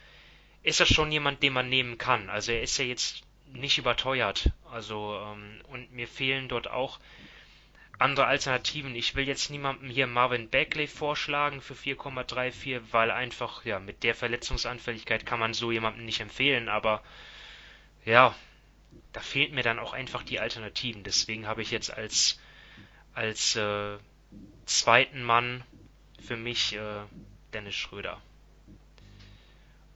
ist 0.61 0.81
er 0.81 0.85
schon 0.85 1.11
jemand, 1.11 1.41
den 1.41 1.53
man 1.53 1.69
nehmen 1.69 1.97
kann. 1.97 2.29
Also 2.29 2.51
er 2.51 2.61
ist 2.61 2.77
ja 2.77 2.85
jetzt 2.85 3.21
nicht 3.53 3.77
überteuert. 3.77 4.51
Also 4.69 5.17
ähm, 5.23 5.61
und 5.69 5.93
mir 5.93 6.07
fehlen 6.07 6.49
dort 6.49 6.69
auch 6.69 6.99
andere 7.99 8.27
Alternativen. 8.27 8.95
Ich 8.95 9.15
will 9.15 9.27
jetzt 9.27 9.49
niemandem 9.49 9.89
hier 9.89 10.07
Marvin 10.07 10.49
Bagley 10.49 10.87
vorschlagen 10.87 11.61
für 11.61 11.73
4,34, 11.73 12.81
weil 12.91 13.11
einfach, 13.11 13.65
ja, 13.65 13.79
mit 13.79 14.03
der 14.03 14.15
Verletzungsanfälligkeit 14.15 15.25
kann 15.25 15.39
man 15.39 15.53
so 15.53 15.71
jemandem 15.71 16.05
nicht 16.05 16.21
empfehlen, 16.21 16.69
aber 16.69 17.03
ja, 18.05 18.33
da 19.11 19.19
fehlt 19.19 19.51
mir 19.51 19.63
dann 19.63 19.79
auch 19.79 19.93
einfach 19.93 20.23
die 20.23 20.39
Alternativen. 20.39 21.03
Deswegen 21.03 21.45
habe 21.45 21.61
ich 21.61 21.71
jetzt 21.71 21.93
als, 21.93 22.39
als 23.13 23.55
äh, 23.57 23.97
zweiten 24.65 25.21
Mann 25.21 25.63
für 26.25 26.37
mich 26.37 26.75
äh, 26.75 27.01
Dennis 27.53 27.75
Schröder. 27.75 28.21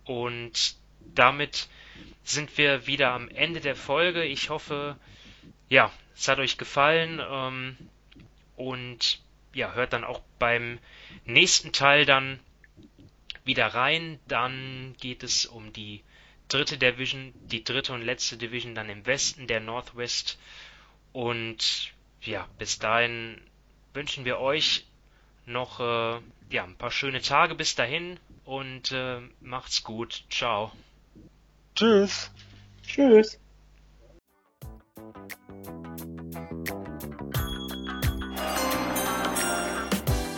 Und 0.03 0.75
damit 1.15 1.69
sind 2.23 2.57
wir 2.57 2.85
wieder 2.85 3.11
am 3.11 3.29
Ende 3.29 3.61
der 3.61 3.75
Folge. 3.75 4.23
Ich 4.25 4.49
hoffe, 4.49 4.97
ja, 5.69 5.91
es 6.15 6.27
hat 6.27 6.39
euch 6.39 6.57
gefallen. 6.57 7.21
Ähm, 7.25 7.77
und 8.63 9.19
ja, 9.53 9.73
hört 9.73 9.93
dann 9.93 10.03
auch 10.03 10.21
beim 10.39 10.79
nächsten 11.25 11.73
Teil 11.73 12.05
dann 12.05 12.39
wieder 13.43 13.67
rein. 13.67 14.19
Dann 14.27 14.95
geht 14.99 15.23
es 15.23 15.45
um 15.45 15.73
die 15.73 16.01
dritte 16.47 16.77
Division, 16.77 17.33
die 17.47 17.63
dritte 17.63 17.93
und 17.93 18.01
letzte 18.01 18.37
Division 18.37 18.73
dann 18.75 18.89
im 18.89 19.05
Westen 19.05 19.47
der 19.47 19.59
Northwest. 19.59 20.39
Und 21.11 21.93
ja, 22.21 22.47
bis 22.57 22.79
dahin 22.79 23.41
wünschen 23.93 24.25
wir 24.25 24.39
euch 24.39 24.85
noch 25.45 25.79
äh, 25.79 26.21
ja, 26.49 26.63
ein 26.63 26.77
paar 26.77 26.91
schöne 26.91 27.21
Tage 27.21 27.55
bis 27.55 27.75
dahin 27.75 28.19
und 28.45 28.91
äh, 28.91 29.19
macht's 29.41 29.83
gut. 29.83 30.23
Ciao. 30.29 30.71
Tschüss. 31.75 32.31
Tschüss. 32.87 33.39